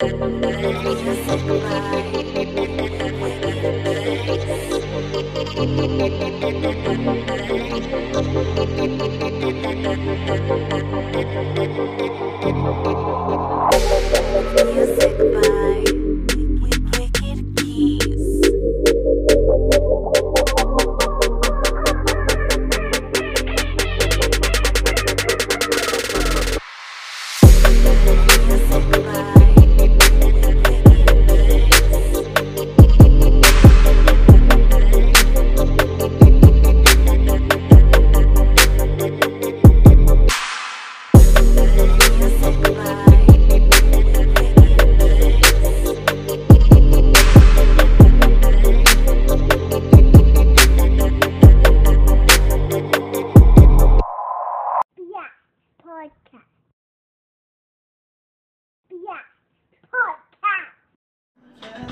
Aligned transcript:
Music 0.00 0.48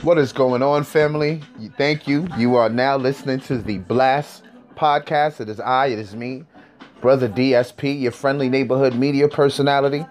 What 0.06 0.18
is 0.18 0.32
going 0.32 0.62
on, 0.62 0.84
family? 0.84 1.40
Thank 1.76 2.06
you. 2.06 2.28
You 2.38 2.54
are 2.54 2.68
now 2.68 2.96
listening 2.96 3.40
to 3.40 3.58
the 3.58 3.78
Blast 3.78 4.44
podcast. 4.76 5.40
It 5.40 5.48
is 5.48 5.58
I, 5.58 5.86
it 5.86 5.98
is 5.98 6.14
me, 6.14 6.44
Brother 7.00 7.28
DSP, 7.28 8.02
your 8.02 8.12
friendly 8.12 8.48
neighborhood 8.48 8.94
media 8.94 9.26
personality. 9.26 10.06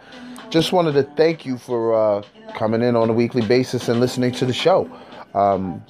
Just 0.49 0.73
wanted 0.73 0.95
to 0.95 1.03
thank 1.03 1.45
you 1.45 1.57
for 1.57 1.93
uh, 1.93 2.23
coming 2.55 2.81
in 2.81 2.97
on 2.97 3.09
a 3.09 3.13
weekly 3.13 3.41
basis 3.47 3.87
and 3.87 4.01
listening 4.01 4.33
to 4.33 4.45
the 4.45 4.51
show. 4.51 4.91
Um, 5.33 5.81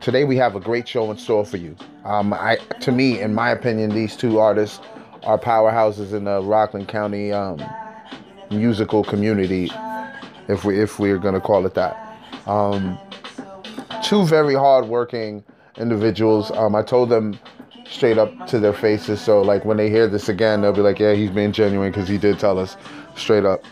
today 0.00 0.24
we 0.24 0.34
have 0.38 0.56
a 0.56 0.60
great 0.60 0.88
show 0.88 1.12
in 1.12 1.18
store 1.18 1.46
for 1.46 1.58
you. 1.58 1.76
Um, 2.04 2.32
I, 2.32 2.56
to 2.80 2.90
me, 2.90 3.20
in 3.20 3.36
my 3.36 3.50
opinion, 3.50 3.90
these 3.90 4.16
two 4.16 4.40
artists 4.40 4.80
are 5.22 5.38
powerhouses 5.38 6.12
in 6.12 6.24
the 6.24 6.42
Rockland 6.42 6.88
County 6.88 7.30
um, 7.30 7.62
musical 8.50 9.04
community, 9.04 9.70
if 10.48 10.64
we 10.64 10.80
if 10.80 10.98
we're 10.98 11.18
gonna 11.18 11.40
call 11.40 11.66
it 11.66 11.74
that. 11.74 12.11
Um, 12.46 12.98
two 14.04 14.24
very 14.24 14.54
hardworking 14.54 15.44
individuals. 15.76 16.50
Um, 16.52 16.74
I 16.74 16.82
told 16.82 17.08
them 17.08 17.38
straight 17.86 18.18
up 18.18 18.46
to 18.48 18.58
their 18.58 18.72
faces, 18.72 19.20
so 19.20 19.42
like 19.42 19.64
when 19.64 19.76
they 19.76 19.90
hear 19.90 20.08
this 20.08 20.28
again, 20.28 20.60
they'll 20.62 20.72
be 20.72 20.80
like, 20.80 20.98
"Yeah, 20.98 21.14
he's 21.14 21.30
being 21.30 21.52
genuine 21.52 21.90
because 21.90 22.08
he 22.08 22.18
did 22.18 22.38
tell 22.38 22.58
us 22.58 22.76
straight 23.16 23.44
up." 23.44 23.64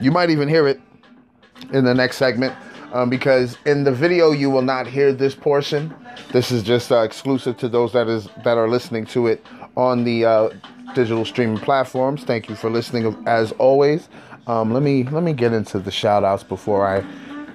You 0.00 0.10
might 0.10 0.30
even 0.30 0.48
hear 0.48 0.66
it 0.66 0.80
in 1.72 1.84
the 1.84 1.94
next 1.94 2.16
segment 2.16 2.54
um, 2.92 3.10
because 3.10 3.56
in 3.66 3.84
the 3.84 3.92
video 3.92 4.32
you 4.32 4.50
will 4.50 4.62
not 4.62 4.86
hear 4.86 5.12
this 5.12 5.34
portion. 5.34 5.94
This 6.32 6.50
is 6.50 6.62
just 6.62 6.90
uh, 6.90 7.00
exclusive 7.00 7.56
to 7.58 7.68
those 7.68 7.92
that 7.92 8.08
is 8.08 8.28
that 8.44 8.58
are 8.58 8.68
listening 8.68 9.06
to 9.06 9.26
it 9.26 9.44
on 9.76 10.04
the 10.04 10.24
uh, 10.24 10.50
digital 10.94 11.24
streaming 11.24 11.58
platforms. 11.58 12.24
Thank 12.24 12.48
you 12.48 12.54
for 12.54 12.70
listening 12.70 13.16
as 13.26 13.52
always. 13.52 14.08
Um, 14.46 14.72
let 14.72 14.82
me 14.82 15.04
let 15.04 15.22
me 15.22 15.32
get 15.32 15.52
into 15.52 15.78
the 15.78 15.90
shout 15.90 16.24
outs 16.24 16.42
before 16.42 16.86
I 16.86 17.04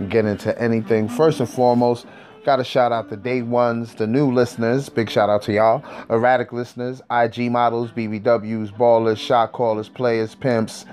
get 0.10 0.26
into 0.26 0.60
anything. 0.62 1.08
First 1.08 1.40
and 1.40 1.50
foremost, 1.50 2.06
got 2.46 2.58
to 2.58 2.64
shout 2.64 2.92
out 2.92 3.10
the 3.10 3.18
day 3.18 3.42
ones, 3.42 3.96
the 3.96 4.08
new 4.08 4.32
listeners. 4.32 4.88
Big 4.88 5.10
shout 5.10 5.30
out 5.30 5.42
to 5.44 5.54
y'all. 5.54 5.84
Erratic 6.10 6.54
listeners, 6.54 7.02
IG 7.12 7.52
models, 7.52 7.92
BBWs, 7.92 8.72
ballers, 8.72 9.18
shot 9.18 9.52
callers, 9.52 9.90
players, 9.90 10.36
pimps, 10.36 10.86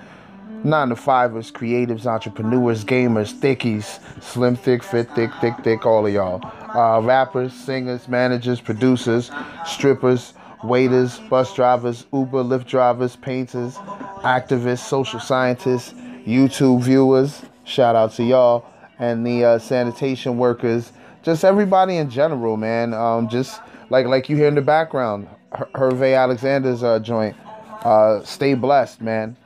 nine 0.64 0.88
to 0.88 0.96
fivers, 0.96 1.52
creatives, 1.52 2.06
entrepreneurs, 2.06 2.84
gamers, 2.84 3.34
thickies, 3.34 4.00
slim, 4.22 4.56
thick, 4.56 4.82
fit, 4.82 5.10
thick, 5.14 5.30
thick, 5.40 5.54
thick, 5.62 5.84
all 5.84 6.06
of 6.06 6.12
y'all. 6.12 6.40
Uh, 6.74 7.00
rappers, 7.00 7.52
singers, 7.52 8.08
managers, 8.08 8.60
producers, 8.60 9.30
strippers, 9.66 10.32
waiters, 10.64 11.18
bus 11.28 11.54
drivers, 11.54 12.06
Uber, 12.12 12.44
Lyft 12.44 12.66
drivers, 12.66 13.16
painters, 13.16 13.76
activists, 14.22 14.78
social 14.78 15.20
scientists, 15.20 15.92
YouTube 16.26 16.82
viewers. 16.82 17.42
Shout 17.64 17.94
out 17.94 18.12
to 18.14 18.24
y'all 18.24 18.71
and 19.02 19.26
the 19.26 19.44
uh, 19.44 19.58
sanitation 19.58 20.38
workers, 20.38 20.92
just 21.24 21.44
everybody 21.44 21.96
in 21.96 22.08
general, 22.08 22.56
man. 22.56 22.94
Um, 22.94 23.28
just 23.28 23.60
like 23.90 24.06
like 24.06 24.28
you 24.28 24.36
hear 24.36 24.46
in 24.46 24.54
the 24.54 24.62
background, 24.62 25.26
Her- 25.52 25.68
Hervé 25.74 26.16
Alexander's 26.16 26.84
uh, 26.84 27.00
joint. 27.00 27.36
Uh, 27.84 28.22
stay 28.22 28.54
blessed, 28.54 29.00
man. 29.00 29.36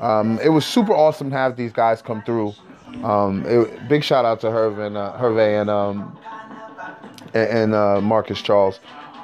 Um, 0.00 0.38
it 0.40 0.50
was 0.50 0.66
super 0.66 0.92
awesome 0.92 1.30
to 1.30 1.36
have 1.36 1.56
these 1.56 1.72
guys 1.72 2.02
come 2.02 2.22
through. 2.22 2.52
Um, 3.02 3.44
it, 3.46 3.88
big 3.88 4.04
shout 4.04 4.26
out 4.26 4.40
to 4.40 4.48
Hervé 4.48 4.86
and 4.88 4.96
uh, 4.98 5.16
Hervé 5.18 5.62
and 5.62 5.70
um, 5.70 6.18
and, 7.32 7.48
and 7.48 7.74
uh, 7.74 8.02
Marcus 8.02 8.42
Charles, 8.42 8.80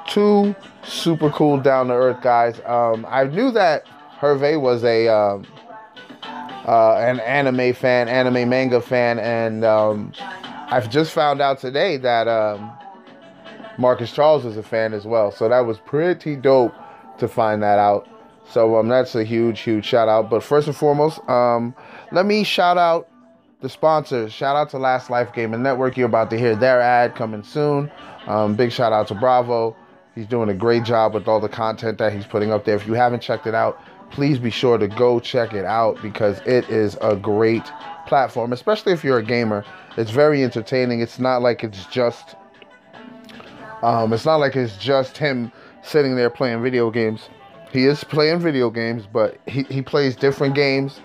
two 0.07 0.55
super 0.83 1.29
cool, 1.29 1.59
down 1.59 1.87
to 1.89 1.93
earth 1.93 2.21
guys. 2.23 2.59
Um, 2.65 3.05
I 3.07 3.25
knew 3.25 3.51
that 3.51 3.85
Hervé 4.19 4.59
was 4.59 4.83
a 4.83 5.07
um, 5.07 5.45
uh, 6.65 6.95
an 6.95 7.19
anime 7.21 7.73
fan, 7.73 8.07
anime 8.07 8.49
manga 8.49 8.81
fan, 8.81 9.19
and 9.19 9.63
um, 9.65 10.13
I've 10.69 10.89
just 10.89 11.11
found 11.11 11.41
out 11.41 11.59
today 11.59 11.97
that 11.97 12.27
um, 12.27 12.71
Marcus 13.77 14.11
Charles 14.11 14.45
is 14.45 14.57
a 14.57 14.63
fan 14.63 14.93
as 14.93 15.05
well. 15.05 15.31
So 15.31 15.49
that 15.49 15.61
was 15.61 15.77
pretty 15.79 16.35
dope 16.35 16.73
to 17.19 17.27
find 17.27 17.61
that 17.63 17.79
out. 17.79 18.07
So 18.49 18.77
um, 18.77 18.87
that's 18.87 19.15
a 19.15 19.23
huge, 19.23 19.61
huge 19.61 19.85
shout 19.85 20.07
out. 20.07 20.29
But 20.29 20.43
first 20.43 20.67
and 20.67 20.75
foremost, 20.75 21.19
um, 21.29 21.75
let 22.11 22.25
me 22.25 22.43
shout 22.43 22.77
out 22.77 23.09
the 23.61 23.69
sponsors. 23.69 24.33
Shout 24.33 24.55
out 24.55 24.69
to 24.71 24.77
Last 24.77 25.09
Life 25.09 25.33
Gaming 25.33 25.63
Network. 25.63 25.97
You're 25.97 26.07
about 26.07 26.29
to 26.31 26.37
hear 26.37 26.55
their 26.55 26.81
ad 26.81 27.15
coming 27.15 27.43
soon. 27.43 27.91
Um, 28.27 28.55
big 28.55 28.71
shout 28.71 28.93
out 28.93 29.07
to 29.07 29.15
Bravo. 29.15 29.75
He's 30.15 30.27
doing 30.27 30.49
a 30.49 30.53
great 30.53 30.83
job 30.83 31.13
with 31.13 31.27
all 31.27 31.39
the 31.39 31.49
content 31.49 31.97
that 31.97 32.13
he's 32.13 32.25
putting 32.25 32.51
up 32.51 32.65
there. 32.65 32.75
If 32.75 32.85
you 32.85 32.93
haven't 32.93 33.21
checked 33.21 33.47
it 33.47 33.55
out, 33.55 33.79
please 34.13 34.37
be 34.37 34.51
sure 34.51 34.77
to 34.77 34.87
go 34.87 35.19
check 35.19 35.53
it 35.53 35.65
out 35.65 35.99
because 36.01 36.39
it 36.45 36.69
is 36.69 36.97
a 37.01 37.15
great 37.15 37.63
platform, 38.07 38.53
especially 38.53 38.93
if 38.93 39.03
you're 39.03 39.17
a 39.17 39.23
gamer. 39.23 39.65
It's 39.97 40.11
very 40.11 40.43
entertaining. 40.43 41.01
It's 41.01 41.19
not 41.19 41.41
like 41.41 41.63
it's 41.63 41.85
just 41.87 42.35
um, 43.81 44.13
it's 44.13 44.25
not 44.25 44.37
like 44.37 44.55
it's 44.55 44.77
just 44.77 45.17
him 45.17 45.51
sitting 45.81 46.15
there 46.15 46.29
playing 46.29 46.61
video 46.61 46.89
games. 46.89 47.27
He 47.71 47.85
is 47.85 48.03
playing 48.03 48.39
video 48.39 48.69
games, 48.69 49.07
but 49.11 49.39
he, 49.47 49.63
he 49.63 49.81
plays 49.81 50.15
different 50.15 50.55
games 50.55 51.01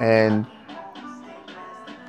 and 0.00 0.46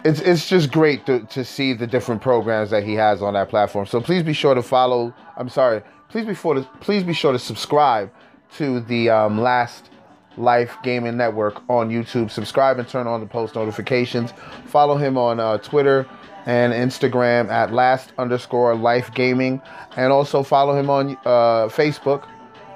it's 0.06 0.22
it's 0.22 0.48
just 0.48 0.72
great 0.72 1.08
to, 1.08 1.22
to 1.26 1.44
see 1.44 1.74
the 1.74 1.88
different 1.88 2.22
programs 2.22 2.70
that 2.70 2.84
he 2.84 2.94
has 2.94 3.24
on 3.24 3.34
that 3.34 3.50
platform. 3.50 3.88
So 3.88 4.00
please 4.00 4.22
be 4.22 4.34
sure 4.34 4.54
to 4.54 4.62
follow. 4.62 5.14
I'm 5.38 5.50
sorry. 5.50 5.82
Please 6.10 6.26
be 6.26 6.36
sure 6.36 6.54
to 6.54 6.62
please 6.82 7.04
be 7.04 7.14
sure 7.14 7.32
to 7.32 7.40
subscribe 7.40 8.12
to 8.58 8.80
the 8.82 9.10
um, 9.10 9.42
Last 9.42 9.90
Life 10.38 10.78
Gaming 10.84 11.18
Network 11.18 11.62
on 11.70 11.90
YouTube. 11.90 12.30
Subscribe 12.32 12.80
and 12.80 12.88
turn 12.88 13.08
on 13.08 13.20
the 13.20 13.26
post 13.28 13.56
notifications. 13.56 14.32
Follow 14.66 14.98
him 14.98 15.18
on 15.18 15.40
uh, 15.40 15.58
Twitter 15.60 16.08
and 16.46 16.74
Instagram 16.74 17.50
at 17.50 17.74
last 17.74 18.12
underscore 18.18 18.76
life 18.76 19.14
gaming, 19.14 19.62
and 19.98 20.12
also 20.12 20.44
follow 20.44 20.78
him 20.78 20.90
on 20.90 21.18
uh, 21.26 21.68
Facebook. 21.68 22.28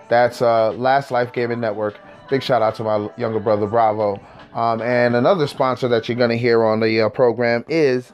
That's 0.10 0.42
uh, 0.42 0.72
Last 0.72 1.12
Life 1.12 1.32
Gaming 1.34 1.60
Network. 1.60 2.00
Big 2.30 2.42
shout 2.42 2.62
out 2.62 2.76
to 2.76 2.84
my 2.84 3.10
younger 3.18 3.40
brother 3.40 3.68
Bravo. 3.68 4.20
Um, 4.54 4.82
and 4.82 5.16
another 5.16 5.46
sponsor 5.46 5.88
that 5.90 6.10
you're 6.10 6.18
going 6.18 6.32
to 6.32 6.38
hear 6.38 6.64
on 6.64 6.80
the 6.80 7.02
uh, 7.02 7.10
program 7.10 7.64
is 7.68 8.12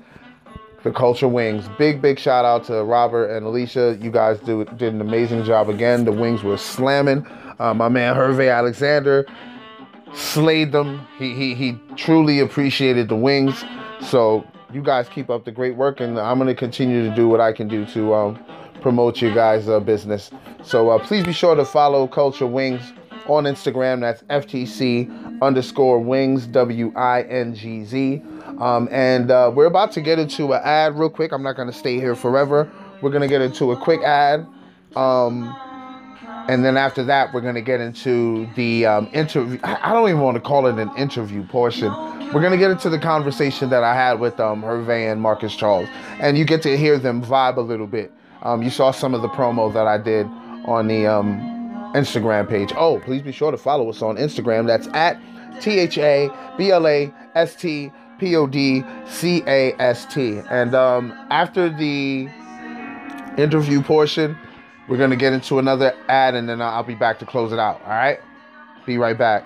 the 0.84 0.92
Culture 0.92 1.28
Wings. 1.28 1.68
Big, 1.78 2.02
big 2.02 2.20
shout 2.20 2.44
out 2.46 2.66
to 2.66 2.84
Robert 2.84 3.28
and 3.28 3.46
Alicia. 3.46 3.98
You 4.02 4.12
guys 4.12 4.40
do, 4.40 4.66
did 4.66 4.94
an 4.94 5.02
amazing 5.02 5.46
job 5.46 5.70
again. 5.70 6.04
The 6.04 6.12
wings 6.12 6.44
were 6.44 6.58
slamming. 6.58 7.26
Uh, 7.60 7.74
my 7.74 7.90
man 7.90 8.16
Hervé 8.16 8.56
Alexander 8.56 9.26
slayed 10.14 10.72
them. 10.72 11.06
He, 11.18 11.34
he, 11.34 11.56
he 11.56 11.80
truly 11.96 12.40
appreciated 12.40 13.10
the 13.10 13.16
wings. 13.16 13.64
So 14.02 14.46
you 14.72 14.82
guys 14.82 15.08
keep 15.10 15.30
up 15.30 15.46
the 15.46 15.52
great 15.52 15.76
work, 15.76 16.00
and 16.00 16.20
I'm 16.20 16.38
going 16.38 16.48
to 16.48 16.56
continue 16.56 17.08
to 17.08 17.16
do 17.16 17.28
what 17.28 17.42
I 17.42 17.54
can 17.54 17.68
do 17.68 17.86
to 17.88 18.14
um, 18.14 18.46
promote 18.82 19.22
your 19.22 19.34
guys' 19.34 19.70
uh, 19.70 19.80
business. 19.80 20.32
So 20.64 20.90
uh, 20.90 21.00
please 21.00 21.26
be 21.26 21.34
sure 21.34 21.56
to 21.56 21.66
follow 21.66 22.08
Culture 22.08 22.48
Wings 22.48 22.94
on 23.28 23.46
Instagram. 23.46 24.02
That's 24.02 24.24
FTC 24.24 25.42
underscore 25.42 26.00
wings, 26.00 26.48
W 26.48 26.94
I 26.96 27.24
N 27.24 27.56
G 27.56 27.84
Z. 27.84 28.22
Um, 28.60 28.88
and 28.92 29.32
uh, 29.32 29.52
we're 29.54 29.66
about 29.66 29.92
to 29.94 30.02
get 30.02 30.20
into 30.20 30.54
an 30.54 30.62
ad 30.64 30.98
real 30.98 31.10
quick. 31.10 31.32
I'm 31.32 31.44
not 31.44 31.56
going 31.56 31.70
to 31.70 31.78
stay 31.78 31.96
here 31.96 32.16
forever. 32.16 32.72
We're 33.02 33.10
going 33.10 33.22
to 33.22 33.28
get 33.28 33.42
into 33.42 33.72
a 33.72 33.78
quick 33.78 34.02
ad. 34.02 34.48
Um, 34.96 35.56
and 36.48 36.64
then 36.64 36.78
after 36.78 37.04
that, 37.06 37.34
we're 37.34 37.42
gonna 37.42 37.62
get 37.62 37.82
into 37.82 38.48
the 38.56 38.86
um, 38.86 39.10
interview. 39.14 39.60
I 39.64 39.94
don't 39.94 40.10
even 40.10 40.22
want 40.22 40.36
to 40.36 40.42
call 40.42 40.68
it 40.68 40.78
an 40.78 40.92
interview 40.98 41.46
portion. 41.46 41.92
We're 42.34 42.42
gonna 42.42 42.58
get 42.58 42.72
into 42.72 42.90
the 42.90 43.00
conversation 43.00 43.70
that 43.70 43.84
I 43.84 43.94
had 43.94 44.20
with 44.20 44.40
um, 44.40 44.62
Hervé 44.62 45.12
and 45.12 45.22
Marcus 45.22 45.56
Charles, 45.56 45.90
and 46.20 46.38
you 46.38 46.46
get 46.46 46.62
to 46.64 46.78
hear 46.78 46.98
them 46.98 47.24
vibe 47.24 47.58
a 47.58 47.62
little 47.62 47.88
bit. 47.88 48.12
Um, 48.44 48.62
you 48.62 48.70
saw 48.70 48.92
some 48.92 49.14
of 49.14 49.22
the 49.22 49.30
promo 49.30 49.74
that 49.74 49.88
I 49.88 49.98
did 49.98 50.28
on 50.66 50.88
the 50.88 51.08
um, 51.08 51.40
Instagram 51.96 52.48
page. 52.48 52.72
Oh, 52.76 53.00
please 53.00 53.22
be 53.22 53.32
sure 53.32 53.52
to 53.52 53.58
follow 53.58 53.90
us 53.90 54.02
on 54.02 54.18
Instagram. 54.18 54.68
That's 54.68 54.88
at 54.94 55.20
T 55.62 55.80
H 55.80 55.98
A 55.98 56.30
B 56.58 56.72
L 56.72 56.88
A 56.88 57.12
S 57.34 57.56
T 57.56 57.92
P 58.20 58.36
O 58.36 58.46
D 58.46 58.84
C 59.08 59.42
A 59.48 59.74
S 59.80 60.06
T. 60.06 60.42
And 60.50 60.76
um, 60.76 61.12
after 61.32 61.70
the 61.70 62.30
interview 63.38 63.82
portion, 63.82 64.38
we're 64.88 64.98
gonna 64.98 65.16
get 65.16 65.34
into 65.34 65.60
another 65.60 65.96
ad, 66.08 66.36
and 66.36 66.48
then 66.48 66.62
I'll 66.62 66.84
be 66.84 66.96
back 66.96 67.20
to 67.20 67.26
close 67.26 67.52
it 67.52 67.60
out. 67.60 67.82
All 67.84 67.90
right, 67.90 68.20
be 68.86 68.98
right 68.98 69.18
back. 69.18 69.46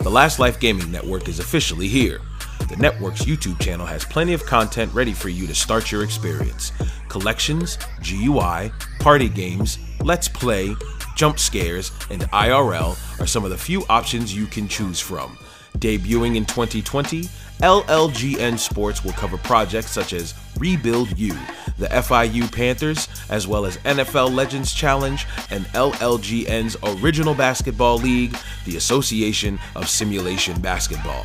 The 0.00 0.14
Last 0.14 0.38
Life 0.38 0.58
Gaming 0.58 0.90
Network 0.90 1.28
is 1.28 1.38
officially 1.38 1.86
here. 1.86 2.20
The 2.68 2.76
network's 2.76 3.24
YouTube 3.24 3.60
channel 3.60 3.84
has 3.84 4.06
plenty 4.06 4.32
of 4.32 4.46
content 4.46 4.92
ready 4.94 5.12
for 5.12 5.28
you 5.28 5.46
to 5.46 5.54
start 5.54 5.92
your 5.92 6.02
experience. 6.02 6.72
Collections, 7.08 7.78
GUI, 8.02 8.72
party 9.08 9.30
games, 9.30 9.78
let's 10.04 10.28
play, 10.28 10.76
jump 11.16 11.38
scares, 11.38 11.92
and 12.10 12.24
IRL 12.24 12.94
are 13.18 13.26
some 13.26 13.42
of 13.42 13.48
the 13.48 13.56
few 13.56 13.82
options 13.88 14.36
you 14.36 14.44
can 14.44 14.68
choose 14.68 15.00
from. 15.00 15.38
Debuting 15.78 16.36
in 16.36 16.44
2020, 16.44 17.22
LLGN 17.62 18.58
Sports 18.58 19.02
will 19.02 19.12
cover 19.12 19.38
projects 19.38 19.92
such 19.92 20.12
as 20.12 20.34
Rebuild 20.58 21.18
U, 21.18 21.32
the 21.78 21.86
FIU 21.86 22.52
Panthers, 22.54 23.08
as 23.30 23.48
well 23.48 23.64
as 23.64 23.78
NFL 23.78 24.34
Legends 24.34 24.74
Challenge 24.74 25.26
and 25.50 25.64
LLGN's 25.68 26.76
Original 27.02 27.32
Basketball 27.32 27.96
League, 27.96 28.36
the 28.66 28.76
Association 28.76 29.58
of 29.74 29.88
Simulation 29.88 30.60
Basketball. 30.60 31.24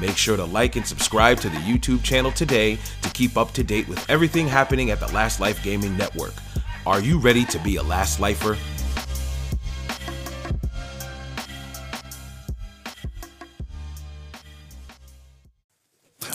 Make 0.00 0.16
sure 0.16 0.36
to 0.36 0.46
like 0.46 0.74
and 0.74 0.84
subscribe 0.84 1.38
to 1.42 1.48
the 1.48 1.58
YouTube 1.58 2.02
channel 2.02 2.32
today 2.32 2.76
to 3.02 3.10
keep 3.10 3.36
up 3.36 3.52
to 3.52 3.62
date 3.62 3.86
with 3.86 4.04
everything 4.10 4.48
happening 4.48 4.90
at 4.90 4.98
the 4.98 5.12
Last 5.12 5.38
Life 5.38 5.62
Gaming 5.62 5.96
Network. 5.96 6.34
Are 6.86 7.00
you 7.00 7.18
ready 7.18 7.44
to 7.44 7.58
be 7.58 7.76
a 7.76 7.82
Last 7.82 8.20
Lifer? 8.20 8.56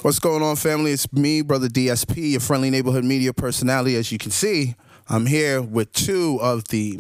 What's 0.04 0.20
going 0.20 0.44
on, 0.44 0.56
family? 0.56 0.92
It's 0.92 1.12
me, 1.12 1.42
Brother 1.42 1.68
DSP, 1.68 2.34
your 2.34 2.40
friendly 2.40 2.70
neighborhood 2.70 3.04
media 3.04 3.34
personality. 3.34 3.96
As 3.96 4.12
you 4.12 4.20
can 4.20 4.30
see, 4.30 4.76
I'm 5.10 5.26
here 5.26 5.64
with 5.64 5.92
two 5.94 6.38
of 6.40 6.68
the 6.68 7.00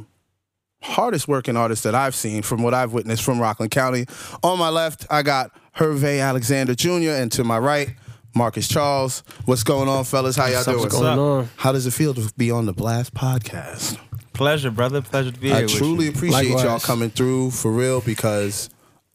hardest 0.82 1.28
working 1.28 1.56
artists 1.56 1.84
that 1.84 1.94
I've 1.94 2.16
seen 2.16 2.42
from 2.42 2.64
what 2.64 2.74
I've 2.74 2.94
witnessed 2.94 3.24
from 3.24 3.40
Rockland 3.40 3.72
County. 3.72 4.08
On 4.42 4.58
my 4.58 4.70
left, 4.70 5.06
I 5.12 5.22
got 5.22 5.52
Hervé 5.76 6.20
Alexander 6.20 6.74
Jr., 6.74 7.12
and 7.12 7.32
to 7.34 7.44
my 7.44 7.60
right, 7.60 7.96
Marcus 8.36 8.68
Charles. 8.68 9.24
What's 9.46 9.64
going 9.64 9.88
on, 9.88 10.04
fellas? 10.04 10.36
How 10.36 10.48
y'all 10.48 10.56
What's 10.58 10.66
doing? 10.66 10.86
up? 10.88 10.92
going 10.92 11.20
on? 11.20 11.50
How 11.56 11.72
does 11.72 11.88
it 11.88 11.92
feel 11.92 12.14
to 12.14 12.32
be 12.38 12.52
on 12.52 12.66
the 12.66 12.74
Blast 12.74 13.14
podcast? 13.14 13.98
Pleasure, 14.34 14.72
brother. 14.72 15.02
Pleasure 15.02 15.32
to 15.32 15.40
be 15.40 15.48
here. 15.48 15.58
I 15.58 15.66
truly 15.66 16.08
appreciate 16.10 16.50
y'all 16.50 16.80
coming 16.80 17.10
through 17.10 17.52
for 17.52 17.72
real 17.72 18.02
because 18.02 18.70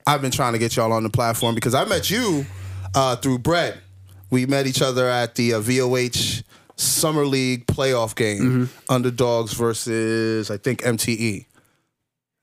I've 0.06 0.22
been 0.22 0.30
trying 0.30 0.54
to 0.54 0.58
get 0.58 0.76
y'all 0.76 0.92
on 0.92 1.02
the 1.02 1.10
platform 1.10 1.54
because 1.54 1.74
I 1.74 1.84
met 1.84 2.08
you 2.10 2.46
uh, 2.94 3.16
through 3.16 3.40
Brett. 3.40 3.76
We 4.30 4.46
met 4.46 4.66
each 4.66 4.80
other 4.80 5.06
at 5.08 5.34
the 5.34 5.54
uh, 5.54 5.60
VOH 5.60 6.42
Summer 6.76 7.26
League 7.26 7.66
playoff 7.66 8.14
game, 8.16 8.38
Mm-hmm. 8.66 8.92
underdogs 8.92 9.52
versus 9.52 10.50
I 10.50 10.56
think 10.56 10.80
MTE. 10.82 11.44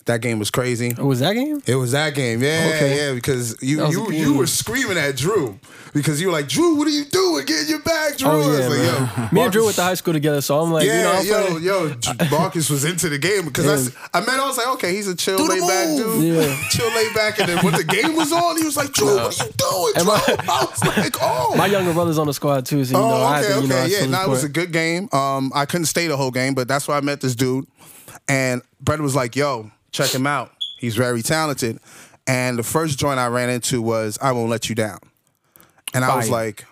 That 0.08 0.22
game 0.22 0.40
was 0.40 0.50
crazy. 0.50 0.88
It 0.88 0.98
was 1.00 1.20
that 1.20 1.34
game? 1.34 1.62
It 1.66 1.76
was 1.76 1.92
that 1.92 2.16
game, 2.16 2.42
yeah, 2.42 2.72
Okay. 2.76 2.98
yeah. 3.10 3.14
Because 3.14 3.62
you 3.62 3.78
That 3.78 3.88
was 3.88 3.96
a 3.98 4.00
you 4.00 4.12
you 4.12 4.34
were 4.38 4.48
screaming 4.48 4.98
at 4.98 5.16
Drew 5.18 5.60
because 5.94 6.20
you 6.22 6.28
were 6.28 6.34
like, 6.34 6.48
Drew, 6.48 6.76
what 6.76 6.88
are 6.88 6.92
you 6.92 7.06
doing? 7.06 7.46
Get 7.46 7.68
your 7.68 7.80
back, 7.80 8.18
Drew. 8.18 8.30
Oh 8.30 8.58
yeah, 8.58 8.68
like, 8.68 9.18
yo, 9.18 9.28
Me 9.34 9.42
and 9.42 9.52
Drew 9.52 9.64
went 9.66 9.76
to 9.76 9.84
high 9.84 9.94
school 9.96 10.14
together, 10.14 10.40
so 10.42 10.60
I'm 10.62 10.72
like, 10.72 10.86
you 10.86 10.92
know, 10.92 11.20
yeah, 11.22 11.22
yo, 11.22 11.48
playing- 11.48 11.64
yo, 11.64 12.30
Marcus 12.32 12.70
was 12.70 12.86
into 12.86 13.10
the 13.10 13.18
game 13.20 13.46
because 13.46 13.94
I 14.14 14.20
met. 14.22 14.30
him, 14.36 14.40
I 14.42 14.48
was 14.48 14.58
like, 14.58 14.68
okay, 14.76 14.94
he's 14.96 15.08
a 15.08 15.16
chill, 15.16 15.46
laid 15.46 15.62
back 15.62 15.88
dude, 15.98 16.24
Yeah. 16.24 16.56
chill, 16.70 16.88
laid 16.96 17.14
back. 17.14 17.40
And 17.40 17.50
then 17.50 17.64
when 17.66 17.74
the 17.74 17.84
game 17.84 18.16
was 18.16 18.32
on, 18.32 18.58
he 18.58 18.64
was 18.64 18.78
like, 18.78 18.94
Drew, 18.94 19.14
what 19.14 19.38
are 19.40 19.46
you 19.46 19.52
doing, 19.58 19.94
Drew? 19.96 20.06
my- 20.06 20.36
I 20.50 20.66
was 20.72 20.86
like, 20.98 21.16
oh, 21.22 21.54
my 21.58 21.66
younger 21.68 21.94
brother's 21.94 22.18
on 22.18 22.28
the 22.28 22.34
squad 22.34 22.66
too, 22.66 22.86
so 22.86 22.98
you 22.98 23.04
know, 23.04 23.12
oh, 23.14 23.24
I 23.24 23.40
okay, 23.40 23.48
had 23.48 23.56
to, 23.56 23.62
you 23.64 23.68
know, 23.68 23.76
okay, 23.76 23.84
I 23.98 24.00
yeah. 24.00 24.06
Now 24.06 24.24
it 24.26 24.30
was 24.30 24.44
a 24.46 24.50
good 24.50 24.72
game. 24.72 25.10
Um, 25.12 25.52
I 25.54 25.66
couldn't 25.66 25.88
stay 25.88 26.08
the 26.08 26.16
whole 26.18 26.32
game, 26.32 26.54
but 26.54 26.68
that's 26.70 26.88
why 26.88 26.96
I 26.98 27.02
met 27.02 27.20
this 27.20 27.36
dude, 27.36 27.68
and 28.30 28.62
Brett 28.80 29.00
was 29.02 29.16
like, 29.16 29.36
yo, 29.36 29.72
check 29.98 30.14
him 30.14 30.28
out. 30.28 30.52
He's 30.80 30.96
very 30.96 31.22
talented. 31.22 31.80
And 32.28 32.60
the 32.60 32.64
first 32.64 33.00
joint 33.00 33.20
I 33.20 33.28
ran 33.28 33.50
into 33.50 33.82
was 33.82 34.18
I 34.22 34.32
won't 34.34 34.50
let 34.50 34.70
you 34.70 34.76
down, 34.76 35.00
and 35.94 36.04
I 36.04 36.16
was 36.18 36.30
like, 36.30 36.66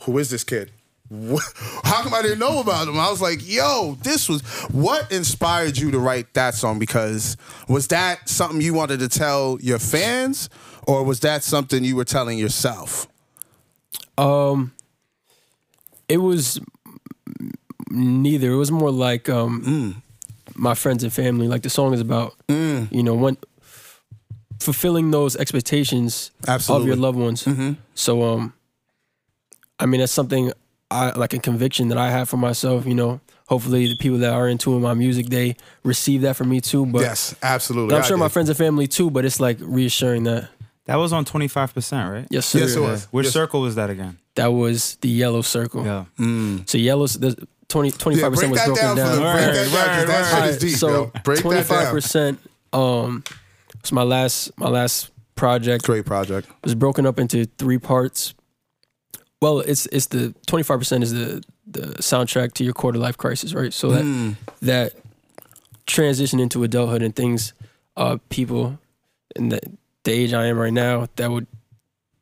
who 0.00 0.18
is 0.18 0.28
this 0.30 0.44
kid? 0.44 0.70
What? 1.08 1.42
How 1.84 2.02
come 2.02 2.12
I 2.12 2.20
didn't 2.20 2.38
know 2.38 2.60
about 2.60 2.86
him? 2.86 2.98
I 3.00 3.08
was 3.10 3.22
like, 3.22 3.40
yo, 3.42 3.96
this 4.02 4.28
was 4.28 4.42
what 4.70 5.10
inspired 5.10 5.78
you 5.78 5.90
to 5.92 5.98
write 5.98 6.34
that 6.34 6.54
song? 6.54 6.78
Because 6.78 7.38
was 7.66 7.88
that 7.88 8.28
something 8.28 8.60
you 8.60 8.74
wanted 8.74 9.00
to 9.00 9.08
tell 9.08 9.58
your 9.62 9.78
fans, 9.78 10.50
or 10.86 11.02
was 11.02 11.20
that 11.20 11.42
something 11.42 11.82
you 11.82 11.96
were 11.96 12.04
telling 12.04 12.38
yourself? 12.38 13.08
Um, 14.18 14.72
it 16.10 16.18
was 16.18 16.60
neither. 17.90 18.52
It 18.52 18.56
was 18.56 18.70
more 18.70 18.90
like 18.90 19.30
um, 19.30 19.62
Mm. 19.62 20.02
My 20.58 20.74
friends 20.74 21.02
and 21.04 21.12
family. 21.12 21.48
Like 21.48 21.62
the 21.62 21.70
song 21.70 21.94
is 21.94 22.00
about, 22.00 22.34
you 22.48 23.02
know, 23.02 23.14
when 23.14 23.36
fulfilling 24.60 25.10
those 25.10 25.36
expectations 25.36 26.30
Absolutely. 26.46 26.82
of 26.82 26.86
your 26.88 26.96
loved 26.96 27.18
ones. 27.18 27.44
Mm-hmm. 27.44 27.72
So, 27.94 28.22
um, 28.24 28.52
I 29.78 29.86
mean, 29.86 30.00
that's 30.00 30.12
something 30.12 30.52
I 30.90 31.10
like 31.16 31.32
a 31.32 31.38
conviction 31.38 31.88
that 31.88 31.98
I 31.98 32.10
have 32.10 32.28
for 32.28 32.36
myself. 32.38 32.86
You 32.86 32.94
know, 32.94 33.20
hopefully 33.46 33.86
the 33.86 33.96
people 33.96 34.18
that 34.18 34.32
are 34.32 34.48
into 34.48 34.78
my 34.80 34.94
music 34.94 35.26
they 35.26 35.56
receive 35.84 36.22
that 36.22 36.34
from 36.36 36.48
me 36.48 36.60
too. 36.60 36.86
But 36.86 37.02
Yes, 37.02 37.34
absolutely. 37.42 37.94
I'm 37.94 38.02
I 38.02 38.06
sure 38.06 38.16
my 38.16 38.28
friends 38.28 38.48
and 38.48 38.58
family 38.58 38.86
too. 38.88 39.10
But 39.10 39.24
it's 39.24 39.38
like 39.40 39.58
reassuring 39.60 40.24
that 40.24 40.48
That 40.86 40.96
was 40.96 41.12
on 41.12 41.24
25%, 41.24 42.10
right? 42.12 42.26
yes, 42.30 42.46
sir. 42.46 42.58
Yes, 42.60 42.74
it 42.74 42.80
was. 42.80 43.04
Which 43.12 43.26
Yes. 43.26 43.32
circle 43.34 43.60
was 43.60 43.74
that 43.76 43.90
again? 43.90 44.18
That 44.34 44.48
was 44.52 44.96
the 45.02 45.08
yellow 45.08 45.42
circle. 45.42 45.84
Yeah. 45.84 46.04
So 46.66 46.78
yellow's 46.78 47.14
the 47.14 47.46
20 47.68 47.90
25 47.90 48.20
break 48.20 48.32
percent 48.32 48.50
was 48.52 48.60
broken 48.64 48.84
down, 48.84 48.96
down. 48.96 49.16
the 49.16 49.20
break 49.20 49.34
that 49.34 49.70
down 49.72 49.86
'cause 49.96 50.06
that 50.06 50.42
shit 50.44 50.50
is 50.54 50.58
deep, 50.58 50.76
so 50.78 50.88
yo. 50.88 51.12
Break 51.24 51.40
twenty 51.40 51.58
that 51.60 51.66
five 51.66 51.82
down. 51.84 51.92
percent 51.94 52.40
um 52.72 53.24
was 53.82 53.92
my 53.92 54.02
last 54.02 54.50
my 54.58 54.68
last 54.68 55.10
project 55.34 55.84
Great 55.84 56.06
project. 56.06 56.48
was 56.64 56.74
broken 56.74 57.04
up 57.06 57.18
into 57.18 57.44
three 57.58 57.78
parts. 57.78 58.34
Well, 59.42 59.60
it's 59.60 59.86
it's 59.86 60.06
the 60.06 60.34
twenty 60.46 60.62
five 60.62 60.78
percent 60.78 61.04
is 61.04 61.12
the 61.12 61.42
the 61.66 61.82
soundtrack 62.00 62.54
to 62.54 62.64
your 62.64 62.72
quarter 62.72 62.98
life 62.98 63.18
crisis, 63.18 63.52
right? 63.52 63.72
So 63.72 63.90
that 63.90 64.02
Hmm. 64.02 64.30
that 64.62 64.94
transition 65.86 66.40
into 66.40 66.64
adulthood 66.64 67.02
and 67.02 67.14
things 67.14 67.52
uh 67.96 68.16
people 68.30 68.78
in 69.36 69.50
the, 69.50 69.60
the 70.04 70.12
age 70.12 70.32
I 70.32 70.46
am 70.46 70.58
right 70.58 70.72
now 70.72 71.08
that 71.16 71.30
would 71.30 71.46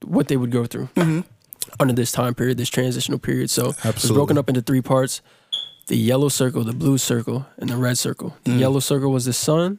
what 0.04 0.28
they 0.28 0.36
would 0.36 0.50
go 0.50 0.66
through 0.66 0.88
under 1.80 1.92
this 1.94 2.12
time 2.12 2.34
period, 2.34 2.58
this 2.58 2.68
transitional 2.68 3.18
period. 3.18 3.50
So 3.50 3.70
it's 3.70 3.84
Absolutely. 3.86 4.18
broken 4.18 4.38
up 4.38 4.48
into 4.48 4.60
three 4.60 4.80
parts: 4.82 5.20
the 5.86 5.96
yellow 5.96 6.28
circle, 6.28 6.64
the 6.64 6.72
blue 6.72 6.98
circle, 6.98 7.46
and 7.58 7.70
the 7.70 7.76
red 7.76 7.96
circle. 7.98 8.36
The 8.44 8.52
yellow 8.52 8.80
circle 8.80 9.12
was 9.12 9.24
the 9.24 9.32
sun, 9.32 9.78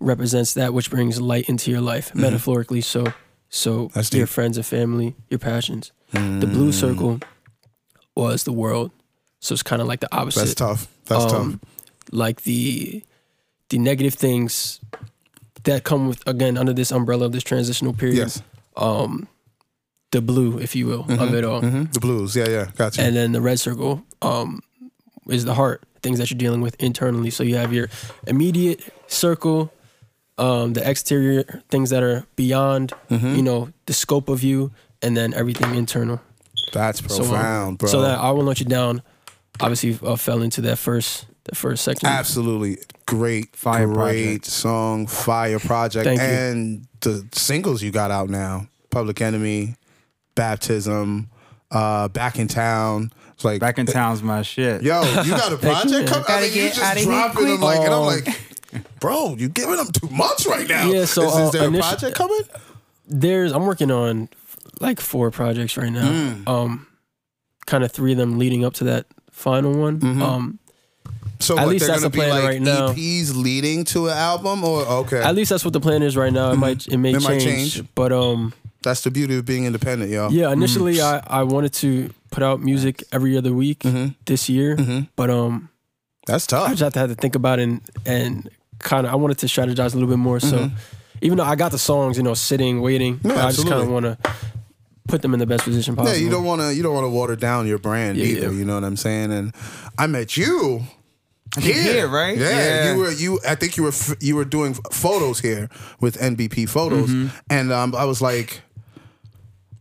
represents 0.00 0.54
that 0.54 0.72
which 0.72 0.90
brings 0.90 1.20
light 1.20 1.48
into 1.48 1.70
your 1.70 1.80
life, 1.80 2.14
metaphorically. 2.14 2.80
So, 2.80 3.12
so 3.50 3.90
That's 3.94 4.12
your 4.12 4.26
deep. 4.26 4.32
friends 4.32 4.56
and 4.56 4.64
family, 4.66 5.14
your 5.28 5.38
passions. 5.38 5.92
The 6.12 6.46
blue 6.50 6.72
circle 6.72 7.20
was 8.14 8.44
the 8.44 8.52
world. 8.52 8.90
So 9.40 9.52
it's 9.52 9.62
kind 9.62 9.80
of 9.80 9.86
like 9.86 10.00
the 10.00 10.12
opposite 10.14 10.40
That's 10.40 10.54
tough. 10.54 10.88
That's 11.04 11.32
um, 11.32 11.60
tough. 11.60 11.70
like 12.12 12.42
the 12.42 13.04
the 13.68 13.78
negative 13.78 14.14
things 14.14 14.80
that 15.64 15.84
come 15.84 16.08
with 16.08 16.26
again 16.26 16.56
under 16.58 16.72
this 16.72 16.90
umbrella 16.90 17.26
of 17.26 17.32
this 17.32 17.44
transitional 17.44 17.92
period. 17.92 18.16
Yes. 18.16 18.42
Um, 18.76 19.28
the 20.10 20.20
blue, 20.22 20.58
if 20.58 20.74
you 20.74 20.86
will, 20.86 21.04
of 21.20 21.34
it 21.34 21.44
all, 21.44 21.60
hmm 21.60 21.84
The 21.92 22.00
blues. 22.00 22.34
Yeah, 22.34 22.48
yeah. 22.48 22.70
Gotcha. 22.76 23.02
and 23.02 23.14
then 23.14 23.32
the 23.32 23.40
red 23.42 23.60
circle 23.60 24.02
um, 24.22 24.60
is 25.28 25.44
the 25.44 25.54
heart, 25.54 25.82
things 26.02 26.18
that 26.18 26.30
you're 26.30 26.38
dealing 26.38 26.60
with 26.60 26.74
internally. 26.82 27.30
So 27.30 27.42
you 27.42 27.56
have 27.56 27.72
your 27.72 27.88
immediate 28.26 28.80
circle, 29.06 29.72
um, 30.38 30.72
the 30.74 30.88
exterior 30.88 31.62
things 31.68 31.90
that 31.90 32.02
are 32.02 32.24
beyond, 32.36 32.92
Mm-hmm. 33.10 33.34
you 33.36 33.42
know, 33.42 33.68
the 33.86 33.92
scope 33.92 34.28
of 34.28 34.42
you, 34.42 34.70
and 35.02 35.16
then 35.16 35.34
everything 35.34 35.74
internal. 35.74 36.20
That's 36.72 37.00
So, 37.06 37.22
um, 37.22 37.28
profound, 37.30 37.78
bro. 37.78 37.88
So 37.88 38.00
that 38.02 38.18
I 38.18 38.30
won't 38.30 38.46
let 38.46 38.60
you 38.60 38.66
down. 38.66 39.02
Obviously, 39.60 39.98
uh, 40.06 40.16
fell 40.16 40.42
into 40.42 40.60
that 40.62 40.76
first 40.76 41.26
the 41.44 41.54
first 41.54 41.82
section. 41.82 42.06
Absolutely 42.08 42.78
great, 43.06 43.56
Fire 43.56 43.86
great 43.86 43.96
project. 44.42 44.46
song, 44.46 45.06
fire 45.06 45.58
project, 45.58 46.06
and 46.06 46.86
the 47.00 47.26
singles 47.32 47.82
you 47.82 47.90
got 47.90 48.10
out 48.10 48.28
now: 48.28 48.68
Public 48.90 49.20
Enemy, 49.22 49.74
Baptism, 50.34 51.28
uh, 51.70 52.08
Back 52.08 52.38
in 52.38 52.48
Town. 52.48 53.12
It's 53.38 53.44
like 53.44 53.60
Back 53.60 53.78
in 53.78 53.86
town's 53.86 54.20
my 54.20 54.42
shit. 54.42 54.82
Yo, 54.82 55.00
you 55.22 55.30
got 55.30 55.52
a 55.52 55.56
project 55.58 56.08
coming? 56.08 56.24
I 56.24 56.26
Gotta 56.26 56.40
mean, 56.42 56.50
you 56.54 56.62
get 56.62 56.74
just 56.74 56.82
outta 56.84 56.98
here 56.98 57.08
dropping 57.08 57.44
them 57.46 57.58
quick. 57.58 57.60
like, 57.60 57.78
and 57.82 57.94
I'm 57.94 58.00
Oh. 58.00 58.02
like, 58.06 58.98
bro, 58.98 59.36
you 59.38 59.48
giving 59.48 59.76
them 59.76 59.86
too 59.92 60.08
much 60.08 60.44
right 60.44 60.68
now. 60.68 60.90
Yeah, 60.90 61.04
so, 61.04 61.22
is, 61.22 61.28
is 61.28 61.36
uh, 61.36 61.50
there 61.52 61.62
a 61.62 61.70
initi- 61.70 61.78
project 61.88 62.16
coming? 62.16 62.40
There's 63.06 63.52
I'm 63.52 63.64
working 63.64 63.92
on 63.92 64.28
like 64.80 64.98
four 64.98 65.30
projects 65.30 65.76
right 65.76 65.92
now. 65.92 66.10
Mm. 66.10 66.48
Um, 66.48 66.86
kind 67.66 67.84
of 67.84 67.92
three 67.92 68.10
of 68.10 68.18
them 68.18 68.38
leading 68.40 68.64
up 68.64 68.74
to 68.74 68.84
that 68.84 69.06
final 69.30 69.72
one. 69.78 70.00
Mhm. 70.00 70.20
Um, 70.20 70.58
So 71.38 71.56
At 71.56 71.66
what, 71.66 71.68
least 71.74 71.86
that's 71.86 72.02
the 72.02 72.10
plan 72.10 72.30
like 72.30 72.42
right 72.42 72.60
now. 72.60 72.88
EPs 72.88 73.36
leading 73.36 73.84
to 73.84 74.08
an 74.08 74.18
album, 74.18 74.64
or 74.64 74.82
okay, 74.84 75.22
at 75.22 75.36
least 75.36 75.50
that's 75.50 75.64
what 75.64 75.72
the 75.72 75.78
plan 75.80 76.02
is 76.02 76.16
right 76.16 76.32
now. 76.32 76.50
It 76.50 76.56
might 76.56 76.88
it 76.88 76.96
may, 76.96 77.12
Mm-hmm. 77.12 77.18
It 77.24 77.28
might 77.28 77.40
change, 77.40 77.74
change. 77.76 77.88
but 77.94 78.10
um, 78.12 78.52
that's 78.82 79.02
the 79.02 79.12
beauty 79.12 79.36
of 79.38 79.44
being 79.44 79.64
independent, 79.64 80.10
yo. 80.10 80.28
yeah. 80.30 80.50
Initially, 80.50 81.00
I 81.00 81.22
I 81.24 81.44
wanted 81.44 81.72
to 81.74 82.10
put 82.30 82.42
out 82.42 82.60
music 82.60 83.02
every 83.12 83.36
other 83.36 83.52
week 83.52 83.80
Mhm. 83.80 84.14
this 84.26 84.48
year, 84.48 84.76
Mhm. 84.76 85.08
but 85.16 85.30
um, 85.30 85.68
That's 86.26 86.46
tough. 86.46 86.66
I 86.68 86.70
just 86.72 86.82
have 86.82 86.92
to 86.94 86.98
have 87.00 87.08
to 87.10 87.14
think 87.14 87.34
about 87.34 87.58
it 87.58 87.62
and 87.68 87.80
and 88.06 88.50
kind 88.78 89.06
of 89.06 89.12
I 89.12 89.16
wanted 89.16 89.38
to 89.38 89.46
strategize 89.46 89.92
a 89.92 89.96
little 89.96 90.08
bit 90.08 90.18
more. 90.18 90.38
So 90.40 90.70
even 91.22 91.38
though 91.38 91.44
I 91.44 91.56
got 91.56 91.70
the 91.72 91.78
songs, 91.78 92.16
you 92.16 92.22
know, 92.22 92.34
sitting 92.34 92.80
waiting, 92.80 93.16
Mm-hmm. 93.16 93.28
Yeah, 93.28 93.34
but 93.34 93.44
I 93.46 93.50
just 93.52 93.66
kind 93.68 93.82
of 93.82 93.88
want 93.88 94.04
to 94.04 94.16
put 95.08 95.22
them 95.22 95.32
in 95.32 95.40
the 95.40 95.46
best 95.46 95.64
position 95.64 95.96
possible. 95.96 96.14
Yeah, 96.16 96.22
you 96.22 96.30
don't 96.30 96.44
want 96.44 96.60
to 96.60 96.74
you 96.74 96.82
don't 96.82 96.94
want 96.94 97.04
to 97.06 97.10
water 97.10 97.34
down 97.36 97.66
your 97.66 97.78
brand 97.78 98.18
Yeah, 98.18 98.24
either. 98.26 98.52
yeah. 98.52 98.58
You 98.58 98.64
know 98.64 98.74
what 98.74 98.84
I'm 98.84 98.96
saying? 98.96 99.32
And 99.32 99.52
I 99.96 100.06
met 100.06 100.36
you 100.36 100.82
think 101.54 101.74
here, 101.76 102.06
right? 102.08 102.36
Yeah, 102.36 102.50
Yeah. 102.50 102.92
you 102.92 102.98
were 103.00 103.10
you. 103.12 103.40
I 103.48 103.54
think 103.54 103.76
you 103.78 103.84
were 103.84 103.88
f- 103.88 104.16
you 104.20 104.36
were 104.36 104.44
doing 104.44 104.74
photos 104.92 105.40
here 105.40 105.70
with 105.98 106.18
NBP 106.20 106.66
photos, 106.68 107.08
Mm-hmm. 107.08 107.28
and 107.48 107.72
um, 107.72 107.94
I 107.94 108.04
was 108.04 108.20
like, 108.20 108.60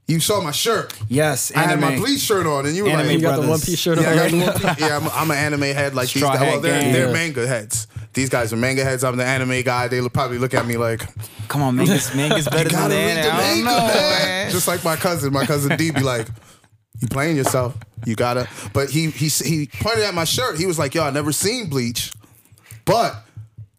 you 0.08 0.20
saw 0.20 0.42
my 0.42 0.52
shirt. 0.52 0.98
Yes, 1.10 1.52
I 1.56 1.64
had 1.64 1.80
my 1.80 1.96
bleach 1.98 2.22
shirt 2.22 2.46
on, 2.46 2.66
and 2.66 2.76
you 2.76 2.86
were 2.86 2.90
Anime 2.92 3.08
you 3.12 3.14
like, 3.20 3.22
got 3.36 3.42
the 3.42 3.48
one 3.48 3.60
piece 3.60 3.78
shirt 3.80 4.00
yeah, 4.00 4.12
I 4.12 4.16
got 4.16 4.32
the 4.32 4.40
one 4.40 4.54
piece. 4.76 4.88
yeah 4.88 4.98
I'm, 4.98 5.08
I'm 5.10 5.32
an 5.32 5.38
anime 5.38 5.62
head 5.62 5.94
like 5.96 6.10
these 6.10 6.24
guys. 6.24 6.40
Well, 6.40 6.60
they're, 6.62 6.92
they're 6.94 7.14
manga 7.14 7.46
heads. 7.46 7.88
These 8.14 8.30
guys 8.30 8.52
are 8.54 8.58
manga 8.58 8.84
heads. 8.84 9.04
I'm 9.04 9.18
the 9.18 9.26
anime 9.26 9.62
guy. 9.64 9.88
They 9.90 10.02
look- 10.02 10.14
probably 10.14 10.38
look 10.40 10.54
at 10.54 10.66
me 10.66 10.78
like, 10.78 11.02
Come 11.50 11.62
on, 11.62 11.76
manga's, 11.76 12.14
manga's 12.16 12.46
better 12.48 12.64
you 12.64 12.70
than 12.70 12.80
gotta 12.90 12.94
that. 12.94 13.16
read 13.16 13.26
the 13.26 13.32
I 13.32 13.38
don't 13.38 13.38
manga, 13.38 13.64
know, 13.66 13.88
man. 13.88 14.26
man. 14.26 14.52
Just 14.52 14.68
like 14.68 14.84
my 14.84 14.96
cousin, 14.96 15.32
my 15.34 15.46
cousin 15.46 15.78
D 15.78 15.92
be 15.92 16.02
like, 16.02 16.28
you 17.00 17.08
playing 17.10 17.36
yourself. 17.36 17.76
You 18.06 18.16
gotta. 18.16 18.48
But 18.74 18.90
he 18.90 19.10
he 19.12 19.28
he 19.28 19.68
pointed 19.68 20.04
at 20.04 20.14
my 20.14 20.24
shirt. 20.24 20.58
He 20.58 20.66
was 20.66 20.80
like, 20.80 20.96
yo, 20.96 21.04
I 21.04 21.10
never 21.12 21.32
seen 21.32 21.70
Bleach, 21.70 22.12
but 22.86 23.24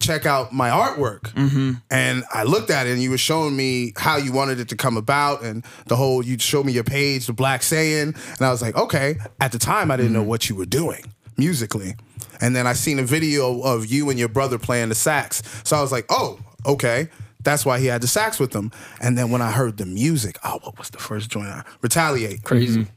check 0.01 0.27
out 0.27 0.53
my 0.53 0.71
artwork. 0.71 1.23
Mm-hmm. 1.33 1.73
And 1.91 2.25
I 2.33 2.45
looked 2.45 2.71
at 2.71 2.87
it, 2.87 2.93
and 2.93 3.03
you 3.03 3.11
were 3.11 3.19
showing 3.19 3.57
me 3.57 3.93
how 3.97 4.17
you 4.17 4.33
wanted 4.33 4.61
it 4.61 4.69
to 4.71 4.77
come 4.77 4.97
about, 4.97 5.43
and 5.43 5.65
the 5.87 5.97
whole. 5.97 6.25
You 6.25 6.39
showed 6.39 6.67
me 6.67 6.73
your 6.73 6.85
page, 6.85 7.27
the 7.27 7.33
Black 7.33 7.63
Saying, 7.63 8.15
and 8.37 8.41
I 8.43 8.51
was 8.51 8.63
like, 8.63 8.77
okay. 8.77 9.17
At 9.41 9.53
the 9.53 9.59
time, 9.59 9.91
I 9.91 9.97
didn't 9.97 10.13
know 10.13 10.21
Mm-hmm. 10.21 10.29
what 10.29 10.49
you 10.49 10.57
were 10.57 10.67
doing 10.67 11.05
musically, 11.37 11.95
and 12.41 12.55
then 12.57 12.67
I 12.67 12.73
seen 12.73 12.99
a 12.99 13.05
video 13.05 13.61
of 13.63 13.87
you 13.87 14.11
and 14.11 14.19
your 14.19 14.29
brother 14.29 14.59
playing 14.59 14.89
the 14.89 14.95
sax. 14.95 15.43
So 15.65 15.77
I 15.77 15.81
was 15.83 15.93
like, 15.93 16.07
oh, 16.11 16.39
okay. 16.67 17.09
That's 17.45 17.65
why 17.65 17.79
he 17.79 17.87
had 17.87 18.03
the 18.03 18.09
sax 18.09 18.41
with 18.41 18.53
him. 18.53 18.73
And 19.01 19.17
then 19.17 19.31
when 19.31 19.41
I 19.41 19.53
heard 19.53 19.77
the 19.77 19.87
music, 19.87 20.37
oh, 20.45 20.59
what 20.63 20.77
was 20.77 20.91
the 20.91 20.99
first 20.99 21.31
joint? 21.31 21.47
I- 21.47 21.63
Retaliate. 21.83 22.43
Crazy. 22.43 22.89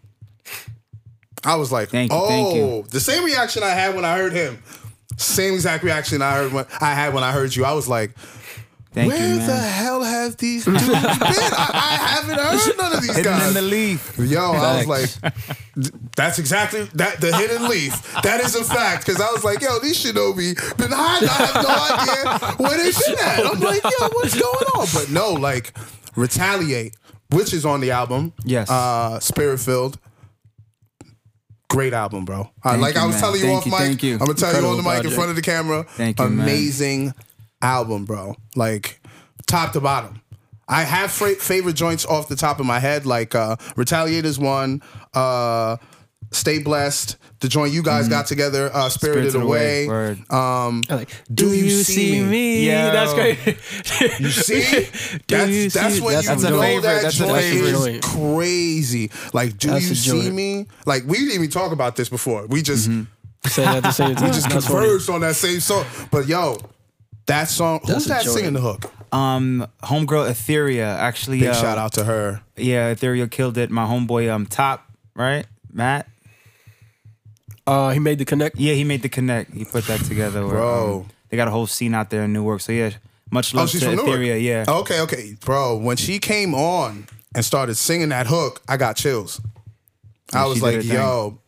I 1.43 1.55
was 1.55 1.71
like, 1.71 1.89
Thank 1.89 2.11
you, 2.11 2.17
oh, 2.17 2.27
thank 2.27 2.55
you. 2.55 2.83
the 2.89 2.99
same 2.99 3.23
reaction 3.23 3.63
I 3.63 3.69
had 3.69 3.95
when 3.95 4.05
I 4.05 4.17
heard 4.17 4.33
him. 4.33 4.61
Same 5.21 5.53
exact 5.53 5.83
reaction 5.83 6.21
I 6.21 6.33
heard 6.35 6.53
when 6.53 6.65
I 6.79 6.93
had 6.93 7.13
when 7.13 7.23
I 7.23 7.31
heard 7.31 7.55
you. 7.55 7.65
I 7.65 7.73
was 7.73 7.87
like, 7.87 8.11
Thank 8.93 9.13
where 9.13 9.35
you, 9.35 9.35
the 9.39 9.55
hell 9.55 10.03
have 10.03 10.35
these 10.35 10.65
dudes 10.65 10.85
been? 10.85 10.95
I, 10.97 11.69
I 11.73 11.95
haven't 12.11 12.37
heard 12.37 12.77
none 12.77 12.93
of 12.93 13.01
these 13.01 13.15
Hidden 13.15 13.31
guys. 13.31 13.47
in 13.47 13.53
the 13.53 13.61
leaf. 13.61 14.17
Yo, 14.19 14.51
I 14.51 14.77
was 14.83 14.87
like, 14.87 15.33
that's 16.17 16.39
exactly 16.39 16.83
that 16.95 17.21
the 17.21 17.33
hidden 17.35 17.69
leaf. 17.69 17.93
That 18.23 18.41
is 18.41 18.53
a 18.55 18.65
fact. 18.65 19.05
Cause 19.05 19.21
I 19.21 19.31
was 19.31 19.45
like, 19.45 19.61
yo, 19.61 19.79
these 19.79 20.03
shinobi 20.03 20.55
been 20.77 20.91
hiding. 20.91 21.29
I 21.29 21.31
have 21.31 21.63
no 21.63 21.69
idea 21.95 22.57
where 22.57 22.77
they 22.77 22.91
been 22.91 23.19
at. 23.25 23.53
I'm 23.53 23.59
like, 23.61 23.83
yo, 23.83 24.07
what's 24.09 24.33
going 24.33 24.65
on? 24.75 24.87
But 24.93 25.09
no, 25.09 25.33
like, 25.39 25.73
retaliate, 26.17 26.97
which 27.29 27.53
is 27.53 27.65
on 27.65 27.79
the 27.79 27.91
album. 27.91 28.33
Yes. 28.43 28.69
Uh 28.69 29.19
Spirit 29.21 29.59
filled. 29.61 29.97
Great 31.71 31.93
album, 31.93 32.25
bro. 32.25 32.49
Uh, 32.65 32.77
like 32.77 32.95
you, 32.95 33.01
I 33.01 33.05
was 33.05 33.15
man. 33.15 33.21
telling 33.21 33.39
you 33.39 33.45
Thank 33.47 33.57
off 33.59 33.65
you, 33.65 33.71
mic. 33.71 33.79
thank 33.79 34.03
you. 34.03 34.13
I'm 34.13 34.19
gonna 34.19 34.33
tell 34.33 34.51
you 34.51 34.57
on 34.57 34.63
the 34.63 34.77
Incredible 34.79 34.91
mic 35.03 35.05
in 35.05 35.11
front 35.11 35.29
of 35.29 35.35
the 35.37 35.41
camera. 35.41 35.83
Thank 35.83 36.19
you, 36.19 36.27
man. 36.29 36.47
Amazing 36.47 37.13
album, 37.61 38.05
bro. 38.05 38.35
Like 38.55 38.99
top 39.47 39.71
to 39.73 39.79
bottom. 39.81 40.21
I 40.67 40.83
have 40.83 41.11
favorite 41.11 41.73
joints 41.75 42.05
off 42.05 42.27
the 42.29 42.35
top 42.35 42.59
of 42.59 42.65
my 42.65 42.79
head, 42.79 43.05
like 43.05 43.35
uh, 43.35 43.55
Retaliators 43.75 44.37
one, 44.39 44.81
uh, 45.13 45.77
Stay 46.33 46.59
Blessed, 46.59 47.17
the 47.41 47.49
joint 47.49 47.73
you 47.73 47.83
guys 47.83 48.07
got 48.07 48.25
together, 48.25 48.69
uh, 48.73 48.87
Spirited, 48.87 49.31
Spirited 49.31 49.41
Away. 49.47 49.85
Away. 49.85 50.23
Um, 50.29 50.81
like, 50.89 51.09
do, 51.33 51.53
you 51.53 51.69
see 51.69 52.23
me? 52.23 52.65
Yeah, 52.65 52.91
That's 52.91 53.13
great. 53.13 53.37
you 54.21 54.29
see, 54.29 54.61
Do 55.27 55.35
that's, 55.37 55.51
you 55.51 55.69
that's 55.69 55.95
see- 55.95 56.01
when 56.01 56.13
that's 56.15 56.27
you 56.27 56.33
a 56.47 56.49
know 56.51 56.61
favorite- 56.61 56.81
that 56.83 57.01
that's 57.03 57.15
a 57.19 57.25
joint 57.27 57.41
favorite. 57.43 57.95
is 57.95 58.05
crazy. 58.05 59.11
Like, 59.33 59.57
do 59.57 59.71
That's 59.71 59.89
you 59.89 59.95
see 59.95 60.31
me? 60.31 60.67
Like, 60.85 61.03
we 61.05 61.17
didn't 61.17 61.33
even 61.35 61.49
talk 61.49 61.71
about 61.73 61.95
this 61.97 62.07
before. 62.09 62.47
We 62.47 62.61
just 62.61 62.85
Saying 62.85 63.07
that 63.71 63.83
the 63.83 63.91
same 63.91 64.15
time. 64.15 64.25
we 64.27 64.31
just 64.31 64.49
That's 64.49 64.67
funny. 64.67 64.85
converged 64.87 65.09
on 65.09 65.21
that 65.21 65.35
same 65.35 65.59
song. 65.59 65.85
But 66.11 66.27
yo, 66.27 66.57
that 67.25 67.49
song, 67.49 67.79
That's 67.83 67.93
who's 67.93 68.05
that 68.05 68.23
joint. 68.23 68.37
singing 68.37 68.53
the 68.53 68.61
hook? 68.61 68.89
Um, 69.13 69.67
homegirl 69.83 70.29
Etheria 70.29 70.85
actually. 70.97 71.39
Big 71.39 71.49
uh, 71.49 71.53
shout 71.55 71.77
out 71.77 71.91
to 71.93 72.05
her. 72.05 72.41
Yeah, 72.55 72.93
Etheria 72.93 73.29
killed 73.29 73.57
it. 73.57 73.69
My 73.69 73.85
homeboy, 73.85 74.31
um, 74.31 74.45
Top, 74.45 74.89
right? 75.15 75.45
Matt. 75.73 76.07
Uh, 77.67 77.89
he 77.91 77.99
made 77.99 78.17
the 78.19 78.25
connect. 78.25 78.57
Yeah, 78.57 78.73
he 78.73 78.83
made 78.83 79.01
the 79.01 79.09
connect. 79.09 79.53
He 79.53 79.65
put 79.65 79.85
that 79.85 79.99
together. 80.01 80.45
where, 80.45 80.55
Bro. 80.55 80.99
um, 81.01 81.09
they 81.29 81.37
got 81.37 81.47
a 81.47 81.51
whole 81.51 81.67
scene 81.67 81.93
out 81.93 82.09
there 82.09 82.23
in 82.23 82.33
Newark. 82.33 82.61
So 82.61 82.71
yeah, 82.71 82.91
much 83.29 83.53
love 83.53 83.63
Oh, 83.63 83.67
she's 83.67 83.81
to 83.81 83.95
from 83.95 84.05
Newark. 84.05 84.41
Yeah. 84.41 84.65
Okay, 84.67 84.99
okay, 85.01 85.35
bro. 85.39 85.77
When 85.77 85.97
she 85.97 86.19
came 86.19 86.53
on 86.53 87.07
and 87.35 87.45
started 87.45 87.75
singing 87.75 88.09
that 88.09 88.27
hook, 88.27 88.61
I 88.67 88.77
got 88.77 88.95
chills. 88.97 89.39
I 90.33 90.45
was 90.45 90.61
like, 90.61 90.75
her 90.75 90.81
thing. 90.81 90.91
yo. 90.91 91.39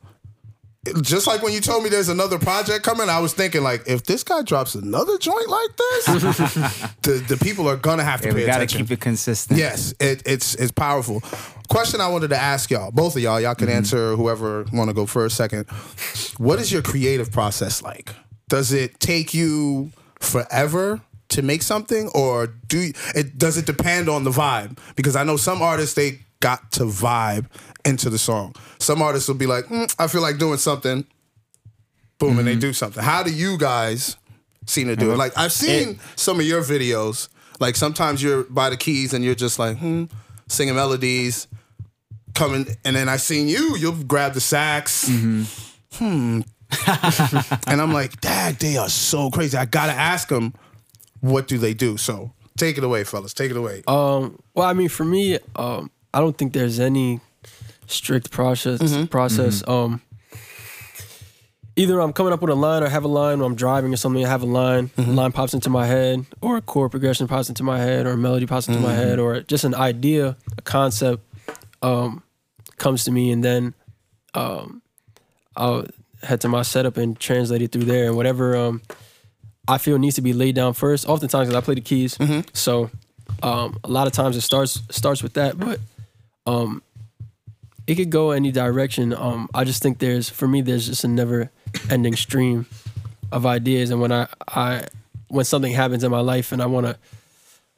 Just 1.01 1.27
like 1.27 1.41
when 1.41 1.53
you 1.53 1.61
told 1.61 1.81
me 1.83 1.89
there's 1.89 2.09
another 2.09 2.37
project 2.37 2.83
coming, 2.83 3.07
I 3.07 3.19
was 3.19 3.33
thinking 3.33 3.63
like, 3.63 3.83
if 3.87 4.03
this 4.03 4.21
guy 4.23 4.41
drops 4.41 4.75
another 4.75 5.17
joint 5.17 5.47
like 5.47 5.77
this, 5.77 6.05
the 7.03 7.23
the 7.29 7.37
people 7.41 7.69
are 7.69 7.77
gonna 7.77 8.03
have 8.03 8.19
to 8.21 8.27
Yeah, 8.27 8.33
pay 8.33 8.39
we 8.41 8.45
gotta 8.45 8.63
attention. 8.63 8.81
keep 8.87 8.91
it 8.91 8.99
consistent. 8.99 9.57
Yes, 9.59 9.93
it, 10.01 10.23
it's 10.25 10.55
it's 10.55 10.73
powerful. 10.73 11.21
Question 11.69 12.01
I 12.01 12.09
wanted 12.09 12.29
to 12.31 12.37
ask 12.37 12.69
y'all, 12.69 12.91
both 12.91 13.15
of 13.15 13.21
y'all, 13.21 13.39
y'all 13.39 13.53
Mm-hmm. 13.55 13.65
can 13.65 13.69
answer. 13.73 14.15
Whoever 14.17 14.65
want 14.73 14.89
to 14.89 14.93
go 14.93 15.05
first, 15.05 15.37
second. 15.37 15.67
What 16.37 16.59
is 16.59 16.69
your 16.71 16.81
creative 16.81 17.31
process 17.31 17.81
like? 17.81 18.13
Does 18.49 18.73
it 18.73 18.99
take 18.99 19.33
you 19.33 19.91
forever 20.19 20.99
to 21.29 21.41
make 21.41 21.61
something, 21.63 22.09
or 22.13 22.47
do 22.67 22.79
you, 22.79 22.93
it? 23.15 23.37
Does 23.37 23.57
it 23.57 23.65
depend 23.65 24.09
on 24.09 24.25
the 24.25 24.31
vibe? 24.31 24.77
Because 24.97 25.15
I 25.15 25.23
know 25.23 25.37
some 25.37 25.61
artists 25.61 25.95
they 25.95 26.19
got 26.43 26.71
to 26.73 26.83
vibe 26.83 27.45
into 27.85 28.09
the 28.09 28.17
song. 28.17 28.53
Some 28.79 29.01
artists 29.01 29.27
will 29.27 29.35
be 29.45 29.47
like, 29.47 29.65
"Mm, 29.65 29.93
I 29.97 30.07
feel 30.07 30.21
like 30.21 30.37
doing 30.37 30.57
something. 30.59 31.05
Boom, 32.19 32.29
Mm-hmm. 32.31 32.39
and 32.39 32.47
they 32.47 32.55
do 32.55 32.73
something. 32.73 33.03
How 33.03 33.23
do 33.23 33.31
you 33.33 33.57
guys 33.57 34.17
seem 34.67 34.87
to 34.87 34.95
do 34.95 35.11
it? 35.11 35.17
Like 35.17 35.33
I've 35.37 35.51
seen 35.51 35.99
some 36.15 36.39
of 36.39 36.45
your 36.45 36.61
videos. 36.61 37.27
Like 37.59 37.75
sometimes 37.75 38.21
you're 38.23 38.43
by 38.43 38.69
the 38.69 38.77
keys 38.77 39.13
and 39.13 39.23
you're 39.25 39.35
just 39.35 39.57
like, 39.59 39.77
hmm, 39.77 40.05
singing 40.47 40.75
melodies, 40.75 41.47
coming, 42.35 42.65
and 42.85 42.95
then 42.95 43.07
I 43.09 43.17
seen 43.17 43.47
you. 43.47 43.75
You'll 43.77 44.03
grab 44.03 44.33
the 44.33 44.41
sax. 44.41 45.07
Hmm. 45.93 46.41
and 47.67 47.81
I'm 47.81 47.93
like, 47.93 48.19
Dad, 48.21 48.55
they 48.59 48.77
are 48.77 48.89
so 48.89 49.29
crazy. 49.29 49.57
I 49.57 49.65
gotta 49.65 49.93
ask 49.93 50.27
them, 50.29 50.53
what 51.21 51.47
do 51.47 51.57
they 51.57 51.73
do? 51.73 51.97
So 51.97 52.31
take 52.57 52.77
it 52.77 52.83
away, 52.83 53.03
fellas. 53.03 53.33
Take 53.33 53.51
it 53.51 53.57
away. 53.57 53.83
Um, 53.87 54.39
well, 54.55 54.67
I 54.67 54.73
mean, 54.73 54.89
for 54.89 55.03
me, 55.05 55.39
um, 55.55 55.91
I 56.13 56.19
don't 56.19 56.37
think 56.37 56.53
there's 56.53 56.79
any 56.79 57.19
strict 57.87 58.31
process. 58.31 58.79
Mm-hmm. 58.81 59.05
Process. 59.05 59.63
Um, 59.67 60.01
either 61.75 61.99
I'm 61.99 62.13
coming 62.13 62.33
up 62.33 62.41
with 62.41 62.51
a 62.51 62.55
line, 62.55 62.83
or 62.83 62.89
have 62.89 63.03
a 63.03 63.07
line, 63.07 63.41
or 63.41 63.45
I'm 63.45 63.55
driving 63.55 63.93
or 63.93 63.97
something. 63.97 64.23
I 64.25 64.29
have 64.29 64.43
a 64.43 64.47
line, 64.47 64.89
Mm-hmm. 64.89 65.15
line 65.15 65.31
pops 65.31 65.53
into 65.53 65.69
my 65.69 65.85
head, 65.87 66.25
or 66.41 66.57
a 66.57 66.61
chord 66.61 66.91
progression 66.91 67.27
pops 67.27 67.49
into 67.49 67.63
my 67.63 67.79
head, 67.79 68.05
or 68.05 68.11
a 68.11 68.17
melody 68.17 68.45
pops 68.45 68.67
into 68.67 68.79
Mm-hmm. 68.79 68.87
my 68.87 68.93
head, 68.93 69.19
or 69.19 69.41
just 69.41 69.63
an 69.63 69.73
idea, 69.75 70.37
a 70.57 70.61
concept, 70.61 71.23
um, 71.81 72.21
comes 72.77 73.03
to 73.05 73.11
me, 73.11 73.31
and 73.31 73.43
then, 73.43 73.73
um, 74.33 74.81
I'll 75.55 75.85
head 76.23 76.41
to 76.41 76.47
my 76.47 76.61
setup 76.61 76.97
and 76.97 77.19
translate 77.19 77.61
it 77.61 77.71
through 77.71 77.83
there, 77.85 78.05
and 78.07 78.15
whatever 78.15 78.55
um, 78.55 78.81
I 79.67 79.77
feel 79.77 79.97
needs 79.97 80.15
to 80.15 80.21
be 80.21 80.33
laid 80.33 80.55
down 80.55 80.73
first. 80.73 81.07
Oftentimes, 81.07 81.47
'cause 81.49 81.55
I 81.55 81.61
play 81.61 81.75
the 81.75 81.81
keys, 81.81 82.17
so 82.53 82.89
um, 83.41 83.77
a 83.83 83.89
lot 83.89 84.07
of 84.07 84.13
times 84.13 84.35
it 84.37 84.41
starts 84.41 84.81
starts 84.89 85.21
with 85.21 85.33
that, 85.33 85.59
but 85.59 85.79
um, 86.45 86.81
it 87.87 87.95
could 87.95 88.09
go 88.09 88.31
any 88.31 88.51
direction. 88.51 89.13
Um, 89.13 89.49
I 89.53 89.63
just 89.63 89.81
think 89.81 89.99
there's 89.99 90.29
for 90.29 90.47
me 90.47 90.61
there's 90.61 90.87
just 90.87 91.03
a 91.03 91.07
never 91.07 91.51
ending 91.89 92.15
stream 92.15 92.65
of 93.31 93.45
ideas, 93.45 93.89
and 93.89 93.99
when 93.99 94.11
I 94.11 94.27
I 94.47 94.85
when 95.27 95.45
something 95.45 95.73
happens 95.73 96.03
in 96.03 96.11
my 96.11 96.19
life 96.19 96.51
and 96.51 96.61
I 96.61 96.65
want 96.67 96.85
to 96.85 96.97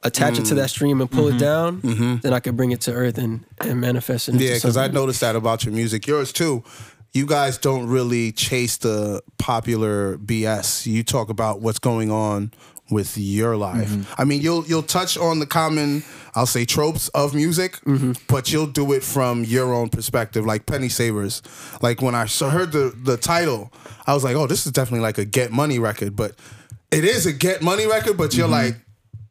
attach 0.02 0.38
it 0.38 0.44
to 0.44 0.54
that 0.56 0.70
stream 0.70 1.00
and 1.00 1.10
pull 1.10 1.28
it 1.28 1.38
down, 1.38 1.80
then 2.22 2.32
I 2.32 2.40
can 2.40 2.54
bring 2.54 2.70
it 2.70 2.82
to 2.82 2.92
earth 2.92 3.18
and 3.18 3.44
and 3.60 3.80
manifest 3.80 4.28
it. 4.28 4.34
Yeah, 4.36 4.54
because 4.54 4.76
I 4.76 4.88
noticed 4.88 5.20
that 5.20 5.36
about 5.36 5.64
your 5.64 5.74
music. 5.74 6.06
Yours 6.06 6.32
too. 6.32 6.62
You 7.12 7.24
guys 7.24 7.56
don't 7.56 7.86
really 7.86 8.30
chase 8.30 8.76
the 8.76 9.22
popular 9.38 10.18
BS. 10.18 10.86
You 10.86 11.02
talk 11.02 11.30
about 11.30 11.62
what's 11.62 11.78
going 11.78 12.10
on 12.10 12.52
with 12.90 13.18
your 13.18 13.56
life. 13.56 13.88
Mm-hmm. 13.88 14.20
I 14.20 14.24
mean, 14.24 14.40
you'll 14.40 14.64
you'll 14.66 14.82
touch 14.82 15.16
on 15.18 15.38
the 15.38 15.46
common, 15.46 16.04
I'll 16.34 16.46
say, 16.46 16.64
tropes 16.64 17.08
of 17.08 17.34
music, 17.34 17.80
mm-hmm. 17.80 18.12
but 18.28 18.52
you'll 18.52 18.66
do 18.66 18.92
it 18.92 19.02
from 19.02 19.44
your 19.44 19.74
own 19.74 19.88
perspective, 19.88 20.46
like 20.46 20.66
Penny 20.66 20.88
Savers. 20.88 21.42
Like 21.82 22.00
when 22.00 22.14
I 22.14 22.26
heard 22.26 22.72
the 22.72 22.94
the 22.96 23.16
title, 23.16 23.72
I 24.06 24.14
was 24.14 24.24
like, 24.24 24.36
oh, 24.36 24.46
this 24.46 24.66
is 24.66 24.72
definitely 24.72 25.00
like 25.00 25.18
a 25.18 25.24
Get 25.24 25.50
Money 25.52 25.78
record, 25.78 26.14
but 26.16 26.34
it 26.90 27.04
is 27.04 27.26
a 27.26 27.32
Get 27.32 27.62
Money 27.62 27.86
record, 27.86 28.16
but 28.16 28.34
you're 28.34 28.46
mm-hmm. 28.46 28.74
like. 28.74 28.76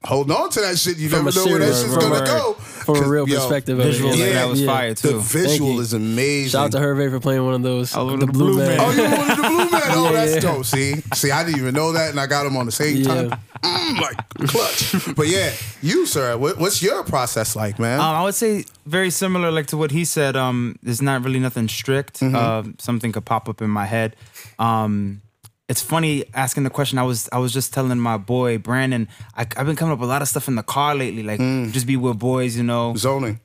Hold 0.05 0.31
on 0.31 0.50
to 0.51 0.62
that 0.62 0.77
shit. 0.77 0.97
You 0.97 1.09
From 1.09 1.25
never 1.25 1.35
know 1.38 1.45
where 1.45 1.59
that 1.59 1.74
serious- 1.74 1.81
shit's 1.81 1.93
from 1.93 2.09
gonna 2.12 2.24
a- 2.24 2.27
go. 2.27 2.53
from 2.53 2.95
a 2.95 3.00
'Cause, 3.00 3.07
real 3.09 3.27
yo, 3.27 3.35
perspective 3.39 3.79
of 3.79 3.85
it. 3.85 3.91
Visual, 3.91 4.15
Yeah, 4.15 4.33
that 4.33 4.47
was 4.50 4.62
yeah. 4.62 4.67
fire 4.67 4.93
the 4.93 5.01
too. 5.13 5.19
visual 5.19 5.74
you. 5.74 5.79
is 5.81 5.93
amazing. 5.93 6.50
Shout 6.51 6.65
out 6.65 6.71
to 6.74 6.77
Hervé 6.77 7.09
for 7.09 7.19
playing 7.19 7.43
one 7.43 7.55
of 7.55 7.63
those. 7.63 7.95
I 7.95 8.03
the, 8.05 8.17
the 8.17 8.27
blue 8.27 8.53
Blue 8.53 8.57
man. 8.59 8.77
Man. 8.77 8.79
Oh, 8.79 8.91
you 8.91 9.03
wanted 9.03 9.38
the 9.38 9.41
blue 9.41 9.57
man? 9.71 9.81
Oh, 9.97 10.03
Yeah, 10.05 10.12
that's 10.12 10.33
yeah. 10.35 10.39
dope. 10.41 10.65
See, 10.65 10.93
see, 11.15 11.31
I 11.31 11.43
didn't 11.43 11.59
even 11.59 11.74
know 11.74 11.91
that, 11.93 12.12
and 12.12 12.19
I 12.19 12.27
got 12.27 12.45
him 12.45 12.55
on 12.57 12.65
the 12.67 12.71
same 12.71 12.97
Yeah. 12.97 13.07
time. 13.29 13.39
Mm, 13.63 14.00
like 14.01 14.47
clutch. 14.47 15.15
But 15.15 15.27
yeah, 15.27 15.51
you 15.81 16.05
sir, 16.05 16.38
what, 16.38 16.59
what's 16.59 16.81
your 16.83 17.03
process 17.03 17.55
like, 17.55 17.79
man? 17.79 18.00
Um, 18.00 18.05
I 18.05 18.24
would 18.24 18.35
say 18.35 18.65
very 18.85 19.09
similar, 19.09 19.50
like 19.51 19.65
to 19.67 19.77
what 19.77 19.89
he 19.91 20.05
said. 20.05 20.35
Um, 20.35 20.77
there's 20.83 21.01
not 21.01 21.24
really 21.24 21.39
nothing 21.39 21.67
strict. 21.67 22.21
Uh, 22.21 22.63
something 22.77 23.12
could 23.12 23.25
pop 23.25 23.50
up 23.50 23.62
in 23.62 23.69
my 23.71 23.85
head. 23.85 24.15
Um, 24.59 25.21
it's 25.67 25.81
funny 25.81 26.25
asking 26.34 26.63
the 26.63 26.69
question. 26.69 26.98
I 26.98 27.03
was 27.03 27.27
I 27.31 27.39
was 27.39 27.51
just 27.51 27.74
telling 27.74 28.00
my 28.00 28.17
boy 28.17 28.57
Brandon. 28.57 29.07
I, 29.36 29.41
I've 29.41 29.65
been 29.65 29.75
coming 29.75 29.93
up 29.93 30.00
with 30.00 30.10
a 30.10 30.12
lot 30.12 30.22
of 30.22 30.27
stuff 30.27 30.48
in 30.48 30.55
the 30.55 30.63
car 30.63 30.95
lately. 30.95 31.24
Like 31.24 31.39
just 31.72 31.88
be 31.88 31.98
with 31.98 32.19
boys, 32.19 32.55
you 32.55 32.63
know, 32.63 32.93
Zoning. 32.95 33.39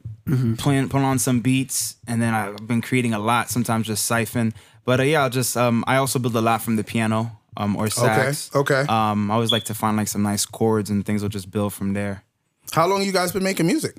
playing 0.59 0.89
putting 0.89 1.07
on 1.07 1.19
some 1.19 1.41
beats, 1.41 1.97
and 2.07 2.21
then 2.21 2.35
I've 2.35 2.67
been 2.67 2.83
creating 2.83 3.15
a 3.15 3.19
lot. 3.19 3.51
Sometimes 3.51 3.87
just 3.87 4.05
siphon. 4.05 4.53
But 4.85 5.01
uh, 5.01 5.05
yeah, 5.05 5.23
I'll 5.23 5.31
just 5.31 5.57
um, 5.57 5.85
I 5.87 5.97
also 5.97 6.19
build 6.19 6.37
a 6.37 6.41
lot 6.41 6.63
from 6.63 6.77
the 6.77 6.85
piano 6.85 7.39
um, 7.57 7.77
or 7.77 7.89
sax. 7.89 8.55
okay. 8.55 8.85
Um, 8.89 9.31
I 9.31 9.35
always 9.35 9.53
like 9.53 9.65
to 9.65 9.75
find 9.75 9.97
like 9.97 10.09
some 10.09 10.23
nice 10.23 10.45
chords 10.45 10.91
and 10.91 11.05
things. 11.05 11.23
will 11.23 11.29
just 11.29 11.51
build 11.51 11.73
from 11.73 11.95
there. 11.95 12.25
How 12.73 12.87
long 12.87 13.03
you 13.03 13.13
guys 13.13 13.33
been 13.33 13.43
making 13.43 13.67
music? 13.67 13.97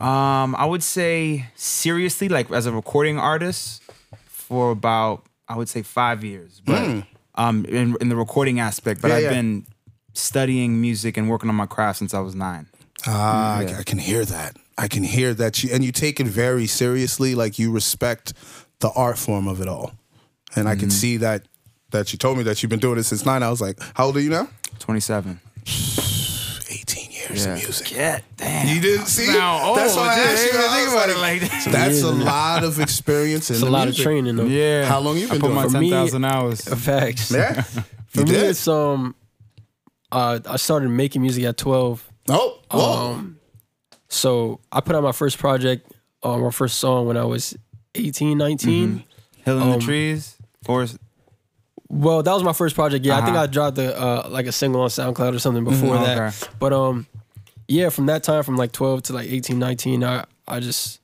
Um, 0.00 0.56
I 0.56 0.64
would 0.64 0.82
say 0.82 1.46
seriously, 1.54 2.28
like 2.28 2.50
as 2.50 2.66
a 2.66 2.72
recording 2.72 3.18
artist, 3.20 3.81
for 4.52 4.70
about 4.70 5.24
I 5.48 5.56
would 5.56 5.70
say 5.70 5.80
five 5.80 6.22
years, 6.22 6.60
but 6.62 7.04
um, 7.36 7.64
in, 7.64 7.96
in 8.02 8.10
the 8.10 8.16
recording 8.16 8.60
aspect. 8.60 9.00
But. 9.00 9.08
Yeah, 9.08 9.16
I've 9.16 9.22
yeah. 9.22 9.30
been 9.30 9.66
studying 10.12 10.78
music 10.78 11.16
and 11.16 11.26
working 11.30 11.48
on 11.48 11.54
my 11.56 11.64
craft 11.64 12.00
since 12.00 12.12
I 12.12 12.20
was 12.20 12.34
nine. 12.34 12.66
Ah, 13.06 13.60
I- 13.60 13.78
I, 13.78 13.82
can 13.82 13.98
hear 13.98 14.26
that. 14.26 14.58
I 14.76 14.88
can 14.88 15.04
hear 15.04 15.32
that 15.32 15.64
you 15.64 15.70
and 15.72 15.82
you 15.82 15.90
take 15.90 16.20
it 16.20 16.26
very 16.26 16.66
seriously. 16.66 17.34
Like 17.34 17.58
you 17.58 17.72
respect 17.72 18.34
the 18.80 18.90
art 18.90 19.16
form 19.16 19.48
of 19.48 19.62
it 19.62 19.68
all, 19.68 19.92
and 20.54 20.68
I 20.68 20.76
can 20.76 20.90
see 20.90 21.16
that. 21.18 21.46
That 21.92 22.12
you 22.12 22.18
told 22.18 22.36
me 22.38 22.44
that 22.44 22.62
you've 22.62 22.70
been 22.70 22.78
doing 22.78 22.98
it 22.98 23.04
since 23.04 23.24
nine. 23.24 23.42
I 23.42 23.50
was 23.50 23.60
like, 23.60 23.78
how 23.94 24.06
old 24.06 24.16
are 24.16 24.20
you 24.20 24.30
now? 24.30 24.48
Twenty-seven. 24.78 25.40
18 25.66 25.94
years 27.32 27.46
Yeah. 27.46 27.52
of 27.54 27.58
music. 27.64 27.90
Yeah, 27.92 28.18
damn. 28.36 28.68
You 28.68 28.80
didn't 28.80 29.06
see? 29.06 29.26
Now, 29.26 29.74
That's 29.74 29.94
oh, 29.94 30.00
why 30.00 30.08
I 30.14 30.18
asked 30.20 30.44
you. 30.46 30.52
didn't 30.52 30.66
I 30.70 30.74
think 30.76 30.84
was 30.86 30.94
about 30.94 31.08
it 31.10 31.18
like, 31.18 31.42
like 31.42 31.50
that. 31.50 31.72
That's 31.72 32.02
a 32.02 32.10
lot 32.12 32.64
of 32.64 32.80
experience 32.80 33.50
in 33.50 33.56
It's 33.56 33.62
a 33.64 33.70
lot 33.70 33.84
music. 33.86 34.00
of 34.00 34.04
training 34.04 34.36
though. 34.36 34.44
Yeah. 34.44 34.84
How 34.84 35.00
long 35.00 35.16
you 35.16 35.26
I 35.26 35.30
been 35.32 35.40
put 35.40 35.46
doing 35.48 35.54
my 35.56 35.64
it? 35.64 35.70
For 35.70 35.78
me- 35.80 35.90
thousand 35.90 36.24
hours. 36.24 36.60
Facts. 36.84 37.30
Yeah. 37.30 37.62
For 37.62 38.20
You 38.20 38.24
me, 38.26 38.30
did? 38.32 38.42
it's 38.50 38.68
um, 38.68 39.14
uh, 40.10 40.38
I 40.46 40.56
started 40.56 40.88
making 40.90 41.22
music 41.22 41.44
at 41.44 41.56
twelve. 41.56 42.06
Oh, 42.28 42.58
whoa. 42.70 43.12
Um, 43.14 43.38
so 44.08 44.60
I 44.70 44.80
put 44.80 44.94
out 44.94 45.02
my 45.02 45.12
first 45.12 45.38
project, 45.38 45.90
uh, 46.22 46.36
my 46.38 46.50
first 46.50 46.76
song 46.78 47.06
when 47.06 47.16
I 47.16 47.24
was 47.24 47.56
18, 47.94 48.36
19. 48.38 49.04
Hill 49.44 49.56
in 49.56 49.62
um, 49.62 49.70
the 49.72 49.78
trees. 49.78 50.36
Forest. 50.64 50.98
Well, 51.88 52.22
that 52.22 52.32
was 52.32 52.42
my 52.42 52.52
first 52.52 52.74
project. 52.74 53.04
Yeah, 53.04 53.16
I 53.18 53.20
think 53.24 53.34
Uh-huh. 53.36 53.42
I 53.42 53.46
dropped 53.46 53.76
a 53.78 53.98
uh, 53.98 54.28
like 54.30 54.46
a 54.46 54.52
single 54.52 54.80
on 54.82 54.88
SoundCloud 54.88 55.34
or 55.34 55.38
something 55.38 55.64
before 55.64 55.96
Mhm. 55.96 56.04
that. 56.04 56.18
Okay. 56.18 56.52
But 56.58 56.72
um, 56.72 57.06
yeah, 57.72 57.88
from 57.88 58.06
that 58.06 58.22
time, 58.22 58.42
from 58.42 58.56
like 58.56 58.72
12 58.72 59.04
to 59.04 59.12
like 59.14 59.30
18, 59.30 59.58
19, 59.58 60.04
I 60.04 60.24
I 60.46 60.60
just 60.60 61.00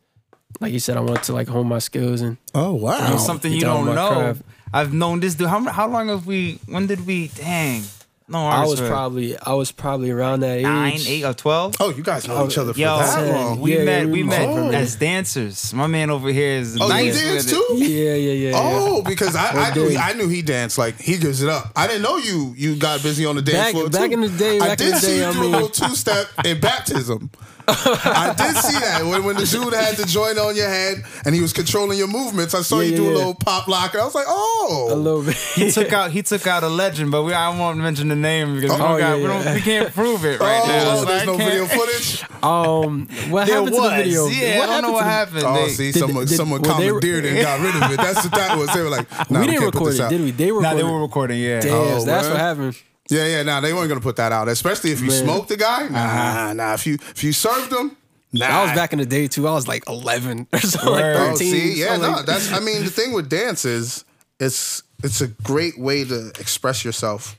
like 0.61 0.72
you 0.72 0.81
said, 0.81 0.96
I 0.96 1.00
wanted 1.00 1.22
to 1.24 1.33
like 1.33 1.48
hone 1.48 1.66
my 1.66 1.78
skills 1.78 2.20
and 2.20 2.37
oh, 2.54 2.74
wow. 2.74 3.14
It's 3.14 3.24
something 3.24 3.52
you 3.52 3.61
don't 3.61 3.87
know. 3.87 4.09
craft. 4.09 4.42
I've 4.72 4.92
known 4.92 5.20
this 5.20 5.35
dude. 5.35 5.48
How 5.48 5.61
how 5.64 5.88
long 5.88 6.09
have 6.09 6.26
we? 6.26 6.59
When 6.66 6.87
did 6.87 7.07
we? 7.07 7.28
Dang. 7.28 7.83
No, 8.30 8.44
I 8.46 8.66
was 8.66 8.76
swear. 8.78 8.90
probably 8.90 9.38
I 9.38 9.54
was 9.54 9.72
probably 9.72 10.10
around 10.10 10.40
that 10.40 10.58
age. 10.58 10.62
nine, 10.64 10.98
eight, 11.06 11.24
or 11.24 11.32
twelve. 11.32 11.76
Oh, 11.80 11.90
you 11.90 12.02
guys 12.02 12.28
know 12.28 12.46
each 12.46 12.58
other 12.58 12.74
for 12.74 12.78
Yo, 12.78 12.98
that 12.98 13.14
Ten. 13.24 13.34
long. 13.34 13.60
we 13.60 13.78
Yeah, 13.78 13.84
met. 13.84 14.04
we 14.06 14.12
we 14.12 14.22
met 14.22 14.54
met. 14.54 14.74
as 14.74 14.96
dancers. 14.96 15.72
My 15.72 15.86
man 15.86 16.10
over 16.10 16.28
here 16.30 16.52
is 16.58 16.76
Oh, 16.78 16.84
you 16.84 16.90
nice 16.92 17.20
dance 17.20 17.44
with 17.46 17.54
too? 17.54 17.74
Yeah, 17.76 18.14
yeah, 18.14 18.14
yeah. 18.14 18.50
yeah. 18.50 18.52
Oh, 18.56 19.02
because 19.02 19.34
I, 19.34 19.70
I 19.70 19.74
knew 19.74 19.88
he, 19.88 19.96
I 19.96 20.12
knew 20.12 20.28
he 20.28 20.42
danced 20.42 20.76
like 20.76 21.00
he 21.00 21.16
gives 21.16 21.42
it 21.42 21.48
up. 21.48 21.72
I 21.74 21.86
didn't 21.86 22.02
know 22.02 22.18
you 22.18 22.52
you 22.56 22.76
got 22.76 23.02
busy 23.02 23.24
on 23.24 23.36
the 23.36 23.42
dance 23.42 23.58
Back- 23.58 23.72
floor 23.72 23.88
back 23.88 24.08
too. 24.10 24.12
in 24.14 24.20
the 24.20 24.28
day- 24.28 24.56
I 24.56 24.68
back 24.68 24.80
in 24.80 24.86
did 24.86 24.94
the 24.96 25.00
see 25.00 25.06
day, 25.06 25.16
you 25.18 25.24
I 25.24 25.32
do 25.32 25.40
mean- 25.40 25.54
a 25.54 25.56
little 25.56 25.68
two 25.70 25.94
step 25.94 26.26
in 26.44 26.60
baptism. 26.60 27.30
I 27.68 28.35
did 28.37 28.57
see 28.57 28.78
that 28.78 29.02
when, 29.04 29.24
when 29.24 29.37
the 29.37 29.44
dude 29.44 29.72
had 29.74 29.96
the 29.96 30.04
joint 30.07 30.38
on 30.38 30.57
your 30.57 30.68
head 30.68 31.04
and 31.24 31.35
he 31.35 31.40
was 31.40 31.52
controlling 31.52 31.98
your 31.98 32.09
movements. 32.09 32.54
I 32.54 32.62
saw 32.62 32.81
Yeah, 32.81 32.85
you 32.87 32.90
yeah, 32.92 32.96
do 32.96 33.04
a 33.04 33.11
yeah. 33.11 33.16
little 33.16 33.35
pop 33.35 33.68
lock 33.68 33.92
and 33.94 34.00
I 34.02 34.04
was 34.04 34.14
like, 34.14 34.26
oh, 34.28 34.88
a 34.90 34.94
little 34.96 35.22
bit. 35.22 35.35
He 35.37 35.70
took 35.70 35.92
out. 35.92 36.11
He 36.11 36.22
took 36.22 36.46
out 36.46 36.62
a 36.62 36.68
legend, 36.68 37.11
but 37.11 37.22
we. 37.24 37.33
I 37.33 37.48
won't 37.57 37.78
mention 37.78 38.09
the 38.09 38.16
name 38.16 38.54
because 38.57 38.70
we, 38.70 38.76
Oh, 38.76 38.78
don't 38.78 38.98
got, 38.98 38.98
yeah, 38.98 39.16
we, 39.16 39.22
don't, 39.24 39.44
yeah. 39.44 39.54
we 39.54 39.61
can't 39.61 39.92
prove 39.94 40.24
it 40.24 40.40
right 40.40 40.61
oh, 40.64 40.66
now. 40.66 40.96
So 40.96 41.04
there's 41.04 41.22
I 41.22 41.24
no 41.26 41.37
can't- 41.37 41.50
video 41.52 41.66
footage. 41.66 42.24
Um, 42.38 43.09
what 43.31 43.46
There 43.48 43.57
happened 43.57 43.74
was. 43.74 43.90
to 43.90 43.96
the 43.96 43.96
video? 44.04 44.26
Yeah, 44.28 44.62
I 44.62 44.66
don't 44.66 44.83
know 44.83 44.92
what 44.92 44.98
to 45.00 45.04
the- 45.04 45.11
happened. 45.11 45.42
Oh, 45.44 45.54
They- 45.66 45.68
see, 45.72 45.90
did- 45.92 45.98
someone 45.98 46.26
did- 46.26 46.37
someone 46.37 46.62
well, 46.62 46.78
they 46.78 46.92
were- 46.92 47.00
commandeered 47.00 47.24
it 47.24 47.33
and 47.35 47.42
got 47.42 47.61
rid 47.61 47.74
of 47.83 47.90
it. 47.90 47.96
That's 47.96 48.22
what 48.24 48.33
that 48.35 48.57
was. 48.57 48.72
They 48.72 48.81
were 48.81 48.88
like, 48.90 49.11
nah, 49.31 49.40
we 49.40 49.46
didn't 49.48 49.61
can't 49.61 49.72
put 49.72 49.81
record 49.81 49.92
this 49.92 49.98
it, 49.98 50.02
out. 50.04 50.11
did 50.11 50.20
we? 50.20 50.31
They 50.31 50.46
Nah, 50.50 50.57
recorded. 50.59 50.78
they 50.78 50.83
were 50.85 51.00
recording. 51.02 51.40
Yeah. 51.40 51.61
Damn, 51.61 51.72
Oh, 51.74 52.04
that's 52.04 52.26
word? 52.26 52.33
what 52.33 52.40
happened. 52.40 52.83
Yeah, 53.10 53.26
yeah. 53.26 53.42
Nah, 53.42 53.60
they 53.60 53.72
weren't 53.72 53.88
gonna 53.88 54.00
put 54.00 54.16
that 54.16 54.32
out, 54.32 54.48
especially 54.48 54.90
if 54.92 55.00
you 55.00 55.08
Man. 55.08 55.24
smoked 55.24 55.48
the 55.48 55.56
guy. 55.56 55.88
Nah, 55.88 56.52
nah. 56.52 56.74
If 56.74 56.86
you 56.86 56.94
if 56.94 57.24
you 57.24 57.32
served 57.32 57.70
them, 57.70 57.96
nah. 58.32 58.46
I 58.46 58.62
was 58.64 58.72
back 58.72 58.92
in 58.92 58.98
the 58.98 59.06
day 59.06 59.28
too. 59.28 59.48
I 59.48 59.52
was 59.52 59.66
like 59.66 59.84
11 59.88 60.46
or 60.52 60.58
something, 60.60 60.90
like 60.90 61.02
Word. 61.02 61.16
13. 61.16 61.32
Oh, 61.32 61.36
see, 61.36 61.80
yeah, 61.80 61.96
no, 61.96 62.10
like- 62.10 62.26
that's. 62.26 62.52
I 62.52 62.60
mean, 62.60 62.84
the 62.84 62.90
thing 62.90 63.12
with 63.12 63.28
dance 63.30 63.64
is, 63.64 64.04
it's 64.38 64.82
it's 65.02 65.20
a 65.20 65.28
great 65.28 65.78
way 65.78 66.04
to 66.04 66.28
express 66.38 66.84
yourself. 66.84 67.38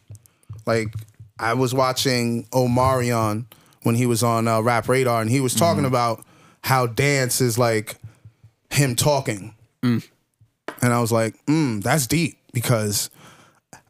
Like 0.65 0.93
I 1.39 1.53
was 1.53 1.73
watching 1.73 2.45
Omarion 2.45 3.45
when 3.83 3.95
he 3.95 4.05
was 4.05 4.23
on 4.23 4.47
uh, 4.47 4.61
Rap 4.61 4.89
Radar, 4.89 5.21
and 5.21 5.29
he 5.29 5.39
was 5.39 5.53
talking 5.53 5.85
about 5.85 6.25
how 6.63 6.87
dance 6.87 7.41
is 7.41 7.57
like 7.57 7.95
him 8.71 8.95
talking, 8.95 9.53
and 9.83 10.03
I 10.81 10.99
was 10.99 11.11
like, 11.11 11.35
mm, 11.45 11.81
that's 11.83 12.07
deep 12.07 12.37
because 12.53 13.09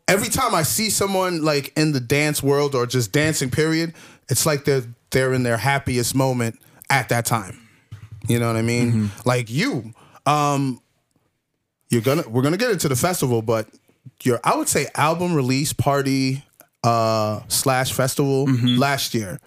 every 0.10 0.30
time 0.30 0.54
I 0.56 0.64
see 0.64 0.90
someone 0.90 1.44
like 1.44 1.72
in 1.78 1.92
the 1.92 2.00
dance 2.00 2.44
world 2.44 2.76
or 2.76 2.86
just 2.86 3.12
dancing, 3.12 3.50
period, 3.50 3.94
it's 4.30 4.46
like 4.46 4.66
they're 4.66 4.84
they're 5.12 5.34
in 5.34 5.44
their 5.44 5.58
happiest 5.58 6.16
moment 6.16 6.60
at 6.90 7.10
that 7.10 7.26
time. 7.26 7.60
You 8.28 8.40
know 8.40 8.48
what 8.48 8.58
I 8.58 8.62
mean? 8.62 9.12
Like 9.26 9.50
you, 9.50 9.94
um, 10.26 10.82
you're 11.90 12.02
gonna 12.02 12.24
we're 12.28 12.42
gonna 12.44 12.58
get 12.58 12.72
into 12.72 12.90
the 12.90 12.96
festival, 12.96 13.42
but 13.42 13.68
your 14.24 14.40
I 14.44 14.56
would 14.58 14.68
say 14.68 14.88
album 14.96 15.34
release 15.34 15.74
party 15.74 16.44
uh 16.84 17.42
slash 17.48 17.92
festival 17.94 18.46
last 18.78 19.14
year. 19.14 19.40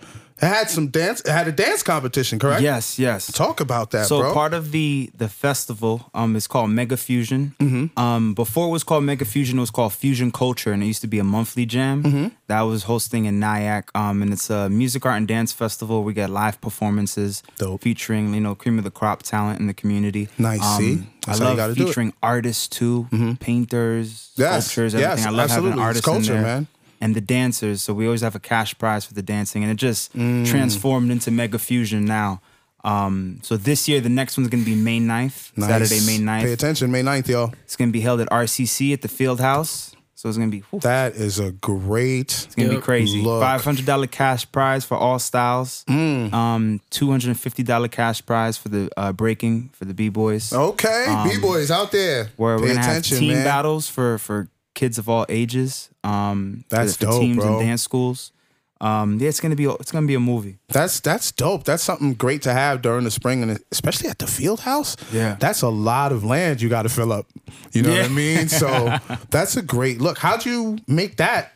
It 0.42 0.48
had 0.48 0.68
some 0.68 0.88
dance. 0.88 1.20
It 1.20 1.30
had 1.30 1.46
a 1.46 1.52
dance 1.52 1.82
competition, 1.84 2.38
correct? 2.40 2.62
Yes. 2.62 2.98
Yes. 2.98 3.30
Talk 3.30 3.60
about 3.60 3.92
that, 3.92 4.06
so 4.06 4.18
bro. 4.20 4.32
part 4.34 4.52
of 4.54 4.72
the 4.72 5.10
the 5.16 5.28
festival 5.28 6.10
um 6.14 6.34
is 6.34 6.46
called 6.48 6.70
Mega 6.70 6.96
Fusion. 6.96 7.54
Mm-hmm. 7.60 7.96
Um, 7.98 8.34
before 8.34 8.66
it 8.66 8.70
was 8.70 8.82
called 8.82 9.04
Mega 9.04 9.24
Fusion, 9.24 9.58
it 9.58 9.60
was 9.60 9.70
called 9.70 9.92
Fusion 9.92 10.32
Culture, 10.32 10.72
and 10.72 10.82
it 10.82 10.86
used 10.86 11.00
to 11.02 11.06
be 11.06 11.20
a 11.20 11.24
monthly 11.24 11.64
jam 11.64 12.02
Mm-hmm. 12.02 12.26
that 12.48 12.58
I 12.58 12.62
was 12.64 12.82
hosting 12.84 13.26
in 13.26 13.38
Nyack. 13.38 13.90
Um, 13.94 14.20
and 14.22 14.32
it's 14.32 14.50
a 14.50 14.68
music, 14.68 15.06
art, 15.06 15.16
and 15.18 15.28
dance 15.28 15.52
festival. 15.52 16.02
We 16.02 16.12
get 16.12 16.28
live 16.30 16.60
performances 16.60 17.42
Dope. 17.58 17.80
featuring 17.82 18.34
you 18.34 18.40
know 18.40 18.54
cream 18.56 18.78
of 18.78 18.84
the 18.84 18.90
crop 18.90 19.22
talent 19.22 19.60
in 19.60 19.68
the 19.68 19.74
community. 19.74 20.28
Nice, 20.38 20.60
Um, 20.64 20.78
see? 20.82 20.92
I 20.94 21.06
That's 21.26 21.38
how 21.38 21.44
you 21.44 21.48
love 21.50 21.56
gotta 21.56 21.74
do 21.74 21.80
it. 21.80 21.84
Mm-hmm. 21.84 21.88
featuring 21.88 22.12
artists 22.20 22.66
too, 22.66 23.06
painters, 23.38 24.30
Yes, 24.36 24.64
sculptures, 24.66 24.94
yes, 24.94 25.02
everything. 25.04 25.26
I 25.26 25.30
love 25.30 25.44
absolutely. 25.50 25.70
having 25.70 25.80
It's 25.80 25.86
artists 25.86 26.04
culture, 26.06 26.34
in 26.36 26.42
there. 26.42 26.54
man. 26.56 26.66
And 27.02 27.14
the 27.16 27.20
dancers, 27.20 27.82
so 27.82 27.92
we 27.92 28.06
always 28.06 28.20
have 28.22 28.36
a 28.36 28.40
cash 28.40 28.78
prize 28.78 29.04
for 29.04 29.12
the 29.12 29.22
dancing, 29.22 29.62
and 29.64 29.70
it 29.72 29.74
just 29.88 30.14
Mm. 30.16 30.46
transformed 30.46 31.10
into 31.10 31.30
Mega 31.30 31.58
Fusion 31.58 32.04
now. 32.04 32.40
Um, 32.84 33.38
so 33.42 33.56
this 33.56 33.88
year, 33.88 34.00
the 34.00 34.08
next 34.08 34.36
one's 34.36 34.48
gonna 34.50 34.64
be 34.64 34.74
May 34.74 34.98
9th, 35.00 35.52
Nice. 35.56 35.68
Saturday, 35.68 36.00
May 36.06 36.18
9th. 36.18 36.44
Pay 36.44 36.52
attention, 36.52 36.90
May 36.90 37.02
9th, 37.02 37.28
y'all. 37.28 37.52
It's 37.64 37.76
gonna 37.76 37.90
be 37.92 38.00
held 38.00 38.20
at 38.20 38.28
RCC 38.30 38.92
at 38.92 39.02
the 39.02 39.08
Field 39.08 39.40
House. 39.40 39.94
So 40.14 40.28
it's 40.28 40.38
gonna 40.38 40.50
be 40.52 40.62
whew, 40.70 40.78
That 40.80 41.16
is 41.16 41.40
a 41.40 41.50
great. 41.50 42.30
it's 42.46 42.54
gonna 42.54 42.68
be 42.68 42.76
crazy. 42.80 43.24
Five 43.24 43.64
hundred 43.64 43.86
dollar 43.86 44.06
cash 44.06 44.46
prize 44.52 44.84
for 44.84 44.96
all 44.96 45.18
styles. 45.18 45.84
Mm. 45.88 46.32
Um, 46.32 46.80
two 46.90 47.10
hundred 47.10 47.30
and 47.30 47.40
fifty 47.40 47.64
dollar 47.64 47.88
cash 47.88 48.24
prize 48.24 48.56
for 48.56 48.68
the 48.68 48.88
uh, 48.96 49.10
breaking 49.12 49.70
for 49.72 49.84
the 49.84 49.94
b 49.94 50.08
boys. 50.10 50.52
Okay, 50.52 51.06
Um, 51.08 51.28
b 51.28 51.38
boys 51.40 51.72
out 51.72 51.90
there. 51.90 52.30
where 52.36 52.56
Pay 52.56 52.62
we're 52.62 52.68
gonna 52.74 52.80
attention, 52.80 53.16
have 53.16 53.20
team 53.20 53.32
man. 53.34 53.44
battles 53.44 53.88
for 53.88 54.18
for 54.18 54.46
kids 54.74 54.98
of 54.98 55.08
all 55.08 55.26
ages. 55.28 55.90
Um, 56.04 56.64
That's 56.68 56.96
for, 56.96 57.04
dope, 57.06 57.20
teams 57.20 57.36
bro. 57.38 57.58
and 57.58 57.66
dance 57.66 57.82
schools. 57.82 58.32
Um, 58.80 59.18
yeah, 59.20 59.28
it's 59.28 59.38
gonna 59.38 59.54
be 59.54 59.66
it's 59.66 59.92
gonna 59.92 60.08
be 60.08 60.14
a 60.16 60.20
movie. 60.20 60.58
That's 60.68 60.98
that's 60.98 61.30
dope. 61.30 61.62
That's 61.62 61.84
something 61.84 62.14
great 62.14 62.42
to 62.42 62.52
have 62.52 62.82
during 62.82 63.04
the 63.04 63.12
spring, 63.12 63.42
and 63.44 63.60
especially 63.70 64.08
at 64.10 64.18
the 64.18 64.26
field 64.26 64.60
house. 64.60 64.96
Yeah. 65.12 65.36
that's 65.38 65.62
a 65.62 65.68
lot 65.68 66.10
of 66.10 66.24
land 66.24 66.60
you 66.60 66.68
got 66.68 66.82
to 66.82 66.88
fill 66.88 67.12
up. 67.12 67.26
You 67.72 67.82
know 67.82 67.90
what 67.90 68.04
I 68.06 68.08
mean? 68.08 68.48
So 68.48 68.98
that's 69.30 69.56
a 69.56 69.62
great 69.62 70.00
look. 70.00 70.18
How'd 70.18 70.44
you 70.44 70.78
make 70.88 71.18
that 71.18 71.52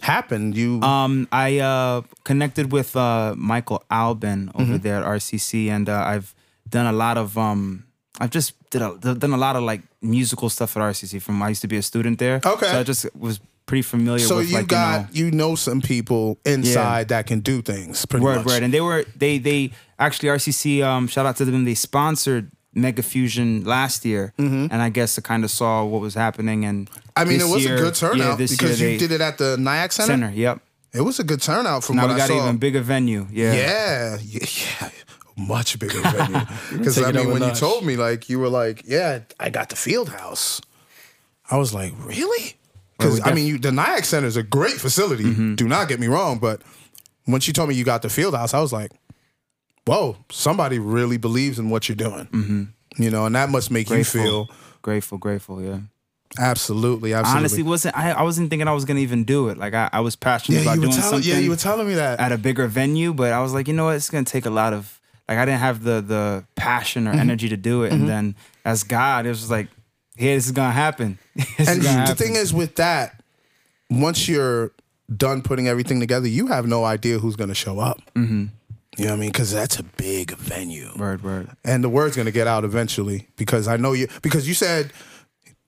happen? 0.00 0.52
You 0.54 0.80
Um, 0.80 1.28
I 1.30 1.58
uh, 1.58 2.00
connected 2.24 2.72
with 2.72 2.96
uh, 2.96 3.34
Michael 3.36 3.82
Albin 3.90 4.50
over 4.54 4.64
Mm-hmm. 4.64 4.76
there 4.82 5.02
at 5.02 5.04
RCC, 5.04 5.68
and 5.68 5.86
uh, 5.86 6.02
I've 6.02 6.34
done 6.66 6.86
a 6.86 6.92
lot 6.96 7.18
of 7.18 7.36
um, 7.36 7.84
I've 8.20 8.30
just 8.30 8.52
did 8.70 8.82
a, 8.82 8.94
done 9.14 9.32
a 9.32 9.36
lot 9.38 9.56
of 9.56 9.62
like 9.62 9.80
musical 10.02 10.48
stuff 10.50 10.76
at 10.76 10.82
RCC. 10.82 11.20
From 11.22 11.42
I 11.42 11.48
used 11.48 11.62
to 11.62 11.68
be 11.68 11.76
a 11.78 11.82
student 11.82 12.18
there, 12.18 12.40
Okay. 12.44 12.66
So 12.66 12.78
I 12.80 12.82
just 12.82 13.06
was 13.16 13.40
pretty 13.66 13.82
familiar. 13.82 14.26
so 14.26 14.36
with 14.36 14.50
you 14.50 14.56
like 14.56 14.66
got 14.68 15.14
you 15.14 15.24
know, 15.24 15.30
you 15.30 15.36
know 15.36 15.54
some 15.54 15.80
people 15.80 16.38
inside 16.44 17.08
that 17.08 17.26
can 17.26 17.40
do 17.40 17.62
things. 17.62 18.04
Pretty 18.06 18.24
word 18.24 18.36
much. 18.38 18.46
word, 18.46 18.62
and 18.62 18.72
they 18.74 18.80
were 18.80 19.04
they 19.16 19.38
they 19.38 19.72
actually 19.98 20.28
RCC. 20.28 20.82
Um, 20.82 21.08
shout 21.08 21.24
out 21.26 21.36
to 21.36 21.44
them. 21.44 21.64
They 21.64 21.74
sponsored 21.74 22.50
Mega 22.74 23.02
Fusion 23.02 23.64
last 23.64 24.04
year, 24.04 24.32
and 24.38 24.72
I 24.82 24.90
guess 24.90 25.18
I 25.18 25.22
kind 25.22 25.42
of 25.44 25.50
saw 25.50 25.84
what 25.84 26.00
was 26.00 26.14
happening. 26.14 26.64
And 26.64 26.88
Mm-hmm. 26.90 26.98
I 27.16 27.24
mean, 27.24 27.40
it 27.40 27.52
was 27.52 27.64
year- 27.64 27.76
a 27.76 27.80
good 27.80 27.94
turnout 27.94 28.38
yeah, 28.40 28.46
because 28.46 28.80
you 28.80 28.86
they- 28.86 28.96
did 28.98 29.12
it 29.12 29.20
at 29.20 29.36
the 29.38 29.56
Nyack 29.58 29.92
Center. 29.92 30.12
center. 30.12 30.30
Yep. 30.30 30.60
It 30.92 31.02
was 31.02 31.18
a 31.20 31.24
good 31.24 31.40
turnout 31.42 31.84
from 31.84 31.96
Now 31.96 32.02
what 32.06 32.14
we 32.16 32.22
I 32.22 32.26
got 32.26 32.28
saw. 32.28 32.42
even 32.44 32.56
bigger 32.58 32.80
venue. 32.80 33.26
Yeah. 33.30 33.52
Yeah, 33.52 34.18
yeah, 34.22 34.46
yeah. 34.80 34.90
Much 35.36 35.78
bigger 35.78 36.00
venue. 36.00 36.40
Because 36.72 37.00
I 37.02 37.12
mean, 37.12 37.28
when 37.30 37.42
you 37.42 37.52
told 37.52 37.84
me, 37.84 37.96
like, 37.96 38.28
you 38.28 38.38
were 38.38 38.48
like, 38.48 38.82
"Yeah, 38.86 39.20
I 39.38 39.50
got 39.50 39.68
the 39.68 39.76
field 39.76 40.08
house." 40.10 40.60
I 41.50 41.56
was 41.56 41.74
like, 41.74 41.92
"Really?" 41.98 42.56
Because 42.98 43.20
I 43.26 43.32
mean, 43.32 43.46
you, 43.46 43.58
the 43.58 43.72
Nyack 43.72 44.04
Center 44.04 44.26
is 44.26 44.36
a 44.36 44.42
great 44.42 44.74
facility. 44.74 45.24
Mm-hmm. 45.24 45.54
Do 45.54 45.66
not 45.66 45.88
get 45.88 45.98
me 46.00 46.06
wrong, 46.06 46.38
but 46.38 46.62
once 47.26 47.46
you 47.46 47.52
told 47.52 47.68
me 47.68 47.74
you 47.74 47.84
got 47.84 48.02
the 48.02 48.10
field 48.10 48.34
house, 48.34 48.52
I 48.54 48.60
was 48.60 48.72
like, 48.72 48.92
"Whoa, 49.86 50.16
somebody 50.30 50.78
really 50.78 51.16
believes 51.16 51.58
in 51.58 51.70
what 51.70 51.88
you're 51.88 51.96
doing." 51.96 52.26
Mm-hmm. 52.26 53.02
You 53.02 53.10
know, 53.10 53.26
and 53.26 53.34
that 53.34 53.48
must 53.48 53.70
make 53.70 53.88
Grateful. 53.88 54.20
you 54.20 54.26
feel 54.26 54.48
Grateful, 54.82 55.18
grateful. 55.18 55.62
Yeah. 55.62 55.80
absolutely, 56.38 57.12
absolutely. 57.12 57.38
honestly 57.38 57.62
wasn't 57.62 57.96
I, 57.96 58.12
I 58.12 58.22
wasn't 58.22 58.50
thinking 58.50 58.68
I 58.68 58.72
was 58.72 58.84
gonna 58.84 59.00
even 59.00 59.24
do 59.24 59.48
it. 59.48 59.58
Like 59.58 59.74
I, 59.74 59.90
I 59.92 60.00
was 60.00 60.16
passionate 60.16 60.58
yeah, 60.58 60.62
about 60.62 60.76
doing 60.76 60.90
telling, 60.92 61.02
something 61.02 61.28
yeah, 61.28 61.38
you 61.38 61.50
were 61.50 61.56
telling 61.56 61.86
me 61.86 61.94
that. 61.94 62.20
at 62.20 62.32
a 62.32 62.38
bigger 62.38 62.66
venue, 62.66 63.12
but 63.12 63.32
I 63.32 63.40
was 63.40 63.52
like, 63.52 63.68
you 63.68 63.74
know 63.74 63.86
what, 63.86 63.96
it's 63.96 64.10
gonna 64.10 64.24
take 64.24 64.46
a 64.46 64.50
lot 64.50 64.72
of 64.72 64.99
like 65.30 65.38
I 65.38 65.44
didn't 65.46 65.60
have 65.60 65.82
the 65.82 66.00
the 66.02 66.44
passion 66.56 67.04
Mm-hmm. 67.04 67.16
or 67.16 67.20
energy 67.20 67.48
to 67.48 67.56
do 67.56 67.84
it. 67.84 67.92
And 67.92 68.06
then 68.08 68.34
as 68.64 68.82
God, 68.82 69.24
it 69.24 69.30
was 69.30 69.38
just 69.38 69.50
like, 69.50 69.68
hey, 70.16 70.34
this 70.34 70.44
is 70.46 70.52
gonna 70.52 70.70
happen. 70.72 71.18
This 71.34 71.60
is 71.60 71.68
And 71.68 71.82
gonna 71.82 71.82
the 71.82 72.00
happen. 72.00 72.16
thing 72.16 72.36
is, 72.36 72.52
with 72.52 72.74
that, 72.76 73.22
once 73.88 74.28
you're 74.28 74.72
done 75.16 75.40
putting 75.42 75.66
everything 75.68 75.98
together, 76.00 76.28
you 76.28 76.48
have 76.48 76.66
no 76.66 76.84
idea 76.84 77.18
who's 77.18 77.34
going 77.36 77.48
to 77.48 77.54
show 77.54 77.80
up. 77.80 78.00
Mm-hmm. 78.14 78.46
You 78.98 79.04
know 79.04 79.10
what 79.12 79.16
I 79.16 79.20
mean? 79.20 79.30
Because 79.30 79.50
that's 79.52 79.78
a 79.78 79.82
big 79.82 80.32
venue, 80.36 80.90
word, 80.96 81.22
word. 81.22 81.48
and 81.64 81.82
the 81.82 81.88
word's 81.88 82.14
going 82.16 82.26
to 82.26 82.32
get 82.32 82.46
out 82.46 82.64
eventually. 82.64 83.28
Because 83.36 83.66
I 83.66 83.76
know 83.76 83.92
you. 83.92 84.06
Because 84.22 84.46
you 84.46 84.54
said 84.54 84.92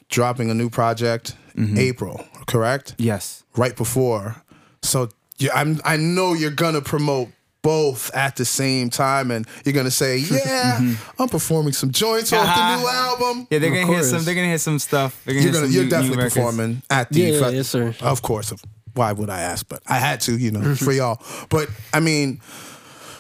dropping 0.09 0.51
a 0.51 0.55
new 0.55 0.69
project 0.71 1.35
Mm-hmm. 1.57 1.77
April, 1.79 2.25
correct? 2.47 2.95
Yes. 2.97 3.45
Right 3.57 3.77
before. 3.77 4.43
So 4.83 5.11
you, 5.39 5.51
I'm. 5.55 5.81
I 5.85 5.99
know 5.99 6.33
you're 6.33 6.51
going 6.51 6.73
to 6.75 6.81
promote. 6.81 7.29
Both 7.63 8.13
at 8.15 8.35
the 8.35 8.45
same 8.45 8.91
time, 8.91 9.31
and 9.31 9.47
you're 9.65 9.73
gonna 9.73 9.91
say, 9.91 10.17
"Yeah, 10.31 10.81
I'm 11.19 11.29
performing 11.29 11.73
some 11.73 11.93
joints 11.93 12.33
off 12.33 12.45
the 12.45 12.77
new 12.81 12.89
album." 12.89 13.47
Yeah, 13.51 13.61
they're 13.61 13.71
gonna 13.71 13.87
hear 13.87 14.03
some. 14.03 14.25
They're 14.25 14.35
gonna 14.35 14.49
hear 14.49 14.59
some 14.59 14.81
stuff. 14.81 15.23
They're 15.25 15.35
gonna 15.35 15.45
You're 15.45 15.53
gonna, 15.53 15.67
some 15.67 15.73
you're 15.75 15.83
new- 15.85 15.89
new 15.89 15.91
definitely 15.91 16.17
records. 16.17 16.35
performing 16.35 16.83
at 16.91 17.09
the 17.11 17.21
Yeah, 17.21 17.41
fe- 17.41 17.57
yes, 17.57 17.69
sir. 17.69 17.95
Of 18.01 18.21
course. 18.23 18.53
Why 18.95 19.13
would 19.13 19.31
I 19.31 19.41
ask? 19.41 19.67
But 19.69 19.83
I 19.87 19.99
had 19.99 20.21
to, 20.23 20.37
you 20.37 20.51
know, 20.51 20.75
for 20.75 20.93
y'all. 20.93 21.23
But 21.51 21.69
I 21.95 22.01
mean, 22.01 22.41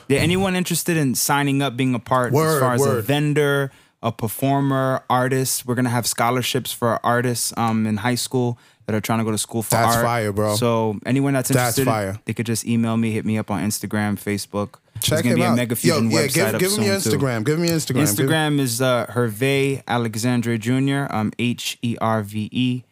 Yeah, 0.09 0.19
anyone 0.19 0.57
interested 0.57 0.97
in 0.97 1.15
signing 1.15 1.63
up, 1.63 1.77
being 1.77 1.95
a 1.95 1.99
part 2.01 2.33
Word, 2.33 2.55
as 2.57 2.61
far 2.61 2.75
as 2.75 2.85
a 2.85 3.01
vendor, 3.01 3.71
a 4.03 4.11
performer, 4.11 5.05
artist. 5.09 5.65
We're 5.67 5.77
gonna 5.77 5.89
have 5.89 6.07
scholarships 6.07 6.73
for 6.73 6.99
artists 7.07 7.55
um, 7.57 7.87
in 7.87 7.99
high 7.99 8.17
school 8.17 8.59
that 8.87 8.95
are 8.95 9.01
trying 9.01 9.19
to 9.21 9.25
go 9.25 9.31
to 9.31 9.39
school 9.39 9.63
for 9.63 9.71
That's 9.71 9.97
art. 9.97 10.05
fire, 10.05 10.33
bro. 10.33 10.57
So 10.57 10.99
anyone 11.07 11.33
that's 11.35 11.49
That's 11.49 11.79
interested, 11.79 11.85
fire. 11.85 12.21
they 12.25 12.35
could 12.35 12.47
just 12.47 12.67
email 12.67 12.97
me, 12.97 13.13
hit 13.13 13.25
me 13.25 13.39
up 13.39 13.51
on 13.51 13.63
Instagram, 13.63 14.17
Facebook. 14.19 14.75
check 15.01 15.11
There's 15.11 15.23
gonna 15.23 15.35
be 15.37 15.45
out. 15.45 15.53
a 15.53 15.57
Mega 15.57 15.77
Fusion 15.77 16.11
Yo, 16.11 16.19
yeah, 16.19 16.27
website 16.27 16.35
give, 16.35 16.55
up 16.55 16.61
give 16.61 16.71
soon, 16.73 16.85
too. 16.85 16.91
Instagram. 16.91 17.45
Give 17.45 17.59
me 17.59 17.69
Instagram. 17.69 18.03
Instagram 18.03 18.59
is 18.61 18.83
uh, 18.83 19.07
Hervé 19.07 19.83
Alexandre 19.87 20.59
Jr. 20.59 21.07
Um, 21.15 21.33
H 21.39 21.79
E 21.83 21.97
R 22.01 22.23
V 22.23 22.49
E 22.53 22.83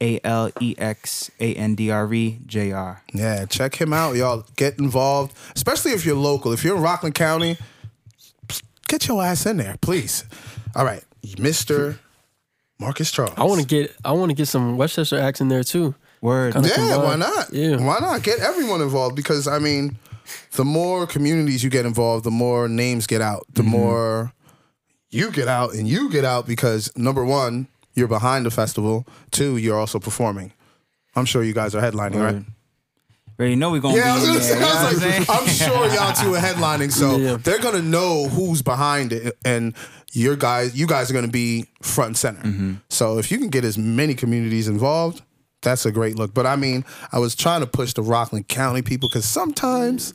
A 0.00 0.20
L 0.24 0.50
E 0.60 0.74
X 0.78 1.30
A 1.40 1.54
N 1.54 1.74
D 1.74 1.90
R 1.90 2.12
E 2.14 2.38
J 2.46 2.72
R. 2.72 3.02
yeah, 3.12 3.44
check 3.46 3.74
him 3.80 3.92
out, 3.92 4.16
y'all. 4.16 4.44
Get 4.56 4.78
involved, 4.78 5.36
especially 5.54 5.92
if 5.92 6.04
you're 6.06 6.16
local. 6.16 6.52
If 6.52 6.64
you're 6.64 6.76
in 6.76 6.82
Rockland 6.82 7.14
County, 7.14 7.58
get 8.88 9.06
your 9.08 9.22
ass 9.22 9.46
in 9.46 9.56
there, 9.58 9.76
please. 9.80 10.24
All 10.74 10.84
right, 10.84 11.02
Mister 11.38 11.98
Marcus 12.78 13.10
Charles. 13.10 13.34
I 13.36 13.44
want 13.44 13.60
to 13.60 13.66
get 13.66 13.94
I 14.04 14.12
want 14.12 14.30
to 14.30 14.34
get 14.34 14.46
some 14.48 14.76
Westchester 14.76 15.18
acts 15.18 15.40
in 15.40 15.48
there 15.48 15.64
too. 15.64 15.94
Word. 16.20 16.54
Kinda 16.54 16.68
Yeah, 16.68 16.74
combine. 16.74 17.00
why 17.04 17.16
not? 17.16 17.52
Yeah. 17.52 17.76
Why 17.76 17.98
not 18.00 18.22
get 18.22 18.40
everyone 18.40 18.80
involved? 18.82 19.16
Because 19.16 19.46
I 19.48 19.58
mean, 19.58 19.98
the 20.52 20.64
more 20.64 21.06
communities 21.06 21.62
you 21.62 21.70
get 21.70 21.86
involved, 21.86 22.24
the 22.24 22.30
more 22.30 22.68
names 22.68 23.06
get 23.06 23.20
out, 23.20 23.46
Mm-hmm. 23.52 23.62
the 23.62 23.62
more 23.62 24.32
you 25.10 25.30
get 25.30 25.48
out 25.48 25.72
and 25.74 25.86
you 25.88 26.10
get 26.10 26.24
out 26.24 26.46
because 26.46 26.90
number 26.96 27.24
one, 27.24 27.68
you're 27.94 28.08
behind 28.08 28.44
the 28.44 28.50
festival. 28.50 29.06
Two, 29.30 29.56
you're 29.56 29.78
also 29.78 29.98
performing. 29.98 30.52
I'm 31.14 31.24
sure 31.24 31.42
you 31.42 31.54
guys 31.54 31.74
are 31.74 31.80
headlining, 31.80 32.20
right? 32.22 32.34
Word. 32.34 32.44
Already 33.38 33.56
know 33.56 33.70
we're 33.70 33.80
gonna 33.80 33.96
Yeah, 33.96 34.12
I 34.12 34.14
was 34.14 34.22
be 34.22 34.28
gonna 34.28 34.60
there. 34.60 34.68
I 34.68 34.84
was 34.92 35.02
you 35.02 35.08
know 35.08 35.18
like, 35.18 35.30
I'm 35.30 35.46
sure 35.46 35.94
y'all 35.94 36.14
two 36.14 36.34
are 36.34 36.40
headlining, 36.40 36.90
so 36.92 37.16
Yeah. 37.18 37.36
they're 37.36 37.58
gonna 37.60 37.82
know 37.82 38.28
who's 38.28 38.62
behind 38.62 39.12
it, 39.12 39.36
and 39.44 39.74
your 40.12 40.36
guys, 40.36 40.74
you 40.74 40.86
guys 40.86 41.10
are 41.10 41.14
gonna 41.14 41.28
be 41.28 41.66
front 41.82 42.08
and 42.08 42.16
center. 42.16 42.40
Mm-hmm. 42.42 42.74
So 42.88 43.18
if 43.18 43.30
you 43.30 43.38
can 43.38 43.48
get 43.48 43.64
as 43.64 43.76
many 43.76 44.14
communities 44.14 44.68
involved, 44.68 45.20
that's 45.62 45.84
a 45.84 45.92
great 45.92 46.16
look. 46.16 46.32
But 46.32 46.46
I 46.46 46.56
mean, 46.56 46.84
I 47.12 47.18
was 47.18 47.34
trying 47.34 47.60
to 47.60 47.66
push 47.66 47.92
the 47.92 48.02
Rockland 48.02 48.48
County 48.48 48.80
people 48.82 49.08
because 49.08 49.24
sometimes 49.26 50.12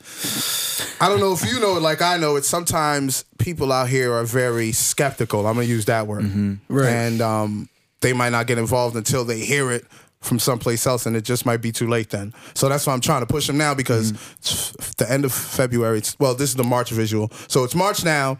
I 1.00 1.10
don't 1.10 1.20
know 1.20 1.34
if 1.34 1.46
you 1.46 1.60
know 1.60 1.78
it 1.78 1.82
like 1.82 2.02
I 2.02 2.18
know 2.18 2.38
it. 2.38 2.46
Sometimes 2.46 3.26
people 3.38 3.72
out 3.72 3.90
here 3.90 4.14
are 4.14 4.24
very 4.24 4.72
skeptical. 4.72 5.46
I'm 5.46 5.56
gonna 5.56 5.68
use 5.68 5.86
that 5.86 6.08
word, 6.08 6.60
Right. 6.70 6.88
and 6.90 7.22
um, 7.22 7.70
they 8.02 8.14
might 8.14 8.30
not 8.30 8.48
get 8.48 8.58
involved 8.58 8.96
until 8.96 9.24
they 9.26 9.40
hear 9.40 9.72
it 9.72 9.86
from 10.22 10.40
someplace 10.40 10.86
else, 10.88 11.06
and 11.06 11.16
it 11.16 11.24
just 11.24 11.46
might 11.46 11.58
be 11.62 11.72
too 11.72 11.88
late 11.88 12.10
then. 12.12 12.34
So 12.54 12.70
that's 12.70 12.86
why 12.88 12.94
I'm 12.94 13.02
trying 13.02 13.22
to 13.22 13.26
push 13.28 13.48
them 13.48 13.58
now 13.58 13.74
because 13.74 14.12
it's 14.38 14.74
f- 14.80 14.96
the 14.98 15.12
end 15.12 15.26
of 15.26 15.34
February. 15.34 15.98
It's, 15.98 16.18
well, 16.20 16.36
this 16.36 16.50
is 16.52 16.56
the 16.56 16.64
March 16.64 16.92
visual, 16.92 17.32
so 17.48 17.64
it's 17.64 17.76
March 17.76 18.04
now. 18.06 18.38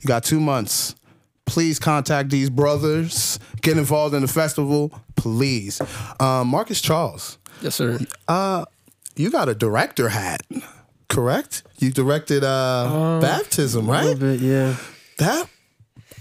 You 0.00 0.08
got 0.08 0.24
two 0.24 0.40
months. 0.40 0.94
Please 1.46 1.78
contact 1.78 2.30
these 2.30 2.50
brothers. 2.50 3.38
Get 3.62 3.76
involved 3.78 4.14
in 4.14 4.22
the 4.22 4.28
festival, 4.28 4.92
please. 5.16 5.80
Um, 6.20 6.48
Marcus 6.48 6.80
Charles, 6.80 7.38
Yes, 7.60 7.74
sir. 7.76 7.98
you 9.16 9.30
got 9.30 9.48
a 9.48 9.54
director 9.54 10.08
hat, 10.08 10.42
correct? 11.08 11.62
You 11.78 11.90
directed 11.92 12.42
uh, 12.44 13.18
baptism, 13.20 13.88
A 13.88 13.92
little 13.92 14.10
right? 14.10 14.18
bit, 14.18 14.40
yeah. 14.40 14.76
That 15.18 15.48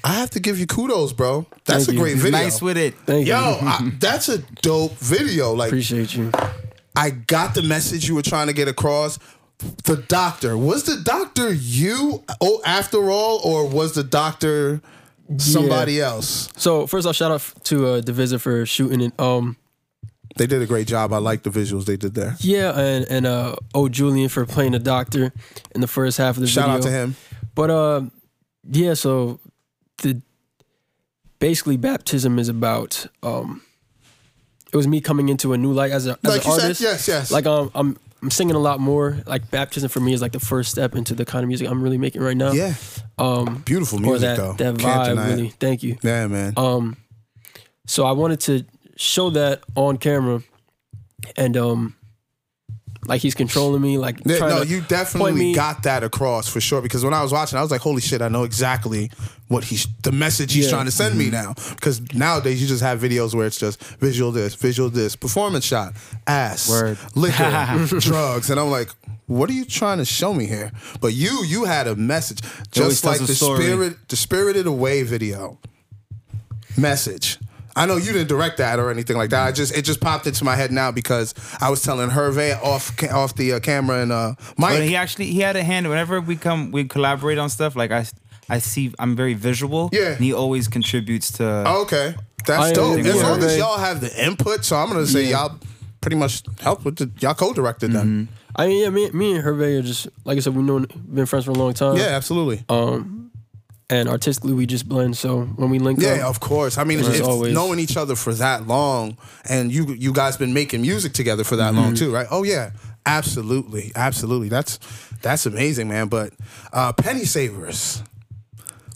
I 0.03 0.13
have 0.13 0.31
to 0.31 0.39
give 0.39 0.59
you 0.59 0.65
kudos, 0.67 1.13
bro. 1.13 1.45
That's 1.65 1.85
Thank 1.85 1.89
a 1.89 1.93
you. 1.93 1.99
great 1.99 2.17
video. 2.17 2.39
Nice 2.39 2.61
with 2.61 2.77
it. 2.77 2.95
Thank 3.05 3.27
Yo, 3.27 3.39
you. 3.39 3.67
I, 3.67 3.91
that's 3.99 4.29
a 4.29 4.39
dope 4.61 4.93
video. 4.93 5.53
Like 5.53 5.69
Appreciate 5.69 6.15
you. 6.15 6.31
I 6.95 7.11
got 7.11 7.53
the 7.55 7.61
message 7.61 8.07
you 8.07 8.15
were 8.15 8.21
trying 8.21 8.47
to 8.47 8.53
get 8.53 8.67
across. 8.67 9.19
The 9.83 9.97
doctor 10.07 10.57
was 10.57 10.83
the 10.83 10.97
doctor 11.03 11.53
you? 11.53 12.23
Oh, 12.41 12.61
after 12.65 13.11
all, 13.11 13.39
or 13.43 13.67
was 13.67 13.93
the 13.93 14.03
doctor 14.03 14.81
somebody 15.37 16.01
else? 16.01 16.49
So 16.57 16.87
first, 16.87 17.05
I'll 17.05 17.13
shout 17.13 17.31
out 17.31 17.63
to 17.65 17.87
uh, 17.87 18.01
the 18.01 18.11
visit 18.11 18.39
for 18.39 18.65
shooting 18.65 19.01
it. 19.01 19.19
Um, 19.19 19.55
They 20.35 20.47
did 20.47 20.61
a 20.63 20.65
great 20.65 20.87
job. 20.87 21.13
I 21.13 21.17
like 21.19 21.43
the 21.43 21.51
visuals 21.51 21.85
they 21.85 21.95
did 21.97 22.15
there. 22.15 22.35
yeah, 22.39 22.77
and 22.77 23.05
and 23.09 23.25
uh, 23.27 23.55
oh 23.75 23.87
Julian 23.87 24.29
for 24.29 24.45
playing 24.47 24.71
the 24.71 24.79
doctor 24.79 25.31
in 25.75 25.81
the 25.81 25.87
first 25.87 26.17
half 26.17 26.37
of 26.37 26.41
the 26.41 26.47
Shout 26.47 26.65
video. 26.65 26.77
out 26.77 26.83
to 26.83 26.89
him. 26.91 27.15
But 27.53 27.69
uh, 27.69 28.01
yeah. 28.71 28.95
So 28.95 29.39
the 30.01 30.21
basically 31.39 31.77
baptism 31.77 32.37
is 32.37 32.49
about 32.49 33.07
um, 33.23 33.61
it 34.71 34.75
was 34.77 34.87
me 34.87 35.01
coming 35.01 35.29
into 35.29 35.53
a 35.53 35.57
new 35.57 35.71
light 35.73 35.91
as 35.91 36.07
a 36.07 36.11
as 36.11 36.17
Like 36.23 36.45
an 36.45 36.51
you 36.51 36.55
said, 36.57 36.63
artist. 36.63 36.81
yes, 36.81 37.07
yes. 37.07 37.31
Like 37.31 37.45
um, 37.45 37.71
I'm 37.73 37.97
I'm 38.21 38.29
singing 38.29 38.55
a 38.55 38.59
lot 38.59 38.79
more. 38.79 39.17
Like 39.25 39.49
baptism 39.49 39.89
for 39.89 39.99
me 39.99 40.13
is 40.13 40.21
like 40.21 40.31
the 40.31 40.39
first 40.39 40.69
step 40.71 40.95
into 40.95 41.15
the 41.15 41.25
kind 41.25 41.43
of 41.43 41.47
music 41.47 41.67
I'm 41.67 41.81
really 41.81 41.97
making 41.97 42.21
right 42.21 42.37
now. 42.37 42.51
Yeah, 42.51 42.75
Um, 43.17 43.63
beautiful 43.65 43.97
music 43.99 44.21
that 44.21 44.37
though. 44.37 44.53
that 44.53 44.77
Can't 44.77 44.81
vibe 44.81 45.05
deny 45.05 45.29
really. 45.29 45.47
it. 45.47 45.53
Thank 45.59 45.81
you. 45.83 45.97
Yeah, 46.03 46.27
man. 46.27 46.53
Um, 46.55 46.97
so 47.87 48.05
I 48.05 48.11
wanted 48.11 48.39
to 48.41 48.63
show 48.95 49.31
that 49.31 49.63
on 49.75 49.97
camera, 49.97 50.43
and 51.35 51.57
um, 51.57 51.95
like 53.07 53.21
he's 53.21 53.33
controlling 53.35 53.81
me, 53.81 53.97
like 53.97 54.19
Yeah, 54.25 54.37
no, 54.39 54.63
to 54.63 54.67
you 54.67 54.81
definitely 54.81 55.53
got 55.53 55.83
that 55.83 56.03
across 56.03 56.47
for 56.47 56.61
sure. 56.61 56.81
Because 56.81 57.03
when 57.03 57.13
I 57.13 57.23
was 57.23 57.31
watching, 57.31 57.57
I 57.57 57.61
was 57.61 57.71
like, 57.71 57.81
"Holy 57.81 58.01
shit!" 58.01 58.21
I 58.21 58.27
know 58.27 58.43
exactly 58.43 59.11
what 59.47 59.63
he's 59.65 59.87
the 60.03 60.11
message 60.11 60.53
he's 60.53 60.65
Yeah. 60.65 60.69
Mm-hmm. 60.69 60.75
trying 60.77 60.85
to 60.85 60.91
send 60.91 61.17
me 61.17 61.29
now. 61.29 61.53
Because 61.71 62.01
nowadays 62.13 62.61
you 62.61 62.67
just 62.67 62.83
have 62.83 62.99
videos 63.01 63.33
where 63.33 63.47
it's 63.47 63.57
just 63.57 63.83
visual 63.99 64.31
this, 64.31 64.55
visual 64.55 64.89
this, 64.89 65.15
performance 65.15 65.65
shot, 65.65 65.93
ass, 66.27 66.69
Word. 66.69 66.97
liquor, 67.15 67.85
drugs, 67.99 68.49
and 68.49 68.59
I'm 68.59 68.69
like, 68.71 68.89
"What 69.27 69.49
are 69.49 69.53
you 69.53 69.65
trying 69.65 69.97
to 69.97 70.05
show 70.05 70.33
me 70.33 70.45
here?" 70.45 70.71
But 71.01 71.13
you, 71.13 71.43
you 71.43 71.65
had 71.65 71.87
a 71.87 71.95
message, 71.95 72.39
just 72.71 73.03
like 73.03 73.17
the 73.17 73.23
a 73.25 73.35
story. 73.35 73.63
spirit, 73.63 73.97
the 74.09 74.15
Spirited 74.15 74.67
Away 74.67 75.03
video 75.03 75.57
message. 76.77 77.39
I 77.75 77.85
know 77.85 77.97
you 77.97 78.11
didn't 78.11 78.27
direct 78.27 78.57
that 78.57 78.79
or 78.79 78.91
anything 78.91 79.17
like 79.17 79.29
that. 79.29 79.47
I 79.47 79.51
just 79.51 79.75
it 79.75 79.83
just 79.83 79.99
popped 79.99 80.27
into 80.27 80.43
my 80.43 80.55
head 80.55 80.71
now 80.71 80.91
because 80.91 81.33
I 81.59 81.69
was 81.69 81.81
telling 81.81 82.09
Hervé 82.09 82.61
off 82.61 82.91
off 83.11 83.35
the 83.35 83.53
uh, 83.53 83.59
camera 83.59 84.01
and 84.01 84.11
uh, 84.11 84.35
mic. 84.57 84.69
But 84.69 84.83
he 84.83 84.95
actually 84.95 85.27
he 85.27 85.39
had 85.39 85.55
a 85.55 85.63
hand. 85.63 85.87
Whenever 85.87 86.19
we 86.21 86.35
come, 86.35 86.71
we 86.71 86.83
collaborate 86.85 87.37
on 87.37 87.49
stuff. 87.49 87.75
Like 87.75 87.91
I, 87.91 88.05
I 88.49 88.59
see, 88.59 88.93
I'm 88.99 89.15
very 89.15 89.33
visual. 89.33 89.89
Yeah. 89.91 90.11
And 90.13 90.23
he 90.23 90.33
always 90.33 90.67
contributes 90.67 91.31
to. 91.33 91.63
Oh, 91.65 91.81
okay, 91.83 92.15
that's 92.45 92.71
I 92.71 92.73
dope. 92.73 92.99
agree 92.99 93.11
As 93.11 93.23
long 93.23 93.41
as 93.41 93.57
y'all 93.57 93.77
have 93.77 94.01
the 94.01 94.25
input, 94.25 94.65
so 94.65 94.75
I'm 94.75 94.89
gonna 94.89 95.05
say 95.05 95.29
y'all 95.29 95.57
pretty 96.01 96.17
much 96.17 96.43
helped 96.59 96.83
with 96.83 96.97
the 96.97 97.11
y'all 97.19 97.33
co-directed 97.33 97.91
them. 97.91 98.29
I 98.55 98.67
mean, 98.67 98.83
yeah, 98.83 98.89
me, 98.89 99.09
me 99.11 99.35
and 99.35 99.43
Hervé 99.43 99.79
are 99.79 99.81
just 99.81 100.09
like 100.25 100.37
I 100.37 100.41
said, 100.41 100.55
we've 100.55 100.65
known, 100.65 100.87
been 101.07 101.25
friends 101.25 101.45
for 101.45 101.51
a 101.51 101.55
long 101.55 101.73
time. 101.73 101.95
Yeah, 101.95 102.07
absolutely. 102.07 102.65
And 103.91 104.09
artistically 104.09 104.53
we 104.53 104.65
just 104.65 104.87
blend. 104.89 105.15
So 105.17 105.41
when 105.43 105.69
we 105.69 105.77
link 105.77 105.99
up. 105.99 106.03
Yeah, 106.05 106.23
up, 106.23 106.29
of 106.31 106.39
course. 106.39 106.77
I 106.79 106.83
mean, 106.83 106.99
it's 106.99 107.21
always. 107.21 107.53
knowing 107.53 107.77
each 107.79 107.97
other 107.97 108.15
for 108.15 108.33
that 108.33 108.65
long, 108.65 109.17
and 109.47 109.71
you 109.71 109.93
you 109.93 110.13
guys 110.13 110.37
been 110.37 110.53
making 110.53 110.81
music 110.81 111.13
together 111.13 111.43
for 111.43 111.57
that 111.57 111.73
Mm-hmm. 111.73 111.81
long 111.81 111.95
too, 111.95 112.11
right? 112.11 112.27
Oh 112.31 112.43
yeah, 112.43 112.71
absolutely, 113.05 113.91
absolutely. 113.95 114.49
That's 114.49 114.79
that's 115.21 115.45
amazing, 115.45 115.89
man. 115.89 116.07
But 116.07 116.33
uh, 116.73 116.93
Penny 116.93 117.25
Savers, 117.25 118.01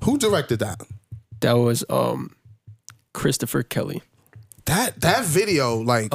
who 0.04 0.18
directed 0.18 0.60
that? 0.60 0.82
that 1.42 1.54
was 1.54 1.84
um 1.90 2.36
Christopher 3.14 3.62
Kelly. 3.64 4.02
That 4.66 5.00
that 5.02 5.26
video, 5.26 5.78
like 5.78 6.12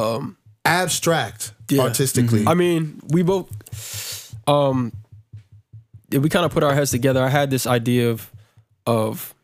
abstract 0.65 1.53
Um, 1.71 1.77
Yeah. 1.77 1.83
artistically. 1.83 2.45
I 2.47 2.55
mean, 2.55 3.01
we 3.13 3.23
both 3.23 4.35
um 4.49 4.93
we 6.11 6.29
kind 6.29 6.45
of 6.45 6.51
put 6.53 6.63
our 6.65 6.75
heads 6.75 6.91
together. 6.91 7.23
I 7.23 7.29
had 7.29 7.51
this 7.51 7.67
idea 7.67 8.11
of 8.11 8.30
of 8.91 9.35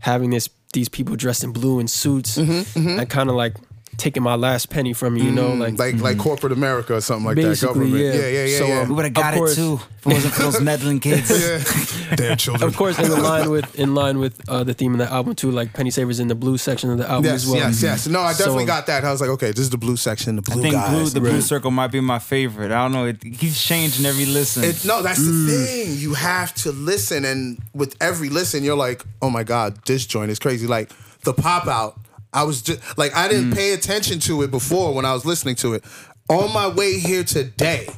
having 0.00 0.30
this 0.30 0.48
these 0.72 0.88
people 0.88 1.16
dressed 1.16 1.44
in 1.44 1.52
blue 1.52 1.78
in 1.80 1.88
suits 1.88 2.36
Mm-hmm, 2.36 2.98
and 2.98 3.08
kind 3.08 3.30
of 3.30 3.36
like 3.36 3.54
taking 3.96 4.22
my 4.22 4.34
last 4.34 4.70
penny 4.70 4.92
from 4.92 5.16
you, 5.16 5.24
you 5.24 5.30
know, 5.32 5.54
like 5.54 5.78
like 5.78 5.96
like 6.00 6.18
corporate 6.18 6.52
America 6.52 6.94
or 6.94 7.00
something 7.00 7.26
like 7.26 7.36
that. 7.36 7.42
Basically, 7.42 7.90
Government. 7.90 8.02
yeah. 8.02 8.12
Yeah, 8.12 8.26
yeah, 8.28 8.44
yeah. 8.44 8.58
So, 8.58 8.66
yeah. 8.66 8.80
um, 8.80 8.88
we 8.88 8.94
would 8.96 9.04
have 9.04 9.10
Of 9.10 9.14
got 9.22 9.34
it 9.34 9.36
course. 9.38 9.54
too 9.56 9.74
if 9.74 10.06
it 10.06 10.12
wasn't 10.14 10.34
for 10.34 10.42
those 10.42 10.60
meddling 10.60 11.00
kids. 11.06 11.30
yeah. 11.30 12.14
Damn 12.16 12.36
children. 12.36 12.68
of 12.68 12.76
course 12.76 12.98
in 12.98 13.10
line 13.22 13.50
with 13.50 13.78
in 13.78 13.94
line 13.94 14.18
with 14.18 14.40
uh, 14.48 14.62
the 14.64 14.74
theme 14.74 14.92
of 14.92 14.98
the 14.98 15.10
album 15.12 15.34
too. 15.34 15.50
Like 15.50 15.72
Penny 15.72 15.90
Savers 15.90 16.20
in 16.20 16.28
the 16.28 16.34
blue 16.34 16.58
section 16.58 16.90
of 16.90 16.98
the 16.98 17.08
album 17.08 17.24
Yes, 17.24 17.44
as 17.44 17.46
well. 17.48 17.56
yes, 17.56 17.82
yes. 17.82 18.06
No, 18.06 18.20
I 18.20 18.32
definitely 18.32 18.64
So- 18.64 18.66
got 18.66 18.86
that. 18.86 19.04
I 19.04 19.10
was 19.10 19.20
like, 19.20 19.30
okay, 19.30 19.48
this 19.50 19.60
is 19.60 19.70
the 19.70 19.78
blue 19.78 19.96
section, 19.96 20.36
the 20.36 20.42
I 20.50 20.54
blue 20.54 20.62
think 20.62 20.74
guys. 20.74 20.90
blue, 20.90 21.08
the 21.10 21.20
blue 21.20 21.40
circle 21.40 21.70
might 21.70 21.88
be 21.92 22.00
my 22.00 22.18
favorite. 22.18 22.70
I 22.72 22.82
don't 22.82 22.92
know. 22.92 23.06
It 23.06 23.20
keeps 23.20 23.62
changing 23.64 24.04
every 24.06 24.26
listen. 24.26 24.64
It, 24.64 24.84
no, 24.84 25.02
that's 25.02 25.20
Mm. 25.20 25.46
the 25.46 25.56
thing. 25.66 25.96
You 25.98 26.14
have 26.14 26.54
to 26.56 26.72
listen, 26.72 27.24
and 27.24 27.58
with 27.74 27.96
every 28.00 28.28
listen, 28.28 28.62
you're 28.64 28.76
like, 28.76 29.04
"Oh 29.22 29.30
my 29.30 29.42
god, 29.44 29.78
this 29.86 30.04
joint 30.06 30.30
is 30.30 30.38
crazy!" 30.38 30.66
Like 30.66 30.90
the 31.22 31.32
pop 31.32 31.66
out. 31.66 31.98
I 32.34 32.42
was 32.42 32.60
just 32.60 32.98
like, 32.98 33.14
I 33.14 33.28
didn't 33.28 33.52
mm. 33.52 33.54
pay 33.54 33.72
attention 33.72 34.18
to 34.20 34.42
it 34.42 34.50
before 34.50 34.92
when 34.92 35.04
I 35.04 35.14
was 35.14 35.24
listening 35.24 35.54
to 35.56 35.74
it. 35.74 35.84
On 36.28 36.52
my 36.52 36.68
way 36.68 36.98
here 36.98 37.22
today, 37.22 37.88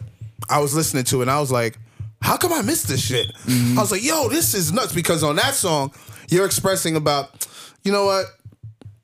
I 0.50 0.60
was 0.60 0.74
listening 0.74 1.04
to 1.04 1.20
it, 1.20 1.22
and 1.22 1.30
I 1.30 1.40
was 1.40 1.50
like, 1.50 1.78
"How 2.20 2.36
come 2.36 2.52
I 2.52 2.60
missed 2.60 2.88
this 2.88 3.04
shit?" 3.04 3.28
Mm-hmm. 3.44 3.78
I 3.78 3.82
was 3.82 3.90
like, 3.90 4.04
"Yo, 4.04 4.28
this 4.28 4.52
is 4.54 4.72
nuts!" 4.72 4.92
Because 4.92 5.22
on 5.22 5.36
that 5.36 5.54
song, 5.54 5.92
you're 6.28 6.44
expressing 6.44 6.96
about, 6.96 7.48
you 7.82 7.92
know 7.92 8.04
what? 8.04 8.26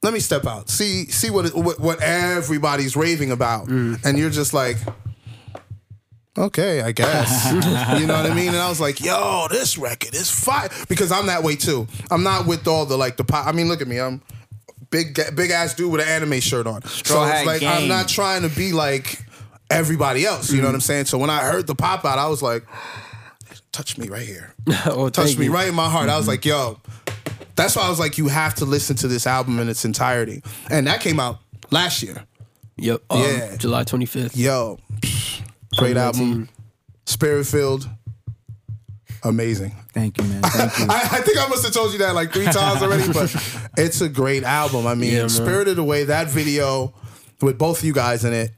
Let 0.02 0.12
me 0.12 0.20
step 0.20 0.44
out. 0.44 0.68
See, 0.68 1.06
see 1.06 1.30
what 1.30 1.54
what, 1.54 1.80
what 1.80 2.02
everybody's 2.02 2.96
raving 2.96 3.30
about, 3.30 3.68
mm. 3.68 4.04
and 4.04 4.18
you're 4.18 4.30
just 4.30 4.52
like 4.52 4.76
okay, 6.36 6.80
I 6.82 6.92
guess. 6.92 7.52
you 8.00 8.06
know 8.06 8.14
what 8.14 8.30
I 8.30 8.34
mean? 8.34 8.48
And 8.48 8.56
I 8.56 8.68
was 8.68 8.80
like, 8.80 9.00
yo, 9.00 9.46
this 9.50 9.76
record 9.76 10.14
is 10.14 10.30
fire. 10.30 10.68
Because 10.88 11.12
I'm 11.12 11.26
that 11.26 11.42
way 11.42 11.56
too. 11.56 11.86
I'm 12.10 12.22
not 12.22 12.46
with 12.46 12.66
all 12.66 12.86
the 12.86 12.96
like 12.96 13.16
the 13.16 13.24
pop. 13.24 13.46
I 13.46 13.52
mean, 13.52 13.68
look 13.68 13.80
at 13.80 13.88
me. 13.88 13.98
I'm 13.98 14.22
big 14.92 15.18
big 15.34 15.50
ass 15.50 15.74
dude 15.74 15.90
with 15.90 16.00
an 16.02 16.06
anime 16.08 16.38
shirt 16.38 16.68
on. 16.68 16.82
Straw 16.84 17.26
so 17.26 17.34
it's 17.34 17.46
like 17.46 17.62
I'm 17.64 17.88
not 17.88 18.06
trying 18.08 18.42
to 18.42 18.48
be 18.48 18.72
like 18.72 19.24
everybody 19.68 20.24
else. 20.24 20.52
You 20.52 20.60
know 20.60 20.68
what 20.68 20.74
I'm 20.76 20.80
saying? 20.80 21.06
So 21.06 21.18
when 21.18 21.30
I 21.30 21.40
heard 21.40 21.66
the 21.66 21.74
pop 21.74 22.04
out, 22.04 22.18
I 22.18 22.28
was 22.28 22.42
like, 22.42 22.64
touch 23.72 23.98
me 23.98 24.08
right 24.08 24.22
here. 24.26 24.54
oh, 24.86 25.08
Touch 25.08 25.36
me 25.36 25.46
you. 25.46 25.52
right 25.52 25.66
in 25.66 25.74
my 25.74 25.88
heart. 25.88 26.08
I 26.08 26.16
was 26.16 26.28
like, 26.28 26.44
yo. 26.44 26.78
That's 27.54 27.76
why 27.76 27.82
I 27.82 27.90
was 27.90 28.00
like, 28.00 28.16
you 28.16 28.28
have 28.28 28.54
to 28.56 28.64
listen 28.64 28.96
to 28.96 29.08
this 29.08 29.26
album 29.26 29.58
in 29.58 29.68
its 29.68 29.84
entirety. 29.84 30.42
And 30.70 30.86
that 30.86 31.00
came 31.02 31.20
out 31.20 31.38
last 31.70 32.02
year. 32.02 32.24
Yep. 32.76 33.02
Um, 33.10 33.20
Yeah. 33.20 33.56
July 33.56 33.84
25th. 33.84 34.36
Yo, 34.36 34.78
great 35.76 35.98
album, 35.98 36.48
spirit 37.04 37.46
filled, 37.46 37.88
amazing. 39.24 39.72
Thank 39.92 40.18
you, 40.18 40.24
man. 40.24 40.42
Thank 40.42 40.78
you. 40.78 40.86
I, 40.90 41.00
I 41.12 41.20
think 41.20 41.38
I 41.38 41.46
must 41.48 41.64
have 41.64 41.72
told 41.72 41.92
you 41.92 41.98
that 41.98 42.14
like 42.14 42.32
three 42.32 42.44
times 42.46 42.82
already, 42.82 43.12
but 43.12 43.34
it's 43.78 44.00
a 44.00 44.08
great 44.08 44.42
album. 44.44 44.86
I 44.86 44.94
mean, 44.94 45.12
Yeah. 45.14 45.26
Spirited 45.28 45.78
Away, 45.78 46.04
that 46.04 46.28
video 46.28 46.94
with 47.40 47.58
both 47.58 47.82
you 47.84 47.92
guys 47.92 48.24
in 48.24 48.32
it, 48.32 48.52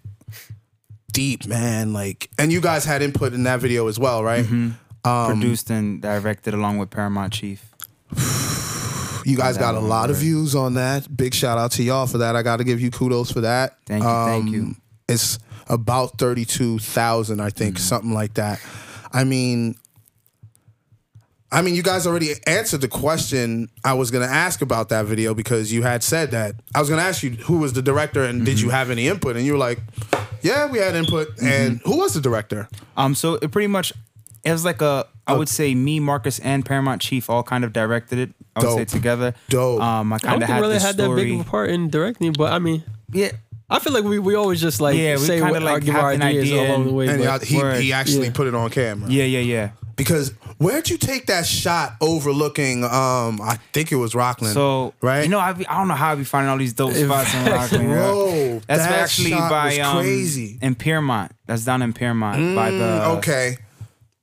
deep 1.12 1.46
man. 1.46 1.92
Like, 1.92 2.31
and 2.38 2.53
you 2.53 2.61
guys 2.61 2.85
had 2.85 3.03
input 3.03 3.33
in 3.33 3.44
that 3.44 3.61
video 3.61 3.88
as 3.88 3.98
well, 3.98 4.22
right? 4.24 4.44
Mm-hmm. 4.44 4.70
Produced 5.33 5.70
and 5.70 6.00
directed 6.00 6.55
along 6.55 6.79
with 6.79 6.90
Paramount 6.90 7.33
Chief. 7.33 7.64
You 9.27 9.38
guys 9.38 9.57
got 9.57 9.74
a 9.74 9.81
lot 9.81 10.11
of 10.11 10.16
views 10.18 10.55
on 10.55 10.74
that. 10.74 11.09
Big 11.16 11.33
shout 11.33 11.57
out 11.57 11.70
to 11.72 11.83
y'all 11.83 12.07
for 12.07 12.18
that. 12.18 12.37
I 12.37 12.42
got 12.42 12.59
to 12.59 12.64
give 12.64 12.79
you 12.79 12.90
kudos 12.90 13.31
for 13.33 13.40
that. 13.40 13.70
Um, 13.70 13.77
Thank 13.87 14.05
you, 14.05 14.11
thank 14.27 14.50
you. 14.50 14.77
It's 15.09 15.38
about 15.66 16.18
thirty-two 16.18 16.79
thousand, 16.79 17.40
I 17.40 17.48
think, 17.48 17.77
Mm-hmm. 17.77 17.83
something 17.83 18.12
like 18.12 18.35
that. 18.35 18.61
I 19.14 19.24
mean, 19.24 19.77
I 21.54 21.62
mean, 21.62 21.74
you 21.76 21.82
guys 21.84 22.06
already 22.06 22.30
answered 22.48 22.80
the 22.80 22.88
question 22.88 23.68
I 23.84 23.94
was 23.94 24.10
going 24.10 24.26
to 24.26 24.32
ask 24.34 24.60
about 24.60 24.88
that 24.88 25.06
video 25.06 25.34
because 25.34 25.72
you 25.72 25.82
had 25.82 26.02
said 26.02 26.32
that 26.32 26.56
I 26.74 26.80
was 26.80 26.88
going 26.88 27.00
to 27.00 27.06
ask 27.06 27.22
you 27.22 27.30
who 27.30 27.58
was 27.58 27.72
the 27.74 27.82
director 27.82 28.24
and 28.24 28.44
did 28.44 28.58
you 28.60 28.66
Mm-hmm. 28.66 28.76
have 28.76 28.90
any 28.90 29.06
input, 29.08 29.36
and 29.36 29.44
you 29.46 29.52
were 29.52 29.58
like, 29.58 29.78
"Yeah, 30.42 30.70
we 30.70 30.78
had 30.78 30.94
input." 30.96 31.28
And 31.40 31.80
who 31.84 31.98
was 31.98 32.14
the 32.14 32.20
director? 32.20 32.68
Um, 32.96 33.14
so 33.14 33.34
it 33.34 33.52
pretty 33.52 33.68
much 33.68 33.92
it 34.42 34.50
was 34.52 34.64
like 34.64 34.82
a 34.82 35.06
I 35.26 35.34
would 35.34 35.48
say 35.48 35.74
me, 35.74 36.00
Marcus, 36.00 36.38
and 36.40 36.64
Paramount 36.66 37.00
Chief 37.02 37.30
all 37.30 37.42
kind 37.42 37.62
of 37.64 37.72
directed 37.72 38.18
it. 38.18 38.30
I 38.56 38.60
would 38.64 38.74
say 38.74 38.84
together. 38.84 39.34
Dope. 39.48 39.80
Um, 39.80 40.12
I 40.12 40.16
I 40.16 40.18
kind 40.18 40.42
of 40.42 40.48
had 40.48 40.60
really 40.60 40.74
the 40.78 40.80
had 40.86 40.96
that 40.96 41.14
big 41.14 41.34
of 41.34 41.40
a 41.40 41.44
part 41.44 41.70
in 41.70 41.88
directing, 41.88 42.32
but 42.32 42.52
I 42.52 42.58
mean, 42.58 42.82
yeah, 43.12 43.30
I 43.70 43.78
feel 43.78 43.92
like 43.92 44.04
we, 44.04 44.18
we 44.18 44.34
always 44.34 44.60
just 44.60 44.80
like 44.80 44.96
Yeah, 44.96 45.14
we 45.14 45.18
say 45.22 45.38
kinda 45.38 45.52
what 45.52 45.62
like 45.62 45.72
our, 45.74 45.80
give 45.80 45.94
have 45.94 46.04
our 46.04 46.12
an 46.12 46.22
ideas 46.22 46.44
idea 46.52 46.68
along 46.68 46.86
the 46.86 46.92
way. 46.92 47.08
And 47.08 47.22
but 47.24 47.42
he, 47.44 47.56
he 47.82 47.92
actually 47.92 48.26
Yeah. 48.26 48.32
put 48.32 48.46
it 48.48 48.54
on 48.54 48.70
camera. 48.70 49.08
yeah, 49.10 49.24
yeah, 49.24 49.38
yeah. 49.40 49.70
Because 49.96 50.30
where'd 50.59 50.88
you 50.90 50.98
take 50.98 51.26
that 51.26 51.46
shot 51.46 51.94
overlooking? 52.00 52.83
Um, 52.85 53.40
I 53.40 53.59
think 53.72 53.92
it 53.92 53.96
was 53.96 54.14
Rockland. 54.14 54.54
So 54.54 54.92
right, 55.00 55.22
you 55.22 55.28
know, 55.28 55.38
I, 55.38 55.52
be, 55.52 55.66
I 55.66 55.78
don't 55.78 55.88
know 55.88 55.94
how 55.94 56.12
I 56.12 56.14
be 56.16 56.24
finding 56.24 56.50
all 56.50 56.59
these 56.59 56.72
dope 56.72 56.92
spots 56.94 57.33
in 57.35 57.44
Rockland. 57.52 57.88
yeah. 57.90 57.94
bro, 57.94 58.61
That's 58.66 58.83
that 58.87 58.92
actually 58.92 59.30
shot 59.30 59.50
by 59.50 59.66
was 59.66 59.78
um, 59.80 59.96
crazy. 59.98 60.59
in 60.61 60.74
Piermont. 60.74 61.33
That's 61.46 61.64
down 61.64 61.83
in 61.83 61.92
Piermont 61.92 62.57
by 62.57 62.70
the 62.72 62.76
Mm, 62.78 63.16
okay, 63.18 63.57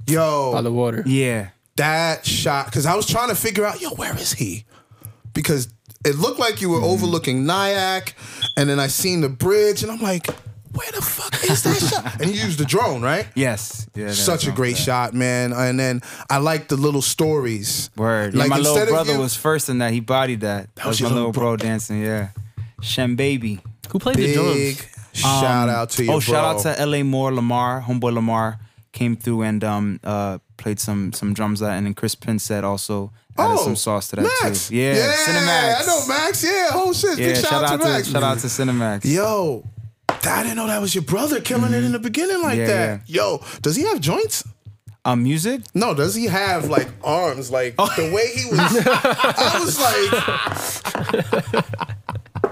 yo, 0.08 0.52
by 0.54 0.62
the 0.62 0.72
water. 0.72 1.04
Yeah, 1.06 1.50
that 1.78 2.26
shot 2.26 2.66
because 2.66 2.86
I 2.86 2.96
was 2.96 3.06
trying 3.08 3.30
to 3.30 3.36
figure 3.36 3.66
out, 3.66 3.82
yo, 3.82 3.92
where 3.92 4.16
is 4.18 4.34
he? 4.34 4.66
Because 5.34 5.70
it 6.04 6.16
looked 6.18 6.40
like 6.40 6.62
you 6.62 6.70
were 6.70 6.78
Mm-hmm. 6.78 6.86
overlooking 6.86 7.46
Nyack, 7.46 8.16
and 8.58 8.70
then 8.70 8.80
I 8.80 8.88
seen 8.88 9.22
the 9.22 9.30
bridge, 9.30 9.84
and 9.84 9.92
I'm 9.92 10.02
like, 10.02 10.28
where 10.74 10.92
the 10.92 11.02
fuck 11.02 11.34
is 11.50 11.64
that 11.64 11.78
shot? 12.04 12.22
And 12.22 12.34
you 12.34 12.42
used 12.44 12.58
the 12.60 12.66
drone, 12.66 13.02
right? 13.02 13.28
yes, 13.36 13.88
yeah. 13.96 14.12
Such 14.12 14.48
a 14.48 14.52
great 14.52 14.76
that. 14.76 14.82
shot, 14.84 15.14
man. 15.14 15.54
And 15.54 15.80
then 15.80 16.02
I 16.30 16.38
like 16.38 16.68
the 16.68 16.78
little 16.78 17.02
stories. 17.02 17.90
Word. 17.98 18.34
Like, 18.34 18.46
yeah, 18.50 18.56
my 18.56 18.58
little 18.60 18.86
brother 18.86 19.14
you- 19.14 19.20
was 19.20 19.36
first 19.36 19.70
in 19.70 19.80
that. 19.80 19.92
He 19.92 20.00
bodied 20.00 20.42
that. 20.42 20.74
That 20.76 20.86
was 20.86 20.94
was 20.94 21.00
your 21.02 21.10
my 21.10 21.16
little 21.16 21.30
little 21.32 21.42
bro 21.42 21.58
dancing. 21.58 22.02
Yeah, 22.02 22.30
Shem 22.82 23.16
baby. 23.16 23.60
Who 23.92 24.00
played 24.00 24.16
the 24.16 24.28
Big 24.28 24.78
drums? 24.78 24.88
shout 25.14 25.70
out 25.70 25.90
to 25.92 26.06
you. 26.06 26.12
Oh, 26.14 26.20
shout 26.20 26.46
out 26.56 26.62
to 26.64 26.80
L.A. 26.80 27.04
Moore 27.04 27.34
Lamar, 27.34 27.82
homeboy 27.82 28.14
Lamar 28.14 28.60
came 28.94 29.16
through 29.16 29.42
and 29.44 29.64
um 29.64 30.00
uh 30.04 30.38
played 30.58 30.80
some 30.80 31.12
some 31.14 31.34
drums 31.34 31.60
that, 31.62 31.78
and 31.78 31.86
then 31.86 31.94
Chris 31.94 32.16
Pinsett 32.16 32.64
also 32.64 33.12
added 33.38 33.60
some 33.60 33.76
sauce 33.76 34.10
to 34.10 34.18
that 34.18 34.26
Oh, 34.26 34.40
Max. 34.44 34.68
too. 34.70 34.76
Yeah, 34.76 34.94
yeah, 34.94 35.14
Cinemax. 35.26 35.82
I 35.82 35.86
know 35.88 36.08
Max. 36.08 36.44
Yeah, 36.44 36.70
oh 36.74 36.94
shit. 36.94 37.18
Yeah, 37.18 37.28
Big 37.28 37.36
shout, 37.38 37.46
shout 37.50 37.64
out, 37.64 37.80
to 37.82 37.86
Max. 37.88 38.08
shout 38.10 38.24
out 38.24 38.40
to 38.40 38.48
Cinemax. 38.48 39.06
Yo, 39.06 39.64
I 40.24 40.44
didn't 40.44 40.58
know 40.58 40.68
that 40.68 40.82
was 40.82 40.94
your 40.96 41.04
brother 41.04 41.42
killing 41.42 41.74
it 41.74 41.84
in 41.84 41.92
the 41.92 42.00
beginning 42.00 42.42
like 42.42 42.52
Mm-hmm. 42.60 42.70
Yeah, 42.70 42.98
that. 42.98 43.10
Yo, 43.10 43.42
does 43.62 43.76
he 43.76 43.84
have 43.84 44.00
joints? 44.02 44.44
Um, 45.04 45.24
music. 45.24 45.62
No, 45.74 45.96
does 45.96 46.14
he 46.14 46.26
have 46.26 46.70
like 46.70 46.88
arms? 47.04 47.50
Like 47.50 47.76
the 47.76 48.12
way 48.14 48.28
he 48.36 48.46
was, 48.52 48.60
I 48.86 49.60
was 49.60 49.80
like, 49.80 51.64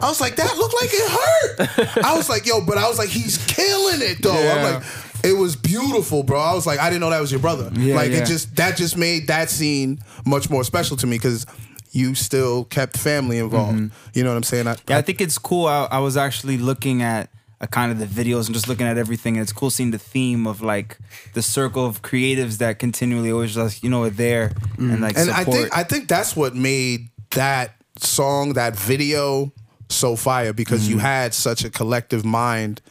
I 0.01 0.07
was 0.07 0.19
like, 0.21 0.35
that 0.37 0.57
looked 0.57 0.73
like 0.81 0.89
it 0.91 1.11
hurt. 1.11 2.05
I 2.05 2.15
was 2.15 2.27
like, 2.29 2.45
yo, 2.47 2.61
but 2.65 2.77
I 2.77 2.87
was 2.87 2.97
like, 2.97 3.09
he's 3.09 3.37
killing 3.45 4.01
it 4.01 4.21
though. 4.21 4.31
I'm 4.31 4.73
like, 4.73 4.83
it 5.23 5.33
was 5.33 5.55
beautiful, 5.55 6.23
bro. 6.23 6.39
I 6.39 6.53
was 6.53 6.65
like, 6.65 6.79
I 6.79 6.89
didn't 6.89 7.01
know 7.01 7.09
that 7.09 7.19
was 7.21 7.31
your 7.31 7.41
brother. 7.41 7.69
Yeah, 7.73 7.95
like 7.95 8.11
yeah. 8.11 8.19
it 8.19 8.25
just 8.25 8.55
that 8.55 8.77
just 8.77 8.97
made 8.97 9.27
that 9.27 9.49
scene 9.49 9.99
much 10.25 10.49
more 10.49 10.63
special 10.63 10.95
to 10.97 11.07
me 11.07 11.17
because 11.17 11.45
you 11.91 12.15
still 12.15 12.65
kept 12.65 12.97
family 12.97 13.37
involved. 13.39 13.91
You 14.13 14.23
know 14.23 14.29
what 14.31 14.37
I'm 14.37 14.43
saying? 14.43 14.67
I, 14.67 14.73
Mm-hmm. 14.73 14.91
Yeah, 14.91 14.97
I 14.97 15.01
think 15.01 15.21
it's 15.21 15.37
cool. 15.37 15.65
I, 15.67 15.87
I 15.91 15.99
was 15.99 16.15
actually 16.17 16.57
looking 16.57 17.01
at 17.01 17.29
a 17.61 17.67
kind 17.67 17.91
of 17.91 17.99
the 17.99 18.05
videos 18.05 18.45
and 18.45 18.53
just 18.55 18.67
looking 18.67 18.87
at 18.87 18.97
everything, 18.97 19.35
and 19.35 19.43
it's 19.43 19.51
cool 19.53 19.69
seeing 19.69 19.91
the 19.91 19.97
theme 19.99 20.47
of 20.47 20.61
like 20.61 20.97
the 21.33 21.41
circle 21.41 21.85
of 21.85 22.01
creatives 22.01 22.57
that 22.59 22.79
continually 22.79 23.31
always 23.31 23.53
just 23.53 23.83
you 23.83 23.89
know 23.89 24.03
are 24.03 24.09
there 24.09 24.53
and 24.77 25.01
like 25.01 25.17
and 25.17 25.29
I 25.29 25.39
support. 25.43 25.57
think 25.57 25.77
I 25.77 25.83
think 25.83 26.07
that's 26.07 26.35
what 26.35 26.55
made 26.55 27.09
that 27.31 27.75
song, 27.97 28.53
that 28.53 28.75
video, 28.77 29.51
so 29.89 30.15
fire 30.15 30.53
because 30.53 30.83
Mm-hmm. 30.83 30.91
you 30.93 30.97
had 30.99 31.33
such 31.33 31.63
a 31.65 31.69
collective 31.69 32.23
mind 32.23 32.81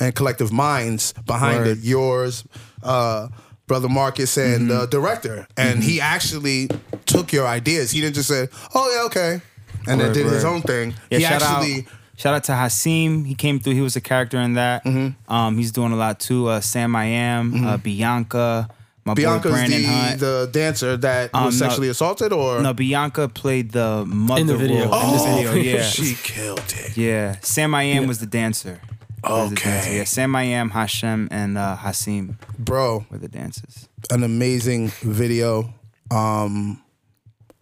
and 0.00 0.14
collective 0.14 0.52
minds 0.52 1.12
behind 1.26 1.58
Word. 1.64 1.78
it. 1.78 1.84
Yours, 1.84 2.44
uh, 2.82 3.28
brother 3.66 3.88
Marcus, 3.88 4.36
and 4.38 4.68
Mm-hmm. 4.68 4.80
the 4.80 4.86
director, 4.86 5.46
and 5.58 5.82
he 5.82 6.00
actually 6.00 6.68
took 7.04 7.32
your 7.32 7.46
ideas. 7.46 7.90
He 7.90 8.00
didn't 8.00 8.14
just 8.16 8.28
say, 8.28 8.48
"Oh 8.74 8.90
yeah, 8.94 9.04
okay," 9.06 9.42
and 9.86 10.00
then 10.00 10.08
Word, 10.08 10.14
did 10.14 10.26
his 10.26 10.44
own 10.44 10.62
thing. 10.62 10.94
Yeah, 11.10 11.18
he 11.18 11.24
actually. 11.26 11.80
out, 11.82 11.86
shout 12.16 12.34
out 12.34 12.44
to 12.44 12.52
Hasim. 12.52 13.26
He 13.26 13.34
came 13.34 13.60
through. 13.60 13.74
He 13.74 13.80
was 13.80 13.96
a 13.96 14.00
character 14.00 14.38
in 14.38 14.54
that. 14.54 14.84
Mm-hmm. 14.84 15.32
Um, 15.32 15.56
he's 15.58 15.72
doing 15.72 15.92
a 15.92 15.96
lot 15.96 16.18
too. 16.20 16.48
Uh, 16.48 16.60
Sam 16.60 16.94
I 16.96 17.04
am, 17.04 17.64
uh, 17.64 17.76
Bianca, 17.76 18.68
my 19.04 19.14
boy 19.14 19.38
Brandon 19.38 19.82
the, 19.82 19.86
Hunt. 19.86 20.20
the 20.20 20.48
dancer 20.52 20.96
that 20.96 21.30
Um, 21.32 21.44
was 21.46 21.60
no. 21.60 21.66
sexually 21.68 21.88
assaulted, 21.88 22.32
or 22.32 22.60
no, 22.60 22.74
Bianca 22.74 23.28
played 23.28 23.70
the 23.72 24.04
mother 24.06 24.56
video. 24.56 24.88
role 24.90 25.00
in 25.06 25.12
this 25.12 25.22
Oh, 25.24 25.52
video. 25.52 25.52
Yeah, 25.54 25.82
she 25.96 26.14
killed 26.22 26.58
it. 26.76 26.96
yeah. 26.96 27.36
Sam 27.42 27.74
I 27.74 27.84
am 27.84 28.06
was 28.06 28.18
the 28.18 28.26
dancer. 28.26 28.80
Was 29.24 29.50
the 29.50 29.56
Okay. 29.56 29.70
dancer. 29.70 29.92
Yeah, 29.92 30.04
Sam 30.04 30.34
I 30.36 30.42
am, 30.44 30.70
Hashem, 30.70 31.28
and 31.30 31.56
uh, 31.58 31.76
Hasim 31.76 32.36
Bro, 32.58 33.06
were 33.10 33.18
the 33.18 33.28
dancers. 33.28 33.88
an 34.10 34.22
amazing 34.22 34.88
video. 35.02 35.72
Um, 36.10 36.80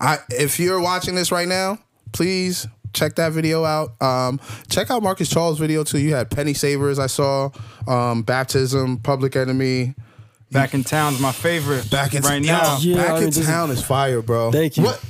I 0.01 0.19
if 0.31 0.59
you're 0.61 0.81
watching 0.81 1.15
this 1.15 1.31
right 1.33 1.49
now, 1.49 1.79
please 2.13 2.67
check 2.95 3.17
that 3.17 3.33
video 3.33 3.65
out. 3.65 4.01
Um, 4.01 4.41
check 4.71 4.91
out 4.91 5.03
Marcus 5.03 5.29
Charles' 5.29 5.59
video 5.59 5.85
too. 5.85 5.99
You 5.99 6.15
had 6.15 6.31
Penny 6.31 6.55
Savers, 6.55 6.99
I 6.99 7.07
saw. 7.09 7.51
Um, 7.87 8.23
Baptism, 8.23 8.99
Public 8.99 9.37
Enemy. 9.37 9.95
Back 10.51 10.73
in 10.73 10.85
Town's 10.85 11.21
my 11.21 11.33
favorite. 11.33 11.91
Back 11.91 12.15
in 12.15 12.23
right 12.23 12.41
yo, 12.41 12.53
now. 12.53 12.79
Yeah, 12.81 12.97
Back 12.97 13.11
I 13.11 13.15
in 13.17 13.21
mean, 13.25 13.31
this- 13.33 13.45
Town 13.47 13.71
is 13.71 13.85
fire, 13.85 14.23
bro. 14.23 14.53
Thank 14.53 14.77
you. 14.77 14.85
What? 14.85 15.05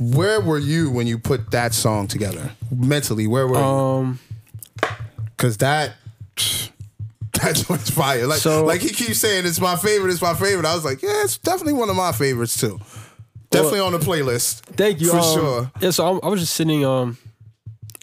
Where 0.00 0.40
were 0.40 0.58
you 0.58 0.90
when 0.90 1.06
you 1.06 1.18
put 1.18 1.50
that 1.50 1.74
song 1.74 2.06
together? 2.06 2.52
Mentally, 2.74 3.26
where 3.26 3.46
were 3.46 3.58
you? 3.58 3.64
Um, 3.64 4.18
Because 5.36 5.58
that. 5.58 5.92
That 7.42 7.54
joint's 7.54 7.90
fire. 7.90 8.26
Like, 8.26 8.40
So- 8.40 8.64
like 8.64 8.80
he 8.80 8.88
keeps 8.88 9.18
saying, 9.20 9.46
it's 9.46 9.60
my 9.60 9.76
favorite, 9.76 10.10
it's 10.10 10.20
my 10.22 10.34
favorite. 10.34 10.66
I 10.66 10.74
was 10.74 10.84
like, 10.84 11.02
yeah, 11.02 11.22
it's 11.22 11.38
definitely 11.38 11.74
one 11.74 11.88
of 11.88 11.94
my 11.94 12.10
favorites 12.10 12.58
too. 12.58 12.80
Definitely 13.50 13.80
on 13.80 13.92
the 13.92 13.98
playlist. 13.98 14.60
thank 14.76 15.00
you 15.00 15.10
For 15.10 15.16
um, 15.18 15.34
sure. 15.34 15.72
Yeah, 15.80 15.90
so 15.90 16.06
I'm, 16.08 16.20
I 16.22 16.28
was 16.28 16.40
just 16.40 16.54
sitting 16.54 16.84
um 16.84 17.16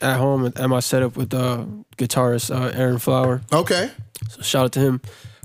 at 0.01 0.17
home 0.17 0.45
at, 0.47 0.60
at 0.60 0.67
my 0.69 0.79
setup 0.79 1.15
with 1.15 1.34
uh 1.34 1.65
guitarist 1.97 2.53
uh, 2.53 2.71
Aaron 2.77 2.97
Flower. 2.99 3.41
Okay. 3.53 3.91
So 4.29 4.41
shout 4.41 4.65
out 4.65 4.71
to 4.73 4.79
him. 4.79 5.01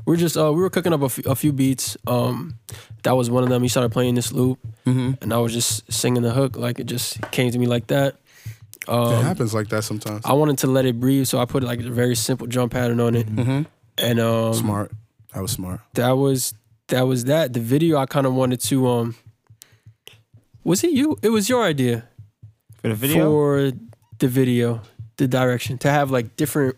We 0.07 0.15
are 0.15 0.19
just 0.19 0.37
uh, 0.37 0.53
we 0.53 0.61
were 0.63 0.71
cooking 0.71 0.93
up 0.93 1.03
a 1.03 1.09
few, 1.09 1.25
a 1.31 1.35
few 1.35 1.53
beats. 1.53 1.97
Um, 2.07 2.55
that 3.03 3.13
was 3.13 3.31
one 3.31 3.43
of 3.43 3.49
them. 3.51 3.63
He 3.63 3.69
started 3.69 3.93
playing 3.93 4.15
this 4.15 4.33
loop, 4.33 4.59
Mm-hmm. 4.87 5.23
and 5.23 5.33
I 5.33 5.39
was 5.39 5.53
just 5.53 5.91
singing 5.93 6.23
the 6.23 6.33
hook 6.33 6.57
like 6.57 6.79
it 6.81 6.85
just 6.87 7.21
came 7.31 7.51
to 7.53 7.59
me 7.59 7.67
like 7.67 7.87
that. 7.89 8.17
it 8.89 9.23
happens 9.23 9.53
like 9.55 9.69
that 9.69 9.85
sometimes. 9.85 10.25
I 10.25 10.33
wanted 10.33 10.59
to 10.59 10.67
let 10.67 10.87
it 10.87 10.99
breathe, 10.99 11.27
so 11.27 11.39
I 11.39 11.45
put 11.45 11.63
like 11.63 11.81
a 11.81 11.91
very 11.91 12.15
simple 12.17 12.47
drum 12.47 12.71
pattern 12.71 12.99
on 13.01 13.15
it, 13.15 13.27
Mm-hmm. 13.29 13.63
and 13.99 14.21
um, 14.21 14.55
smart. 14.55 14.91
That 15.35 15.43
was 15.43 15.53
smart. 15.53 15.81
that 15.95 16.13
was 16.13 16.55
that 16.89 17.03
was 17.03 17.25
that. 17.25 17.53
The 17.53 17.61
video 17.61 17.99
I 17.99 18.07
kind 18.07 18.27
of 18.27 18.35
wanted 18.35 18.61
to 18.63 18.89
um, 18.89 19.15
was 20.65 20.85
it 20.85 20.93
you? 20.93 21.19
It 21.23 21.31
was 21.31 21.49
your 21.49 21.65
idea 21.65 22.05
For 22.83 22.89
the 22.89 22.95
video? 22.95 23.25
for 23.31 23.73
the 24.19 24.29
video, 24.29 24.83
the 25.17 25.27
direction 25.29 25.79
to 25.79 25.91
have 25.91 26.11
like 26.11 26.37
different 26.37 26.77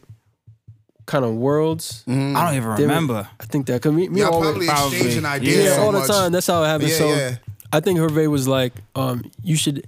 kind 1.07 1.25
of 1.25 1.35
worlds. 1.35 2.05
I 2.07 2.11
don't 2.12 2.55
even 2.55 2.62
They 2.62 2.68
were- 2.68 2.77
remember. 2.77 3.29
I 3.40 3.45
think 3.47 3.66
that 3.66 3.75
because 3.83 3.92
me, 3.92 4.09
me 4.09 4.21
Y'all 4.21 4.35
always, 4.35 4.47
probably 4.51 4.66
probably. 4.66 4.97
exchanging 4.99 5.23
Yeah, 5.25 5.31
ideas 5.33 5.64
yeah, 5.64 5.75
so 5.77 5.83
all 5.83 5.92
the 5.92 5.99
much. 5.99 6.09
time. 6.09 6.33
That's 6.33 6.47
how 6.47 6.62
it 6.62 6.66
happens. 6.68 6.90
Yeah, 6.92 6.99
so 6.99 7.09
yeah. 7.14 7.37
I 7.73 7.81
think 7.81 7.99
Hervé 7.99 8.31
was 8.31 8.47
like, 8.47 8.73
um, 8.95 9.25
you 9.42 9.57
should 9.57 9.87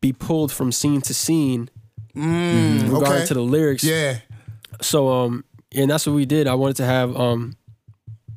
be 0.00 0.12
pulled 0.12 0.52
from 0.52 0.70
scene 0.72 1.00
to 1.02 1.14
scene 1.14 1.70
Mm, 2.16 2.82
regarding 2.92 3.12
okay. 3.12 3.26
to 3.26 3.34
the 3.34 3.40
lyrics. 3.42 3.84
yeah. 3.84 4.18
So 4.80 5.08
um, 5.08 5.44
and 5.74 5.90
that's 5.90 6.06
what 6.06 6.14
we 6.14 6.24
did. 6.26 6.46
I 6.46 6.54
wanted 6.54 6.76
to 6.76 6.84
have 6.84 7.16
um, 7.16 7.56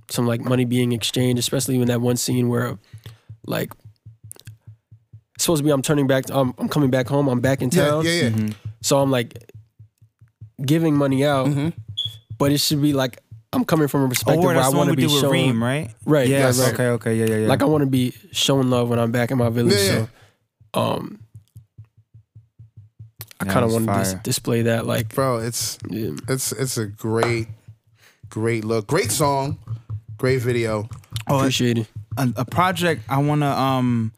some 0.10 0.28
like 0.28 0.42
money 0.42 0.66
being 0.66 0.92
exchanged, 0.92 1.40
especially 1.40 1.80
in 1.82 1.88
that 1.88 2.00
one 2.02 2.16
scene 2.18 2.48
where, 2.50 2.78
like, 3.46 3.72
it's 3.74 3.81
supposed 5.44 5.60
to 5.62 5.64
be 5.64 5.72
I'm 5.72 5.82
turning 5.82 6.08
back. 6.08 6.26
I'm 6.32 6.54
I'm 6.58 6.68
coming 6.70 6.90
back 6.90 7.08
home. 7.08 7.28
I'm 7.28 7.40
back 7.42 7.62
in 7.62 7.70
town. 7.70 8.06
yeah, 8.06 8.12
yeah. 8.12 8.30
Mm-hmm. 8.30 8.50
So 8.82 9.00
I'm 9.00 9.12
like 9.12 9.38
giving 10.66 10.96
money 10.96 11.26
out, 11.26 11.48
Mm-hmm. 11.48 11.70
but 12.38 12.52
it 12.52 12.60
should 12.60 12.82
be 12.82 12.94
like 12.94 13.22
I'm 13.54 13.66
coming 13.66 13.88
from 13.90 14.02
a 14.02 14.06
Oh, 14.06 14.10
perspective 14.10 14.44
word, 14.44 14.56
where 14.56 14.56
I 14.56 14.60
that's 14.62 14.72
the 14.72 14.78
one 14.78 14.88
want 14.88 14.90
to 14.92 14.96
be 14.96 15.08
did 15.08 15.12
with 15.12 15.22
shown. 15.22 15.32
Reem, 15.32 15.64
right? 15.64 15.94
Right. 16.06 16.28
Yes. 16.28 16.58
right, 16.60 16.66
right. 16.68 16.74
Okay. 16.74 16.88
Okay. 16.88 17.16
Yeah. 17.18 17.26
Yeah. 17.26 17.36
Yeah. 17.44 17.48
Like 17.48 17.62
I 17.62 17.66
want 17.66 17.82
to 17.82 17.90
be 17.90 18.14
showing 18.32 18.70
love 18.70 18.90
when 18.90 19.00
I'm 19.00 19.12
back 19.12 19.32
in 19.32 19.38
my 19.38 19.50
village. 19.50 19.74
Yeah, 19.76 19.80
yeah. 20.00 20.06
So, 20.76 20.82
um, 20.82 21.20
I 23.40 23.46
kind 23.46 23.66
of 23.66 23.72
want 23.74 23.88
to 23.88 23.94
dis- 23.94 24.14
display 24.24 24.62
that. 24.64 24.86
Like, 24.86 25.14
Bro, 25.16 25.40
it's 25.40 25.78
yeah. 25.90 26.12
it's 26.30 26.52
it's 26.52 26.78
a 26.78 26.86
great, 26.86 27.48
great 28.30 28.64
look. 28.64 28.88
Great 28.88 29.12
song. 29.12 29.58
Great 30.18 30.42
video. 30.42 30.88
Oh, 31.28 31.40
appreciate 31.40 31.80
it. 31.80 31.88
a, 32.18 32.30
a 32.38 32.46
project 32.46 33.02
I 33.10 33.18
want 33.18 33.42
to 33.42 33.48
um 33.48 34.14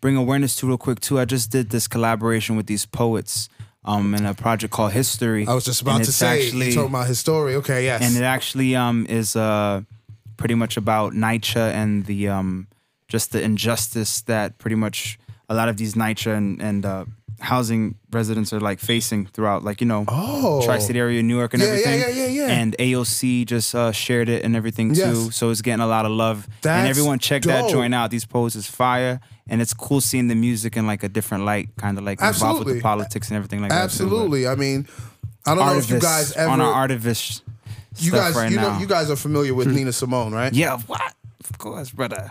bring 0.00 0.16
awareness 0.16 0.56
to 0.56 0.66
real 0.66 0.78
quick 0.78 1.00
too. 1.00 1.18
I 1.18 1.24
just 1.24 1.50
did 1.50 1.70
this 1.70 1.88
collaboration 1.88 2.56
with 2.56 2.66
these 2.66 2.86
poets 2.86 3.48
um 3.84 4.14
in 4.14 4.26
a 4.26 4.34
project 4.34 4.72
called 4.72 4.92
History. 4.92 5.46
I 5.46 5.54
was 5.54 5.64
just 5.64 5.80
about 5.80 6.04
to 6.04 6.12
say, 6.12 6.46
actually, 6.46 6.68
you 6.68 6.74
talking 6.74 6.90
about 6.90 7.06
his 7.06 7.18
story. 7.18 7.54
Okay, 7.56 7.84
yes. 7.84 8.02
and 8.02 8.16
it 8.16 8.22
actually 8.22 8.76
um 8.76 9.06
is 9.08 9.36
uh 9.36 9.82
pretty 10.36 10.54
much 10.54 10.76
about 10.76 11.12
NYCHA 11.12 11.72
and 11.72 12.06
the 12.06 12.28
um 12.28 12.66
just 13.08 13.32
the 13.32 13.42
injustice 13.42 14.22
that 14.22 14.58
pretty 14.58 14.76
much 14.76 15.18
a 15.48 15.54
lot 15.54 15.68
of 15.68 15.76
these 15.76 15.94
NYCHA 15.94 16.36
and 16.36 16.62
and 16.62 16.86
uh, 16.86 17.04
housing 17.40 17.94
residents 18.12 18.52
are 18.52 18.60
like 18.60 18.78
facing 18.80 19.26
throughout 19.26 19.64
like 19.64 19.80
you 19.80 19.86
know 19.86 20.04
Oh. 20.08 20.62
tri-state 20.64 20.96
area 20.96 21.22
New 21.22 21.36
York 21.38 21.54
and 21.54 21.62
Yeah, 21.62 21.68
yeah, 21.68 21.72
everything 21.74 22.00
yeah, 22.00 22.26
yeah, 22.26 22.46
yeah. 22.46 22.52
and 22.58 22.76
AOC 22.78 23.46
just 23.46 23.74
uh, 23.74 23.92
shared 23.92 24.28
it 24.28 24.44
and 24.44 24.54
everything 24.54 24.94
too 24.94 25.30
so 25.30 25.50
it's 25.50 25.62
getting 25.62 25.80
a 25.80 25.86
lot 25.86 26.04
of 26.06 26.12
love 26.12 26.46
That's 26.62 26.78
and 26.80 26.88
everyone 26.88 27.18
check 27.18 27.42
that 27.42 27.70
joint 27.70 27.94
out 27.94 28.10
these 28.10 28.24
posts 28.26 28.56
is 28.56 28.66
fire 28.66 29.20
and 29.48 29.60
it's 29.62 29.72
cool 29.74 30.00
seeing 30.00 30.28
the 30.28 30.34
music 30.34 30.76
in 30.76 30.86
like 30.86 31.02
a 31.02 31.08
different 31.08 31.44
light 31.44 31.68
kind 31.76 31.98
of 31.98 32.04
like 32.04 32.20
involved 32.20 32.34
with 32.40 32.44
Absolutely. 32.44 32.74
the 32.74 32.80
politics 32.82 33.28
and 33.28 33.36
everything 33.36 33.60
like 33.62 33.70
that 33.70 33.84
Absolutely. 33.84 34.46
I 34.46 34.54
mean, 34.54 34.86
I 35.46 35.54
don't 35.54 35.66
know 35.66 35.78
if 35.78 35.90
you 35.90 35.98
guys 35.98 36.32
ever 36.36 36.50
on 36.50 36.60
our 36.60 36.86
artivist 36.88 37.42
you 37.96 38.12
guys 38.12 38.34
right 38.34 38.50
you 38.50 38.56
know 38.56 38.72
now. 38.72 38.78
you 38.78 38.86
guys 38.86 39.10
are 39.10 39.16
familiar 39.16 39.54
with 39.54 39.66
Nina 39.66 39.92
Simone, 39.92 40.32
right? 40.32 40.52
yeah 40.52 40.78
what 40.86 41.14
of 41.48 41.58
course 41.58 41.90
brother 41.90 42.30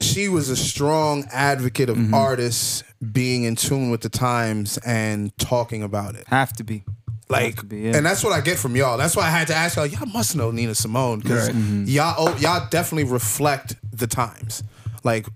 she 0.00 0.28
was 0.28 0.48
a 0.48 0.56
strong 0.56 1.24
advocate 1.32 1.88
of 1.88 1.96
Mm-hmm. 1.96 2.14
artists 2.14 2.82
being 3.10 3.44
in 3.44 3.56
tune 3.56 3.90
with 3.90 4.00
the 4.02 4.08
times 4.08 4.78
and 4.78 5.36
talking 5.38 5.82
about 5.82 6.14
it. 6.14 6.26
have 6.28 6.52
to 6.54 6.62
be 6.64 6.84
Like, 7.28 7.56
to 7.60 7.64
be, 7.66 7.78
yeah. 7.80 7.96
and 7.96 8.06
that's 8.06 8.22
what 8.22 8.32
I 8.32 8.40
get 8.40 8.58
from 8.58 8.76
y'all. 8.76 8.96
That's 8.98 9.16
why 9.16 9.24
I 9.26 9.30
had 9.30 9.48
to 9.48 9.54
ask 9.54 9.76
y'all. 9.76 9.86
Y'all 9.86 10.06
must 10.06 10.36
know 10.36 10.50
Nina 10.50 10.74
Simone 10.74 11.18
because 11.20 11.46
Right. 11.48 11.56
Mm-hmm. 11.56 11.84
y'all 11.86 12.14
oh, 12.18 12.36
y'all 12.38 12.68
definitely 12.70 13.10
reflect 13.10 13.74
the 13.92 14.06
times. 14.06 14.62
Like, 15.02 15.26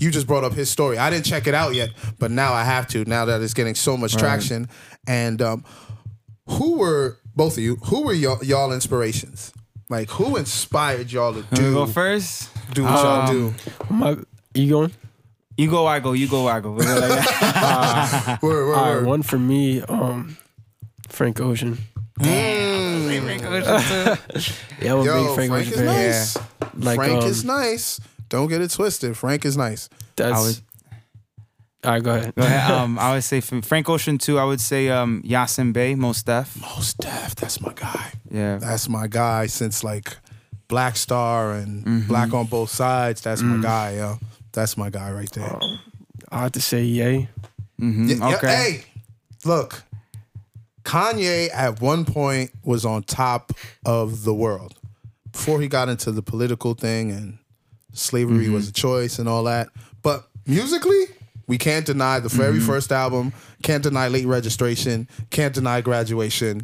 you 0.00 0.10
just 0.10 0.26
brought 0.26 0.42
up 0.42 0.54
his 0.54 0.68
story. 0.70 0.98
I 0.98 1.08
didn't 1.10 1.24
check 1.26 1.46
it 1.46 1.54
out 1.54 1.74
yet, 1.74 1.90
but 2.18 2.30
now 2.32 2.52
I 2.52 2.64
have 2.64 2.88
to. 2.88 3.04
Now 3.04 3.26
that 3.26 3.40
it's 3.42 3.54
getting 3.54 3.74
so 3.76 3.96
much 3.96 4.16
traction, 4.16 4.68
and 5.06 5.40
um, 5.40 5.64
who 6.48 6.78
were 6.78 7.18
both 7.36 7.56
of 7.58 7.62
you? 7.62 7.76
Who 7.86 8.04
were 8.04 8.12
y'all, 8.12 8.42
y'all 8.42 8.72
inspirations? 8.72 9.52
Like, 9.88 10.10
who 10.10 10.36
inspired 10.36 11.12
y'all 11.12 11.34
to 11.34 11.42
do 11.54 11.74
go 11.74 11.86
first 11.86 12.48
do 12.72 12.82
what 12.84 12.90
y'all 12.90 13.28
Um, 13.28 13.34
do? 13.36 13.54
My, 13.90 14.16
you 14.54 14.70
going? 14.70 14.92
You 15.56 15.70
go 15.70 15.86
I 15.86 16.00
go 16.00 16.12
you 16.12 16.28
go 16.28 16.48
I 16.48 16.60
go 16.60 16.72
We'll 16.72 16.86
like 17.00 17.08
that. 17.10 18.38
Word, 18.42 18.66
word, 18.66 18.74
All 18.74 18.84
right, 18.84 18.94
word. 18.96 19.06
one 19.06 19.22
for 19.22 19.38
me. 19.38 19.80
Um, 19.82 20.36
Frank 21.08 21.40
Ocean. 21.40 21.78
Yeah, 22.20 22.30
I'm 24.92 25.00
a 25.00 25.04
Yo, 25.04 25.24
big 25.26 25.34
Frank, 25.34 25.50
Frank 25.50 25.52
Ocean 25.52 25.72
is 25.72 25.78
fan. 25.78 25.86
nice. 25.86 26.38
Like, 26.76 26.96
Frank 26.96 27.22
um, 27.22 27.28
is 27.28 27.44
nice. 27.44 28.00
Don't 28.28 28.48
get 28.48 28.60
it 28.60 28.70
twisted. 28.70 29.16
Frank 29.16 29.44
is 29.44 29.56
nice. 29.56 29.88
That's. 30.16 30.36
I 30.36 30.40
would- 30.42 30.60
all 31.84 31.90
right, 31.92 32.02
go 32.02 32.14
ahead. 32.14 32.34
Go 32.34 32.42
ahead. 32.42 32.70
Um, 32.70 32.98
I 32.98 33.12
would 33.14 33.24
say 33.24 33.42
from 33.42 33.60
Frank 33.60 33.90
Ocean 33.90 34.16
too. 34.16 34.38
I 34.38 34.44
would 34.44 34.60
say 34.60 34.88
um, 34.88 35.22
Yasiin 35.22 35.74
Bey, 35.74 35.94
Mos 35.94 36.22
Def. 36.22 36.58
Mos 36.58 36.94
Def, 36.94 37.34
that's 37.34 37.60
my 37.60 37.74
guy. 37.74 38.12
Yeah, 38.30 38.56
That's 38.56 38.88
my 38.88 39.06
guy 39.06 39.46
since 39.48 39.84
like 39.84 40.16
Black 40.68 40.96
Star 40.96 41.52
and 41.52 41.84
Mm-hmm. 41.84 42.08
Black 42.08 42.32
on 42.32 42.46
Both 42.46 42.70
Sides. 42.70 43.20
That's 43.20 43.42
my 43.42 43.56
Mm. 43.56 43.62
guy, 43.62 43.96
yo. 43.96 44.18
That's 44.54 44.76
my 44.78 44.88
guy 44.88 45.12
right 45.12 45.30
there. 45.32 45.58
I 46.32 46.42
have 46.42 46.52
to 46.52 46.60
say, 46.60 46.82
yay. 46.84 47.28
Mhm. 47.80 48.08
Yeah, 48.08 48.28
yeah, 48.30 48.36
okay. 48.36 48.46
hey, 48.54 48.84
look, 49.44 49.82
Kanye 50.84 51.48
at 51.52 51.80
one 51.80 52.04
point 52.04 52.50
was 52.62 52.84
on 52.84 53.02
top 53.02 53.52
of 53.84 54.24
the 54.24 54.34
world 54.34 54.74
before 55.32 55.60
he 55.60 55.66
got 55.68 55.88
into 55.88 56.12
the 56.12 56.22
political 56.22 56.74
thing 56.74 57.10
and 57.10 57.38
slavery 57.92 58.48
was 58.48 58.68
a 58.68 58.72
choice 58.72 59.18
and 59.18 59.28
all 59.28 59.44
that. 59.44 59.68
But 60.02 60.28
musically, 60.46 61.06
we 61.46 61.58
can't 61.58 61.84
deny 61.86 62.20
the 62.20 62.28
very 62.28 62.60
first 62.60 62.92
album, 62.92 63.32
can't 63.62 63.82
deny 63.82 64.08
late 64.08 64.26
registration, 64.26 65.08
can't 65.30 65.54
deny 65.54 65.80
graduation, 65.80 66.62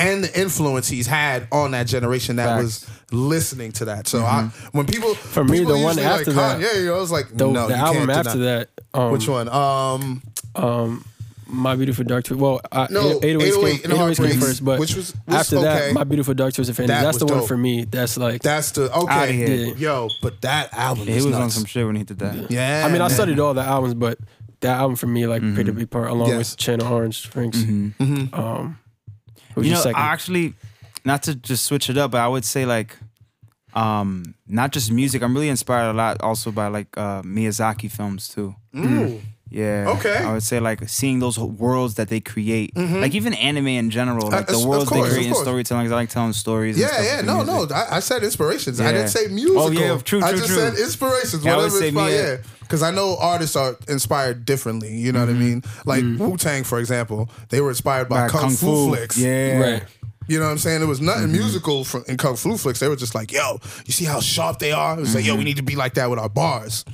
and 0.00 0.24
the 0.24 0.40
influence 0.40 0.88
he's 0.88 1.06
had 1.06 1.46
on 1.52 1.70
that 1.72 1.86
generation 1.86 2.36
that 2.36 2.56
was 2.62 2.86
listening 3.12 3.72
to 3.72 3.84
that. 3.86 4.08
So 4.08 4.20
I, 4.24 4.50
when 4.72 4.86
people 4.86 5.14
For 5.14 5.44
me, 5.44 5.58
people 5.60 5.76
the 5.76 5.82
one 5.84 5.96
usually 5.96 6.04
after 6.06 6.32
like, 6.32 6.58
that- 6.58 6.60
Kanye, 6.74 6.88
I 6.94 6.98
was 6.98 7.10
like, 7.12 7.28
The, 7.28 7.46
no, 7.46 7.68
the 7.68 7.74
you 7.74 7.80
album 7.80 8.06
can't 8.06 8.26
after 8.26 8.38
deny. 8.38 8.44
that, 8.44 8.68
um, 8.94 9.12
Which 9.12 9.28
one? 9.28 9.48
Um, 9.48 10.22
um, 10.54 11.04
My 11.46 11.74
Beautiful 11.76 12.04
Dark 12.04 12.24
Twisted. 12.24 12.40
Well, 12.40 12.60
I, 12.72 12.86
No, 12.90 13.18
808 13.22 13.22
came, 13.22 13.40
808 13.42 13.84
and 13.84 13.92
808 13.92 14.30
came 14.32 14.40
first, 14.40 14.64
but 14.64 14.80
which 14.80 14.94
was- 14.94 15.14
was 15.26 15.34
after 15.36 15.60
that. 15.60 15.92
My 15.92 16.04
Beautiful 16.04 16.34
Dark 16.34 16.54
Twisted 16.54 16.76
Fantasy. 16.76 16.94
That 16.94 17.02
That's 17.04 17.18
the 17.18 17.26
was 17.26 17.34
one 17.34 17.46
for 17.46 17.56
me. 17.56 17.84
That's 17.84 18.16
like, 18.16 18.42
that's 18.42 18.70
the 18.72 18.92
okay. 18.96 19.32
here. 19.32 19.74
Yo, 19.76 20.08
but 20.22 20.40
that 20.42 20.72
album 20.72 21.06
he 21.08 21.12
is 21.14 21.26
was 21.26 21.34
on 21.36 21.50
some 21.50 21.64
shit 21.64 21.84
when 21.86 21.96
he 21.96 22.04
did 22.04 22.18
that. 22.20 22.50
Yeah, 22.50 22.84
I 22.86 22.90
mean, 22.92 23.02
I 23.02 23.08
studied 23.08 23.38
all 23.38 23.54
the 23.54 23.62
albums, 23.62 23.94
but 23.94 24.18
that 24.60 24.78
album 24.78 24.94
for 24.96 25.06
me 25.06 25.26
like 25.26 25.40
played 25.54 25.68
a 25.68 25.72
big 25.72 25.88
part 25.90 26.10
along 26.10 26.28
Yes. 26.28 26.50
with 26.52 26.58
Channel 26.58 26.86
Orange 26.92 27.30
Drinks. 27.30 27.58
Um, 27.62 28.78
who's 29.60 29.66
you 29.66 29.72
your 29.72 29.78
know, 29.78 29.82
second? 29.84 30.02
I 30.02 30.06
actually, 30.06 30.54
not 31.04 31.22
to 31.24 31.34
just 31.34 31.64
switch 31.64 31.88
it 31.90 31.96
up, 31.96 32.10
but 32.12 32.20
I 32.20 32.28
would 32.28 32.44
say 32.44 32.66
like, 32.66 32.96
um, 33.74 34.34
not 34.46 34.72
just 34.72 34.90
music. 34.90 35.22
I'm 35.22 35.32
really 35.34 35.48
inspired 35.48 35.90
a 35.90 35.92
lot 35.92 36.20
also 36.22 36.50
by 36.50 36.66
like 36.66 36.96
uh, 36.96 37.22
Miyazaki 37.22 37.90
films 37.90 38.28
too. 38.28 38.54
Ooh. 38.76 39.20
Yeah. 39.50 39.94
Okay. 39.98 40.16
I 40.16 40.32
would 40.32 40.42
say 40.44 40.60
like 40.60 40.88
seeing 40.88 41.18
those 41.18 41.38
worlds 41.38 41.94
that 41.94 42.08
they 42.08 42.20
create, 42.20 42.72
mm-hmm. 42.74 43.00
like 43.00 43.14
even 43.14 43.34
anime 43.34 43.66
in 43.66 43.90
general, 43.90 44.26
uh, 44.26 44.30
like 44.30 44.48
Uh, 44.48 44.52
the 44.52 44.58
of 44.58 44.64
worlds 44.64 44.88
course, 44.88 45.08
they 45.08 45.14
create 45.16 45.26
in 45.26 45.34
storytelling. 45.34 45.44
storytelling. 45.44 45.86
'cause 45.86 45.92
I 45.92 45.96
like 45.96 46.10
telling 46.10 46.32
stories. 46.32 46.76
and 46.76 46.82
Yeah, 46.82 46.92
stuff 46.92 47.04
yeah, 47.04 47.20
no, 47.22 47.44
music. 47.44 47.70
no. 47.70 47.76
I, 47.76 47.96
I 47.96 48.00
said 48.00 48.22
inspirations. 48.22 48.80
I 48.80 48.92
didn't 48.92 49.08
say 49.08 49.26
musical. 49.26 49.62
Oh, 49.62 49.70
yeah, 49.70 49.88
true, 49.98 50.20
true, 50.20 50.22
I 50.22 50.32
just 50.32 50.46
true. 50.46 50.56
said 50.56 50.74
inspirations. 50.78 51.44
Yeah, 51.44 51.54
I 51.54 51.56
would 51.56 51.62
whatever 51.64 51.78
say 51.78 51.88
it's 51.88 51.94
by, 51.94 52.06
me, 52.06 52.14
yeah. 52.14 52.22
yeah. 52.22 52.36
Because 52.60 52.82
I 52.84 52.92
know 52.92 53.16
artists 53.18 53.56
are 53.56 53.76
inspired 53.88 54.44
differently. 54.44 54.94
You 54.94 55.10
know 55.10 55.20
what 55.20 55.28
I 55.28 55.32
mm-hmm. 55.32 55.40
mean? 55.40 55.62
Like 55.84 56.04
mm. 56.04 56.18
Wu 56.18 56.36
Tang, 56.36 56.62
for 56.62 56.78
example, 56.78 57.28
they 57.48 57.60
were 57.60 57.70
inspired 57.70 58.08
by, 58.08 58.28
By 58.28 58.28
kung, 58.28 58.50
fu, 58.50 58.88
flicks. 58.88 59.18
Yeah. 59.18 59.58
right. 59.58 59.82
You 60.28 60.38
know 60.38 60.44
what 60.44 60.52
I'm 60.52 60.58
saying? 60.58 60.80
It 60.80 60.86
was 60.86 61.00
nothing 61.00 61.24
mm-hmm. 61.24 61.32
musical 61.32 61.82
from, 61.82 62.04
in 62.06 62.16
kung 62.16 62.36
fu 62.36 62.56
flicks. 62.56 62.78
They 62.78 62.86
were 62.86 62.94
just 62.94 63.16
like, 63.16 63.32
"Yo, 63.32 63.58
you 63.84 63.92
see 63.92 64.04
how 64.04 64.20
sharp 64.20 64.60
they 64.60 64.70
are?" 64.70 64.96
It 64.96 65.00
was 65.00 65.12
like, 65.16 65.24
"Yo, 65.26 65.34
we 65.34 65.42
need 65.42 65.56
to 65.56 65.64
be 65.64 65.74
like 65.74 65.94
that 65.94 66.08
with 66.08 66.20
our 66.20 66.28
bars." 66.28 66.84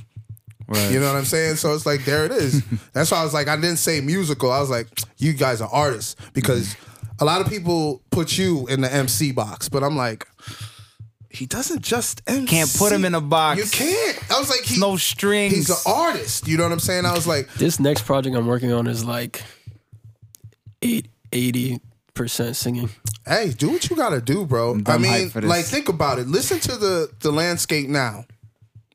Right. 0.68 0.90
You 0.92 0.98
know 1.00 1.06
what 1.06 1.16
I'm 1.16 1.24
saying? 1.24 1.56
So 1.56 1.74
it's 1.74 1.86
like 1.86 2.04
there 2.04 2.24
it 2.24 2.32
is. 2.32 2.62
That's 2.92 3.10
why 3.10 3.18
I 3.20 3.24
was 3.24 3.32
like, 3.34 3.48
I 3.48 3.56
didn't 3.56 3.76
say 3.76 4.00
musical. 4.00 4.50
I 4.50 4.60
was 4.60 4.70
like, 4.70 4.88
you 5.18 5.32
guys 5.32 5.60
are 5.60 5.68
artists 5.70 6.16
because 6.32 6.74
a 7.20 7.24
lot 7.24 7.40
of 7.40 7.48
people 7.48 8.02
put 8.10 8.36
you 8.36 8.66
in 8.66 8.80
the 8.80 8.92
MC 8.92 9.32
box, 9.32 9.68
but 9.68 9.82
I'm 9.84 9.96
like, 9.96 10.26
he 11.30 11.46
doesn't 11.46 11.82
just 11.82 12.22
MC. 12.26 12.46
Can't 12.46 12.74
put 12.76 12.92
him 12.92 13.04
in 13.04 13.14
a 13.14 13.20
box. 13.20 13.58
You 13.60 13.86
can't. 13.86 14.30
I 14.32 14.38
was 14.40 14.48
like, 14.50 14.62
he, 14.62 14.80
no 14.80 14.96
strings. 14.96 15.54
he's 15.54 15.70
an 15.70 15.76
artist. 15.86 16.48
You 16.48 16.56
know 16.56 16.62
what 16.64 16.72
I'm 16.72 16.78
saying? 16.80 17.04
I 17.06 17.12
was 17.12 17.26
like, 17.26 17.52
This 17.54 17.78
next 17.78 18.02
project 18.06 18.34
I'm 18.34 18.46
working 18.46 18.72
on 18.72 18.86
is 18.86 19.04
like 19.04 19.42
eight, 20.82 21.08
80% 21.32 21.80
singing. 22.54 22.90
hey, 23.26 23.50
do 23.56 23.70
what 23.70 23.88
you 23.90 23.96
gotta 23.96 24.20
do, 24.20 24.46
bro. 24.46 24.76
I 24.76 24.80
dumb 24.80 25.02
mean, 25.02 25.10
hype 25.12 25.30
for 25.32 25.40
this. 25.42 25.48
like, 25.50 25.64
think 25.64 25.88
about 25.88 26.18
it. 26.18 26.26
Listen 26.26 26.58
to 26.60 26.76
the 26.76 27.10
the 27.20 27.30
landscape 27.30 27.88
now. 27.88 28.24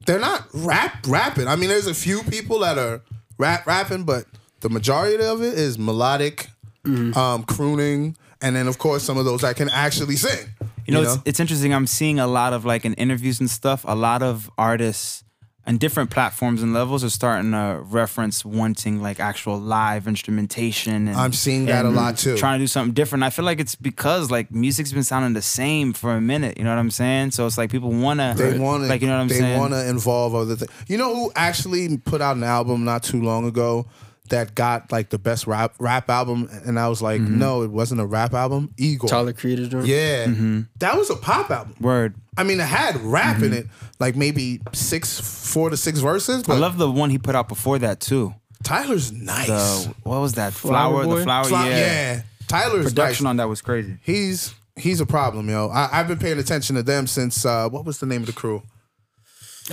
They're 0.06 0.20
not 0.20 0.48
rap 0.54 1.06
rapping. 1.08 1.48
I 1.48 1.56
mean, 1.56 1.70
there's 1.70 1.88
a 1.88 1.94
few 1.94 2.24
people 2.24 2.60
that 2.60 2.78
are 2.78 3.02
rap 3.38 3.66
rapping, 3.68 4.04
but 4.04 4.26
the 4.62 4.70
majority 4.70 5.24
of 5.24 5.42
it 5.42 5.54
is 5.58 5.78
melodic, 5.78 6.48
Mm-hmm. 6.84 7.16
um, 7.16 7.44
crooning, 7.44 8.18
and 8.42 8.56
then 8.56 8.68
of 8.68 8.80
course 8.80 9.04
some 9.04 9.16
of 9.20 9.24
those 9.26 9.42
that 9.42 9.56
can 9.56 9.70
actually 9.70 10.16
sing. 10.16 10.48
You 10.88 10.96
know, 10.96 11.04
It's, 11.04 11.18
it's 11.26 11.40
interesting. 11.40 11.76
I'm 11.76 11.86
seeing 11.86 12.20
a 12.20 12.26
lot 12.26 12.54
of 12.54 12.66
like 12.66 12.86
in 12.86 12.96
interviews 12.96 13.40
and 13.40 13.48
stuff, 13.48 13.86
a 13.88 13.96
lot 13.96 14.24
of 14.24 14.50
artists 14.58 15.24
on 15.68 15.78
different 15.78 16.10
platforms 16.10 16.64
and 16.64 16.74
levels 16.74 17.04
are 17.04 17.10
starting 17.10 17.52
to 17.52 17.82
reference 17.84 18.44
wanting 18.44 19.02
like 19.02 19.20
actual 19.20 19.60
live 19.60 20.08
instrumentation. 20.08 21.08
And, 21.08 21.16
I'm 21.16 21.34
seeing 21.34 21.66
that 21.66 21.86
a 21.86 21.90
lot, 21.90 22.18
too. 22.18 22.36
Trying 22.36 22.60
to 22.60 22.64
do 22.64 22.68
something 22.68 22.94
different. 22.94 23.24
I 23.24 23.30
feel 23.30 23.46
like 23.46 23.60
it's 23.60 23.76
because 23.76 24.32
like 24.32 24.52
music's 24.52 24.92
been 24.92 25.04
sounding 25.04 25.34
the 25.34 25.42
same 25.42 25.94
for 25.94 26.14
a 26.14 26.22
minute. 26.22 26.58
You 26.58 26.64
know 26.64 26.72
what 26.72 26.80
I'm 26.80 26.92
saying? 26.92 27.32
So 27.32 27.46
it's 27.46 27.58
like 27.58 27.72
people 27.72 27.92
wanna 27.92 28.34
They 28.36 28.58
want 28.58 28.84
to, 28.84 28.90
like 28.90 29.02
you 29.02 29.08
know 29.08 29.16
what 29.16 29.22
I'm 29.22 29.28
they 29.28 29.38
saying? 29.38 29.54
They 29.54 29.60
want 29.60 29.74
to 29.74 29.88
involve 29.88 30.34
other 30.34 30.56
things. 30.56 30.72
You 30.88 30.98
know 30.98 31.14
who 31.14 31.32
actually 31.36 31.98
put 31.98 32.22
out 32.22 32.36
an 32.36 32.44
album 32.44 32.84
not 32.84 33.04
too 33.04 33.22
long 33.22 33.46
ago 33.46 33.86
that 34.32 34.56
got 34.56 34.92
like 34.92 35.10
the 35.10 35.18
best 35.20 35.48
rap 35.48 35.74
rap 35.80 36.10
album, 36.10 36.50
and 36.66 36.78
I 36.80 36.90
was 36.90 37.02
like, 37.02 37.22
Mm-hmm. 37.22 37.38
no, 37.40 37.62
it 37.62 37.72
wasn't 37.72 38.02
a 38.02 38.06
rap 38.06 38.34
album. 38.34 38.74
Igor, 38.78 39.10
Tyler 39.10 39.32
Creator's 39.34 39.70
joint. 39.70 39.86
yeah, 39.86 40.26
Mm-hmm. 40.26 40.62
that 40.80 40.98
was 40.98 41.10
a 41.10 41.16
pop 41.16 41.50
album. 41.52 41.76
Word. 41.80 42.16
I 42.36 42.44
mean, 42.44 42.60
it 42.60 42.66
had 42.68 42.98
rap 43.02 43.42
in 43.42 43.54
it, 43.54 43.68
like 44.00 44.16
maybe 44.16 44.60
six, 44.74 45.20
four 45.54 45.70
to 45.70 45.78
six 45.78 46.00
verses. 46.00 46.44
But 46.44 46.54
I 46.56 46.58
love 46.60 46.78
the 46.78 46.90
one 46.90 47.10
he 47.12 47.18
put 47.18 47.36
out 47.36 47.48
before 47.48 47.78
that 47.80 48.00
too. 48.02 48.34
Tyler's 48.64 49.12
nice. 49.12 49.48
The 49.48 49.94
what 50.04 50.20
was 50.22 50.34
that? 50.34 50.54
Flower 50.54 51.04
Flower, 51.04 51.16
the 51.18 51.24
flower. 51.24 51.44
Fly- 51.46 51.70
yeah. 51.70 51.76
yeah. 51.78 52.22
Tyler's 52.48 52.86
Production 52.86 53.24
nice. 53.26 53.30
on 53.30 53.38
that 53.38 53.48
was 53.50 53.62
crazy. 53.62 53.98
He's 54.04 54.54
he's 54.76 55.00
a 55.02 55.06
problem, 55.06 55.50
yo. 55.50 55.68
I, 55.70 55.90
I've 56.00 56.08
been 56.08 56.20
paying 56.20 56.38
attention 56.40 56.76
to 56.76 56.84
them 56.84 57.08
since 57.08 57.46
uh, 57.46 57.70
what 57.70 57.86
was 57.86 58.00
the 58.00 58.06
name 58.06 58.22
of 58.22 58.28
the 58.28 58.34
crew? 58.34 58.64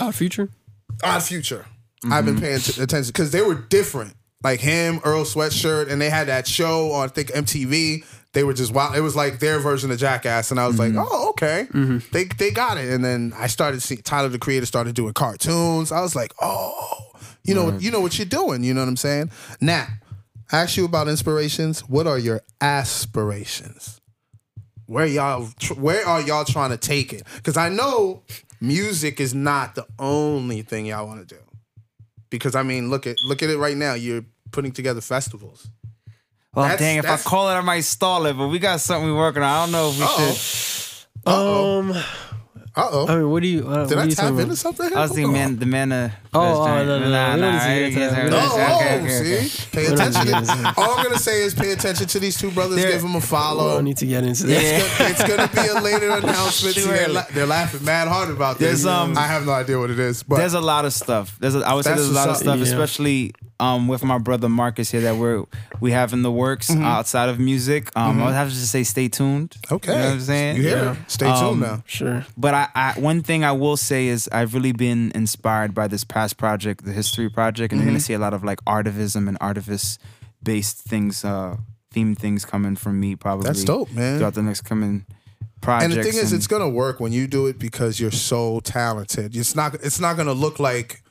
Odd 0.01 0.15
Future. 0.15 0.49
Odd 1.03 1.23
Future. 1.23 1.67
I've 2.11 2.25
been 2.25 2.41
paying 2.41 2.61
t- 2.61 2.81
attention 2.81 3.09
because 3.09 3.31
they 3.33 3.43
were 3.43 3.55
different. 3.57 4.15
Like 4.43 4.61
him, 4.61 5.01
Earl 5.05 5.24
Sweatshirt, 5.24 5.91
and 5.91 6.01
they 6.01 6.11
had 6.11 6.28
that 6.28 6.47
show 6.47 6.93
on 6.93 7.09
I 7.09 7.09
think 7.09 7.30
MTV. 7.30 8.05
They 8.34 8.45
were 8.45 8.53
just 8.53 8.72
wild. 8.72 8.95
It 8.95 9.01
was 9.01 9.16
like 9.16 9.41
their 9.41 9.59
version 9.59 9.91
of 9.91 9.99
Jackass, 9.99 10.51
and 10.51 10.61
I 10.61 10.66
was 10.66 10.78
like, 10.78 10.91
mm-hmm. 10.91 11.05
oh 11.11 11.30
okay, 11.30 11.66
mm-hmm. 11.70 11.99
they 12.12 12.24
they 12.24 12.51
got 12.51 12.78
it. 12.78 12.93
And 12.93 13.05
then 13.05 13.32
I 13.36 13.49
started 13.49 13.82
seeing 13.82 14.03
Tyler 14.03 14.28
the 14.28 14.39
Creator 14.39 14.66
started 14.66 14.95
doing 14.95 15.12
cartoons. 15.12 15.91
I 15.91 16.03
was 16.03 16.14
like, 16.14 16.32
oh, 16.41 17.09
you 17.43 17.55
know, 17.55 17.76
you 17.78 17.91
know 17.91 18.01
what 18.01 18.18
you're 18.18 18.26
doing. 18.26 18.62
You 18.62 18.74
know 18.74 18.82
what 18.82 18.89
I'm 18.89 18.97
saying? 18.97 19.30
Now, 19.61 19.86
I 20.53 20.61
ask 20.61 20.76
you 20.76 20.84
about 20.84 21.09
inspirations. 21.09 21.80
What 21.80 22.07
are 22.07 22.18
your 22.18 22.43
aspirations? 22.61 24.01
Where 24.86 25.07
y'all? 25.07 25.47
Where 25.76 26.07
are 26.07 26.20
y'all 26.20 26.45
trying 26.45 26.70
to 26.70 26.76
take 26.76 27.12
it? 27.12 27.24
Because 27.36 27.57
I 27.57 27.70
know 27.70 28.22
music 28.61 29.20
is 29.20 29.34
not 29.34 29.74
the 29.74 29.86
only 29.99 30.62
thing 30.62 30.86
y'all 30.86 31.07
want 31.07 31.26
to 31.26 31.34
do. 31.34 31.41
Because 32.31 32.55
I 32.55 32.62
mean, 32.62 32.91
look 32.91 33.07
at 33.07 33.16
look 33.22 33.43
at 33.43 33.51
it 33.51 33.59
right 33.59 33.76
now. 33.76 33.95
You're 33.95 34.24
putting 34.51 34.72
together 34.72 35.01
festivals. 35.01 35.68
Well, 36.55 36.64
That's- 36.66 36.81
dang, 36.81 36.99
if 36.99 37.07
I 37.07 37.16
call 37.18 37.49
it, 37.51 37.55
I 37.55 37.61
might 37.61 37.81
stall 37.85 38.26
it. 38.26 38.35
But 38.37 38.49
we 38.49 38.59
got 38.59 38.81
something 38.81 39.11
we're 39.11 39.18
working 39.18 39.43
on. 39.43 39.49
I 39.49 39.62
don't 39.64 39.72
know 39.72 39.91
if 39.91 39.99
we 39.99 40.05
Uh-oh. 40.05 40.33
should. 40.35 41.29
Um, 41.29 41.91
Uh 41.93 42.81
I 42.81 42.89
oh. 42.93 43.07
mean, 43.07 43.31
what 43.31 43.43
do 43.43 43.49
you? 43.49 43.68
Uh, 43.68 43.87
Did 43.87 43.97
what 43.97 43.99
I 43.99 44.03
are 44.03 44.09
you 44.09 44.14
tap 44.14 44.31
into 44.31 44.43
about? 44.45 44.57
something? 44.59 44.93
I 44.95 45.01
was 45.01 45.12
thinking, 45.12 45.33
man, 45.33 45.59
the 45.59 45.66
man. 45.66 45.91
Uh, 45.93 46.11
Oh, 46.35 46.62
oh, 46.62 46.66
joint. 46.66 46.87
no, 46.87 46.99
no, 46.99 47.05
no. 47.05 47.11
Nah, 47.11 47.35
We 47.35 47.41
don't 47.41 47.41
nah, 47.41 47.53
need 47.53 47.59
to 47.59 47.64
I 47.64 47.68
get 47.68 47.76
ain't 47.79 47.85
into 47.87 47.99
get 47.99 48.11
that. 48.11 48.24
into 48.24 48.37
We 48.37 48.37
Oh, 48.37 48.49
don't 48.49 48.59
that. 48.59 49.03
need 49.03 49.09
Okay, 49.09 49.16
oh, 49.16 49.20
okay, 49.22 49.37
okay. 49.39 49.45
see, 49.49 49.66
pay 49.72 49.87
attention. 49.87 50.26
to 50.26 50.74
All 50.76 50.91
I'm 50.99 51.03
gonna 51.05 51.18
say 51.18 51.43
is 51.43 51.55
pay 51.55 51.72
attention 51.72 52.07
to 52.07 52.18
these 52.20 52.37
two 52.39 52.51
brothers. 52.51 52.76
They're- 52.76 52.93
give 52.93 53.03
them 53.03 53.12
a 53.12 53.18
We 53.18 53.20
follow. 53.22 53.74
don't 53.74 53.85
need 53.85 53.97
to 53.99 54.07
get 54.07 54.24
into 54.24 54.47
that. 54.47 54.62
Yeah. 54.62 55.07
It's 55.09 55.24
gonna, 55.24 55.49
be 55.49 55.68
a 55.68 55.81
later 55.81 56.11
announcement. 56.22 56.74
See, 56.76 56.83
they're, 56.83 57.09
la- 57.09 57.24
they're 57.33 57.47
laughing 57.47 57.85
mad 57.85 58.09
hard 58.09 58.31
about 58.31 58.59
this. 58.59 58.83
There's, 58.83 58.87
um, 58.87 59.16
I 59.16 59.26
have 59.26 59.47
no 59.47 59.53
idea 59.53 59.79
what 59.79 59.91
it 59.91 59.99
is, 59.99 60.22
but 60.22 60.37
There's 60.37 60.55
a 60.55 60.61
lot 60.61 60.85
of 60.85 60.93
stuff. 60.93 61.37
There's, 61.41 61.55
a, 61.55 61.61
I 61.66 61.74
would 61.74 61.85
say 61.85 61.95
there's 61.95 62.09
a 62.11 62.12
lot 62.12 62.29
of 62.29 62.37
stuff, 62.37 62.59
Yeah. 62.59 62.64
especially 62.64 63.33
um, 63.61 63.89
with 63.89 64.05
my 64.05 64.18
brother 64.18 64.49
Marcus 64.49 64.89
here 64.93 65.01
that 65.01 65.16
we're 65.16 65.43
we 65.81 65.91
have 65.93 66.12
in 66.12 66.22
the 66.22 66.31
works 66.31 66.68
Mm-hmm. 66.70 66.85
outside 66.85 67.29
of 67.29 67.41
music. 67.41 67.91
Um, 67.97 68.20
I 68.22 68.26
would 68.26 68.35
have 68.35 68.49
to 68.51 68.55
just 68.55 68.70
say, 68.70 68.85
stay 68.85 69.09
tuned. 69.09 69.57
okay. 69.72 69.93
you 69.93 69.99
know 69.99 70.05
what 70.05 70.12
I'm 70.14 70.20
saying? 70.20 70.57
You 70.59 70.62
hear 70.62 70.76
Yeah. 70.76 70.93
it? 70.93 70.99
Stay 71.11 71.26
tuned 71.26 71.39
Um, 71.41 71.61
now. 71.61 71.83
Sure. 71.87 72.24
But 72.37 72.55
I, 72.55 72.68
I 72.74 72.93
one 73.01 73.22
thing 73.22 73.43
I 73.45 73.53
will 73.53 73.76
say 73.76 74.07
is 74.09 74.29
I've 74.31 74.55
really 74.55 74.72
been 74.72 75.11
inspired 75.14 75.74
by 75.74 75.89
this 75.89 76.05
past 76.05 76.18
project, 76.37 76.85
the 76.85 76.93
history 76.93 77.29
project, 77.31 77.73
and 77.73 77.81
you're 77.81 77.87
Mm-hmm. 77.87 77.95
gonna 77.95 78.01
see 78.01 78.14
a 78.14 78.19
lot 78.19 78.35
of 78.35 78.43
like 78.45 78.61
artivism 78.64 79.29
and 79.29 79.39
artivist 79.41 79.99
based 80.43 80.79
things, 80.81 81.25
uh, 81.25 81.57
theme 81.91 82.14
things 82.14 82.45
coming 82.45 82.77
from 82.77 82.99
me 83.01 83.16
probably. 83.16 83.45
That's 83.47 83.64
dope, 83.64 83.91
man. 83.93 84.19
Throughout 84.19 84.35
the 84.35 84.43
next 84.43 84.62
coming 84.62 85.05
projects. 85.61 85.85
And 85.95 86.05
the 86.05 86.11
thing 86.11 86.21
is, 86.21 86.33
and- 86.33 86.39
it's 86.39 86.47
gonna 86.47 86.69
work 86.69 87.01
when 87.01 87.12
you 87.12 87.27
do 87.27 87.47
it 87.47 87.59
because 87.59 87.99
you're 88.01 88.11
so 88.11 88.61
talented. 88.61 89.37
It's 89.37 89.55
not. 89.55 89.75
It's 89.75 90.01
not 90.01 90.16
gonna 90.16 90.33
look 90.35 90.59
like 90.61 91.03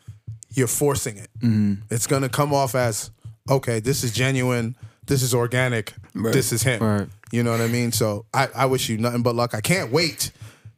you're 0.53 0.67
forcing 0.67 1.17
it. 1.17 1.29
Mm-hmm. 1.39 1.81
It's 1.93 2.07
gonna 2.07 2.29
come 2.29 2.53
off 2.53 2.73
as 2.75 3.11
okay. 3.49 3.79
This 3.79 4.03
is 4.03 4.11
genuine. 4.11 4.75
This 5.05 5.21
is 5.23 5.33
organic. 5.33 5.93
This 6.13 6.51
is 6.51 6.63
him. 6.63 6.81
Right. 6.83 7.07
You 7.31 7.43
know 7.43 7.51
what 7.51 7.61
I 7.61 7.67
mean? 7.67 7.91
So 7.91 8.25
I, 8.33 8.47
I 8.55 8.65
wish 8.65 8.89
you 8.89 8.97
nothing 8.97 9.21
but 9.23 9.35
luck. 9.35 9.53
I 9.53 9.61
can't 9.61 9.91
wait 9.91 10.31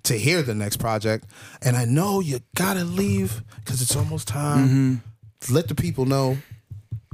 to 0.09 0.17
hear 0.17 0.41
the 0.41 0.53
next 0.53 0.77
project. 0.77 1.25
And 1.61 1.75
I 1.77 1.85
know 1.85 2.19
you 2.19 2.39
gotta 2.55 2.83
leave 2.83 3.41
because 3.55 3.81
it's 3.81 3.95
almost 3.95 4.27
time. 4.27 4.67
Mm-hmm. 4.67 5.53
Let 5.53 5.67
the 5.69 5.75
people 5.75 6.05
know 6.05 6.37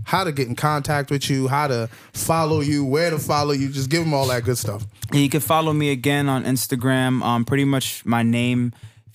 how 0.04 0.24
to 0.24 0.32
get 0.32 0.48
in 0.48 0.56
contact 0.56 1.10
with 1.10 1.30
you, 1.30 1.48
how 1.48 1.68
to 1.68 1.90
follow 2.14 2.62
you, 2.62 2.86
where 2.86 3.10
to 3.10 3.18
follow 3.20 3.54
you. 3.54 3.70
Just 3.70 3.90
give 3.90 4.04
them 4.04 4.14
all 4.14 4.28
that 4.28 4.44
good 4.44 4.58
stuff. 4.58 4.86
Yeah, 5.12 5.20
you 5.20 5.30
can 5.30 5.42
follow 5.42 5.74
me 5.74 5.92
again 5.92 6.30
on 6.30 6.44
Instagram. 6.44 7.22
Um, 7.24 7.46
pretty 7.46 7.66
much 7.66 8.06
my 8.06 8.24
name. 8.24 8.72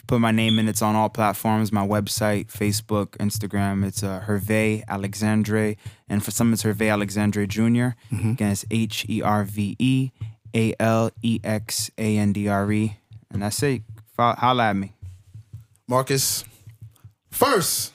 put 0.06 0.20
my 0.20 0.32
name 0.32 0.58
in. 0.58 0.68
It's 0.68 0.82
on 0.82 0.96
all 0.96 1.08
platforms. 1.08 1.70
My 1.70 1.86
website, 1.86 2.46
Facebook, 2.48 3.16
Instagram. 3.18 3.84
It's 3.86 4.02
uh, 4.02 4.24
Hervé 4.26 4.84
Alexandre, 4.88 5.76
and 6.08 6.24
for 6.24 6.32
some 6.32 6.52
it's 6.52 6.64
Hervé 6.64 6.90
Alexandre 6.90 7.46
junior 7.46 7.94
Again, 8.12 8.50
it's 8.50 8.64
H 8.70 9.06
E 9.08 9.22
R 9.22 9.44
V 9.44 9.76
E 9.78 10.10
A 10.54 10.74
L 10.80 11.10
E 11.22 11.38
X 11.44 11.90
A 11.96 12.18
N 12.18 12.32
D 12.32 12.48
R 12.48 12.72
E, 12.72 12.96
and 13.32 13.42
that's 13.42 13.62
it. 13.62 13.82
Fo- 14.16 14.34
Holla 14.34 14.70
at 14.70 14.76
me. 14.76 14.92
Marcus, 15.88 16.44
first, 17.30 17.92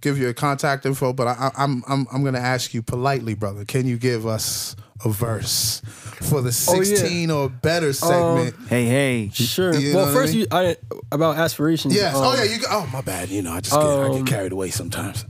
give 0.00 0.18
you 0.18 0.28
a 0.28 0.34
contact 0.34 0.84
info, 0.86 1.12
but 1.12 1.26
I, 1.28 1.32
I, 1.56 1.64
I'm 1.64 1.82
I'm 1.88 2.06
I'm 2.12 2.24
gonna 2.24 2.38
ask 2.38 2.74
you 2.74 2.82
politely, 2.82 3.34
brother. 3.34 3.64
Can 3.64 3.86
you 3.86 3.96
give 3.96 4.26
us 4.26 4.76
a 5.04 5.10
verse 5.10 5.80
for 6.22 6.40
the 6.40 6.66
Oh, 6.70 6.74
yeah. 6.76 6.82
16 6.96 7.30
or 7.30 7.48
better 7.48 7.92
segment? 7.92 8.54
Hey, 8.68 8.84
hey. 8.86 9.30
Sure. 9.32 9.74
You 9.74 9.94
well, 9.94 10.06
what 10.06 10.10
I 10.10 10.14
first, 10.14 10.32
mean? 10.32 10.40
you 10.42 10.46
I 10.50 10.76
about 11.12 11.36
aspirations. 11.36 11.94
yes. 11.94 12.14
um, 12.14 12.22
oh 12.24 12.34
yeah. 12.34 12.44
You. 12.44 12.58
Go, 12.60 12.66
oh 12.70 12.88
my 12.92 13.00
bad. 13.02 13.28
You 13.28 13.42
know, 13.42 13.52
I 13.52 13.60
just 13.60 13.74
get, 13.74 13.82
I 13.84 14.04
Um, 14.08 14.24
get 14.24 14.26
carried 14.26 14.52
away 14.52 14.70
sometimes. 14.70 15.24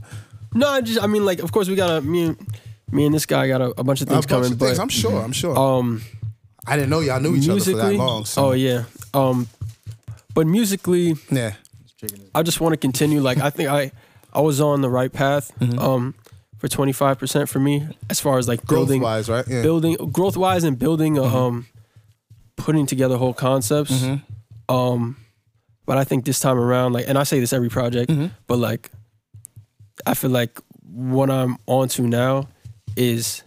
No, 0.53 0.67
I 0.69 0.81
just 0.81 1.01
I 1.01 1.07
mean 1.07 1.25
like 1.25 1.39
of 1.39 1.51
course 1.51 1.67
we 1.69 1.75
got 1.75 1.87
to 1.95 2.01
me 2.01 2.23
and 2.23 2.59
me 2.91 3.05
and 3.05 3.13
this 3.13 3.25
guy 3.25 3.47
got 3.47 3.61
a, 3.61 3.73
a 3.77 3.83
bunch 3.83 4.01
of 4.01 4.07
A 4.07 4.11
things 4.11 4.25
bunch 4.25 4.29
coming, 4.29 4.53
of 4.53 4.59
things. 4.59 4.77
but 4.77 4.81
I'm 4.81 4.89
sure. 4.89 5.21
I'm 5.21 5.31
sure. 5.33 5.57
um 5.57 6.01
I 6.65 6.75
didn't 6.75 6.89
know 6.89 6.99
y'all 7.01 7.19
knew 7.21 7.35
each 7.35 7.47
other 7.49 7.59
for 7.59 7.71
that 7.77 7.93
long. 7.93 8.25
So. 8.25 8.47
oh 8.47 8.51
yeah, 8.53 8.85
um, 9.13 9.47
but 10.33 10.47
musically, 10.47 11.15
yeah. 11.31 11.53
I 12.35 12.43
just 12.43 12.61
want 12.61 12.73
to 12.73 12.77
continue. 12.77 13.21
Like 13.21 13.39
I 13.39 13.49
think 13.49 13.69
I 13.69 13.91
I 14.33 14.41
was 14.41 14.61
on 14.61 14.81
the 14.81 14.89
right 14.89 15.11
path. 15.11 15.51
Mm-hmm. 15.59 15.79
Um, 15.79 16.15
for 16.57 16.67
twenty 16.67 16.91
five 16.91 17.19
percent 17.19 17.49
for 17.49 17.59
me 17.59 17.87
as 18.09 18.19
far 18.19 18.37
as 18.39 18.47
like 18.47 18.65
Growth 18.65 18.87
building 18.87 19.01
wise, 19.01 19.29
right? 19.29 19.45
Yeah. 19.47 19.55
Mm-hmm. 19.55 19.63
building 19.63 19.95
growth 20.11 20.35
wise 20.37 20.63
and 20.63 20.77
building 20.79 21.17
a, 21.17 21.23
um 21.23 21.67
putting 22.55 22.87
together 22.87 23.15
whole 23.17 23.35
concepts 23.35 24.03
um 24.67 25.15
but 25.85 25.99
i 25.99 26.03
think 26.03 26.25
this 26.25 26.39
time 26.39 26.57
around 26.57 26.93
like 26.93 27.05
and 27.07 27.15
i 27.15 27.21
say 27.23 27.39
this 27.39 27.53
every 27.53 27.69
project 27.69 28.09
Mm-hmm. 28.09 28.33
but 28.47 28.57
like 28.57 28.89
i 30.07 30.15
feel 30.15 30.31
like 30.31 30.59
what 30.81 31.29
i'm 31.29 31.57
on 31.67 31.87
to 31.89 32.01
now 32.07 32.47
is 32.95 33.43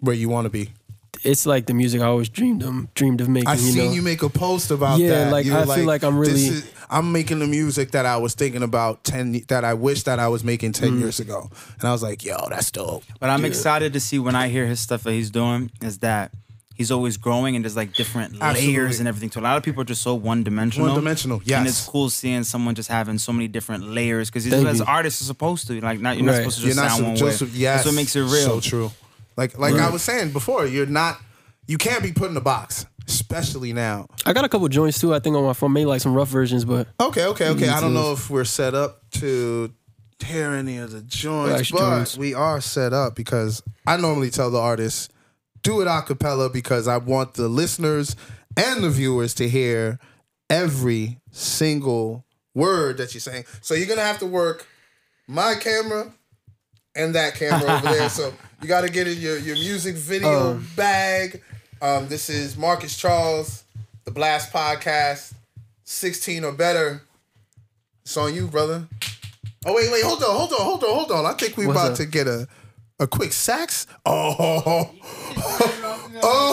Where 0.00 0.14
you 0.16 0.30
want 0.30 0.46
to 0.46 0.50
be. 0.50 0.70
It's 1.26 1.44
like 1.46 1.66
the 1.66 1.74
music 1.74 2.00
i 2.00 2.04
always 2.06 2.28
dreamed 2.28 2.62
of 2.62 2.92
dreamed 2.94 3.20
of 3.20 3.28
making 3.28 3.48
I 3.48 3.54
you 3.54 3.58
seen 3.58 3.76
know 3.86 3.92
you 3.92 4.02
make 4.02 4.22
a 4.22 4.28
post 4.28 4.70
about 4.70 4.98
Yeah, 4.98 5.10
that. 5.24 5.32
like, 5.32 5.44
You 5.46 5.52
were 5.52 5.58
I 5.58 5.76
feel 5.76 5.84
like 5.86 6.02
I'm 6.04 6.18
"This 6.20 6.28
really- 6.28 6.46
is- 6.48 6.64
I'm 6.88 7.10
making 7.10 7.40
the 7.40 7.48
music 7.48 7.90
that 7.90 8.06
I 8.06 8.16
was 8.16 8.34
thinking 8.34 8.62
about 8.62 9.02
ten 9.02 9.42
that 9.48 9.64
I 9.64 9.74
wish 9.74 10.04
that 10.04 10.20
I 10.20 10.28
was 10.28 10.44
making 10.44 10.70
10 10.70 10.92
Mm. 10.92 11.00
years 11.00 11.18
ago, 11.18 11.50
and 11.80 11.88
I 11.88 11.90
was 11.90 12.00
like, 12.00 12.24
"Yo, 12.24 12.36
that's 12.48 12.70
dope." 12.70 13.02
But 13.18 13.28
I'm 13.28 13.44
excited 13.44 13.92
to 13.94 13.98
see 14.00 14.20
when 14.20 14.36
I 14.36 14.46
hear 14.48 14.66
his 14.68 14.78
stuff 14.78 15.02
that 15.02 15.10
he's 15.12 15.30
doing 15.30 15.72
is 15.82 15.98
that 15.98 16.30
he's 16.76 16.92
always 16.92 17.16
growing 17.16 17.56
and 17.56 17.64
there's 17.64 17.74
like 17.74 17.92
different 17.94 18.36
Absolutely. 18.40 18.76
layers 18.76 18.98
and 19.00 19.08
everything. 19.08 19.32
So 19.32 19.40
a 19.40 19.42
lot 19.42 19.56
of 19.56 19.64
people 19.64 19.80
are 19.82 19.84
just 19.94 20.02
so 20.02 20.14
one 20.14 20.44
dimensional. 20.44 20.86
One-dimensional, 20.88 21.40
yes. 21.44 21.58
And 21.58 21.66
it's 21.66 21.84
cool 21.86 22.08
seeing 22.08 22.44
someone 22.44 22.76
just 22.76 22.88
having 22.88 23.18
so 23.18 23.32
many 23.32 23.48
different 23.48 23.82
layers 23.90 24.30
because 24.30 24.46
as 24.46 24.78
you. 24.78 24.84
artists 24.86 25.20
are 25.22 25.24
supposed 25.24 25.66
to 25.66 25.80
like 25.80 25.98
not 26.00 26.16
you're 26.18 26.26
not 26.26 26.36
supposed 26.36 26.58
to 26.58 26.66
You're 26.66 26.74
just 26.74 26.82
not 26.82 26.90
sound 26.90 27.00
so- 27.18 27.24
one 27.24 27.32
just, 27.32 27.42
way. 27.42 27.48
yes, 27.54 27.76
That's 27.78 27.86
what 27.86 27.94
makes 27.96 28.14
it 28.14 28.20
real. 28.22 28.30
So 28.30 28.60
true. 28.60 28.92
Like 29.36 29.58
like 29.58 29.74
I 29.74 29.90
was 29.90 30.02
saying 30.02 30.32
before, 30.32 30.66
you're 30.66 30.86
not. 30.86 31.20
You 31.66 31.78
can't 31.78 32.02
be 32.02 32.12
put 32.12 32.30
in 32.30 32.36
a 32.36 32.40
box, 32.40 32.86
especially 33.08 33.72
now. 33.72 34.06
i 34.24 34.32
got 34.32 34.44
a 34.44 34.48
couple 34.48 34.68
joints 34.68 35.00
too 35.00 35.12
i 35.12 35.18
think 35.18 35.34
on 35.34 35.42
my 35.44 35.52
phone 35.52 35.72
maybe 35.72 35.84
like 35.86 36.00
some 36.00 36.14
rough 36.14 36.28
versions 36.28 36.64
but 36.64 36.86
Okay, 37.00 37.24
okay, 37.26 37.48
okay. 37.48 37.68
I 37.68 37.80
don't 37.80 37.92
know 37.94 38.12
if 38.12 38.30
we're 38.30 38.44
set 38.44 38.74
up 38.74 39.02
to 39.12 39.72
hear 40.24 40.52
any 40.52 40.78
of 40.78 40.92
the 40.92 41.02
joints, 41.02 41.70
but 41.70 41.78
joints. 41.96 42.16
we 42.16 42.34
are 42.34 42.60
set 42.60 42.92
up 42.92 43.14
because 43.16 43.62
I 43.86 43.96
normally 43.96 44.30
tell 44.30 44.50
the 44.50 44.58
artists 44.60 45.08
do 45.62 45.80
it 45.80 45.88
a 45.88 46.02
cappella 46.02 46.48
because 46.50 46.86
I 46.88 46.96
want 46.98 47.34
the 47.34 47.48
listeners 47.48 48.14
and 48.56 48.82
the 48.84 48.90
viewers 48.90 49.34
to 49.34 49.48
hear 49.48 49.98
every 50.48 51.18
single 51.32 52.24
word 52.54 52.96
that 52.98 53.12
you're 53.14 53.20
saying. 53.20 53.44
So 53.60 53.74
you're 53.74 53.88
gonna 53.88 54.02
have 54.02 54.20
to 54.20 54.26
work 54.26 54.66
my 55.28 55.54
camera 55.56 56.12
and 56.96 57.14
that 57.14 57.34
camera 57.34 57.76
over 57.76 57.88
there. 57.94 58.08
So 58.08 58.32
you 58.62 58.68
got 58.68 58.80
to 58.80 58.90
get 58.90 59.06
in 59.06 59.18
your, 59.18 59.38
your 59.38 59.56
music 59.56 59.94
video 59.94 60.60
bag. 60.74 61.42
Um, 61.80 62.08
this 62.08 62.30
is 62.30 62.56
Marcus 62.56 62.96
Charles, 62.96 63.64
the 64.04 64.10
Blast 64.10 64.52
Podcast, 64.52 65.34
16 65.84 66.42
or 66.44 66.52
better. 66.52 67.02
It's 68.02 68.16
on 68.16 68.34
you, 68.34 68.46
brother. 68.48 68.88
Oh 69.66 69.74
wait, 69.74 69.90
wait, 69.90 70.04
hold 70.04 70.22
on, 70.22 70.36
hold 70.36 70.52
on, 70.52 70.60
hold 70.60 70.84
on, 70.84 70.94
hold 70.94 71.10
on. 71.10 71.26
I 71.26 71.32
think 71.32 71.56
we 71.56 71.66
What's 71.66 71.78
about 71.78 71.90
up? 71.92 71.96
to 71.98 72.06
get 72.06 72.28
a 72.28 72.46
a 72.98 73.06
quick 73.06 73.32
sax. 73.32 73.86
Oh, 74.06 74.34
oh, 76.22 76.50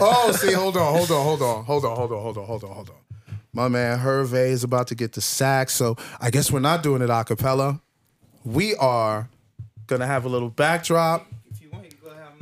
oh, 0.00 0.32
see, 0.38 0.52
hold 0.52 0.76
on, 0.76 0.94
hold 0.94 1.10
on, 1.10 1.24
hold 1.24 1.42
on, 1.42 1.64
hold 1.64 1.84
on, 1.84 1.96
hold 1.96 2.12
on, 2.12 2.22
hold 2.22 2.38
on, 2.38 2.44
hold 2.44 2.64
on, 2.64 2.70
hold 2.70 2.90
on. 2.90 2.96
My 3.52 3.68
man 3.68 3.98
Hervé 3.98 4.50
is 4.50 4.62
about 4.62 4.86
to 4.88 4.94
get 4.94 5.14
the 5.14 5.20
sax, 5.20 5.72
so 5.72 5.96
I 6.20 6.30
guess 6.30 6.52
we're 6.52 6.60
not 6.60 6.82
doing 6.82 7.02
it 7.02 7.10
a 7.10 7.24
cappella. 7.24 7.80
We 8.44 8.74
are 8.76 9.28
gonna 9.86 10.06
have 10.06 10.24
a 10.24 10.28
little 10.28 10.50
backdrop. 10.50 11.26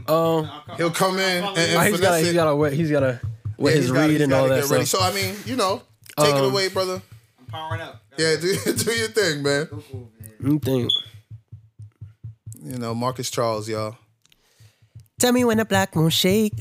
um 0.07 0.49
He'll 0.77 0.91
come 0.91 1.19
in 1.19 1.45
and, 1.45 1.59
and 1.59 1.83
he's 1.89 1.97
finesse 1.97 2.01
got 2.01 2.21
it. 2.21 2.25
he's 2.25 2.35
got 2.35 2.45
to 2.45 2.57
wait 2.57 2.73
he's 2.75 2.91
got 2.91 3.01
to 3.01 3.21
wet 3.59 3.73
Yeah, 3.75 3.77
his 3.77 3.85
he's 3.87 3.93
gotta- 3.93 4.01
read 4.09 4.11
he's 4.13 4.21
and 4.23 4.33
all 4.33 4.49
that 4.49 4.71
ready. 4.71 4.85
stuff 4.85 5.01
So 5.03 5.07
I 5.07 5.13
mean, 5.13 5.35
you 5.45 5.57
know, 5.57 5.83
take 6.19 6.35
it 6.35 6.45
Um, 6.45 6.51
away, 6.53 6.69
brother. 6.69 7.03
I'm 7.41 7.47
powering 7.47 7.81
up. 7.81 8.03
Yeah, 8.17 8.37
do 8.41 8.55
do 8.73 8.93
your 8.93 9.09
thing, 9.09 9.43
man. 9.43 9.69
you 10.41 10.59
think 10.59 10.91
You 12.63 12.79
know, 12.79 12.95
Marcus 12.95 13.31
Charles, 13.31 13.69
y'all. 13.69 13.97
Tell 15.19 15.33
me 15.33 15.45
when 15.45 15.57
the 15.59 15.65
black 15.65 15.97
moon 15.97 16.11
shake, 16.11 16.55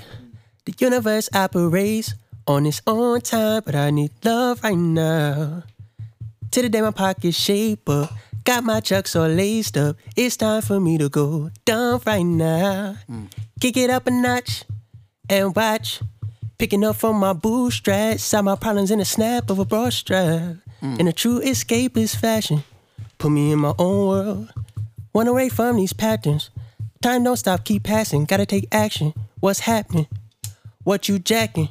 the 0.65 0.73
universe 0.79 1.29
operates 1.33 2.15
on 2.47 2.65
its 2.65 2.81
own 2.88 3.21
time, 3.21 3.61
but 3.65 3.75
I 3.75 3.91
need 3.91 4.11
love 4.23 4.63
right 4.63 4.77
now. 4.77 5.63
To 6.51 6.61
the 6.61 6.69
day 6.69 6.81
my 6.81 6.91
pockets 6.91 7.38
shape 7.38 7.88
up, 7.89 8.11
got 8.48 8.64
my 8.64 8.80
chucks 8.80 9.14
all 9.14 9.28
laced 9.28 9.76
up. 9.76 9.98
It's 10.16 10.38
time 10.38 10.62
for 10.62 10.80
me 10.80 10.98
to 11.00 11.10
go 11.10 11.52
down 11.66 12.00
right 12.06 12.24
now. 12.24 12.95
Mm. 13.10 13.30
Kick 13.60 13.76
it 13.76 13.89
up 13.89 14.08
a 14.08 14.12
notch 14.12 14.64
and 15.30 15.54
watch. 15.54 16.00
Picking 16.58 16.86
up 16.86 16.95
from 16.95 17.18
my 17.18 17.34
bootstraps, 17.34 18.24
saw 18.24 18.41
my 18.41 18.56
problems 18.56 18.89
in 18.89 19.02
a 19.02 19.06
snap 19.06 19.50
of 19.50 19.60
a 19.60 19.66
broad 19.66 19.91
strap. 19.91 20.56
Mm. 20.82 20.98
In 20.98 21.08
a 21.10 21.12
true 21.12 21.41
escapist 21.41 22.16
fashion, 22.16 22.64
put 23.18 23.32
me 23.32 23.52
in 23.52 23.60
my 23.60 23.74
own 23.78 24.08
world. 24.08 24.54
Run 25.14 25.28
away 25.28 25.50
from 25.50 25.76
these 25.76 25.91
patterns. 25.91 26.50
Time 27.02 27.26
don't 27.26 27.36
stop, 27.36 27.66
keep 27.66 27.84
passing. 27.84 28.24
Gotta 28.24 28.45
take 28.45 28.70
action. 28.72 29.14
What's 29.41 29.60
happening? 29.60 30.08
What 30.86 31.10
you 31.10 31.20
jacking? 31.20 31.68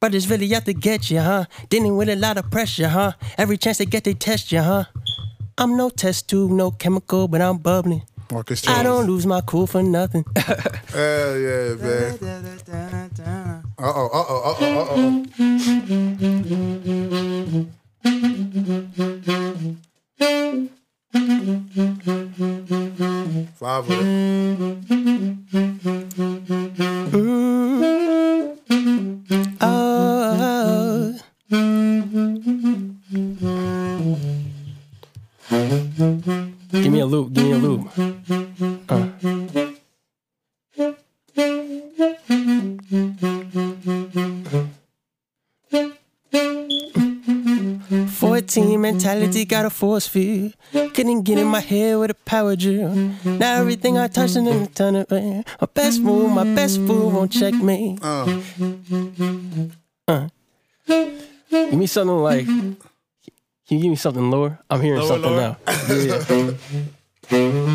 Brothers 0.00 0.30
really 0.30 0.54
out 0.54 0.64
to 0.64 0.72
get 0.72 1.10
you, 1.10 1.20
huh? 1.20 1.44
Dealing 1.68 1.94
with 1.96 2.08
a 2.08 2.16
lot 2.16 2.38
of 2.38 2.50
pressure, 2.50 2.88
huh? 2.88 3.12
Every 3.36 3.58
chance 3.58 3.78
they 3.78 3.86
get, 3.86 4.04
they 4.04 4.14
test 4.14 4.50
you, 4.50 4.62
huh? 4.62 4.84
I'm 5.58 5.74
no 5.76 5.88
test 5.88 6.28
tube, 6.28 6.50
no 6.50 6.70
chemical, 6.70 7.28
but 7.28 7.40
I'm 7.40 7.56
bubbling. 7.56 8.02
Marcus 8.30 8.60
Charles. 8.60 8.80
I 8.80 8.82
don't 8.82 9.06
lose 9.06 9.24
my 9.26 9.40
cool 9.40 9.66
for 9.66 9.82
nothing. 9.82 10.24
Hell 10.36 11.38
yeah, 11.38 11.74
man. 11.76 12.18
Uh 13.78 13.82
oh, 13.82 14.06
uh 14.12 14.24
oh, 14.28 14.42
uh 14.44 14.54
oh, 14.60 14.80
uh 14.80 14.86
oh. 14.90 15.45
Got 49.46 49.64
a 49.64 49.70
force 49.70 50.06
field. 50.06 50.54
Couldn't 50.72 51.22
get 51.22 51.38
in 51.38 51.46
my 51.46 51.60
head 51.60 51.98
with 51.98 52.10
a 52.10 52.14
power 52.14 52.56
drill. 52.56 52.94
Now 53.24 53.60
everything 53.60 53.96
I 53.98 54.08
touch 54.08 54.36
in 54.36 54.46
a 54.46 54.66
ton 54.66 54.96
of 54.96 55.10
air. 55.12 55.44
My 55.60 55.66
best 55.72 56.00
move, 56.00 56.30
my 56.32 56.44
best 56.54 56.78
fool 56.86 57.10
won't 57.10 57.32
check 57.32 57.54
me. 57.54 57.98
Uh, 58.02 58.40
Give 60.86 61.74
me 61.74 61.86
something 61.86 62.16
like. 62.18 62.46
Can 62.46 62.76
you 63.68 63.78
give 63.82 63.90
me 63.90 63.96
something 63.96 64.30
lower? 64.30 64.58
I'm 64.70 64.80
hearing 64.80 65.00
Lower, 65.00 65.08
something 65.08 65.32
lower? 65.32 65.56
now. 65.66 66.56
Yeah. 67.26 67.66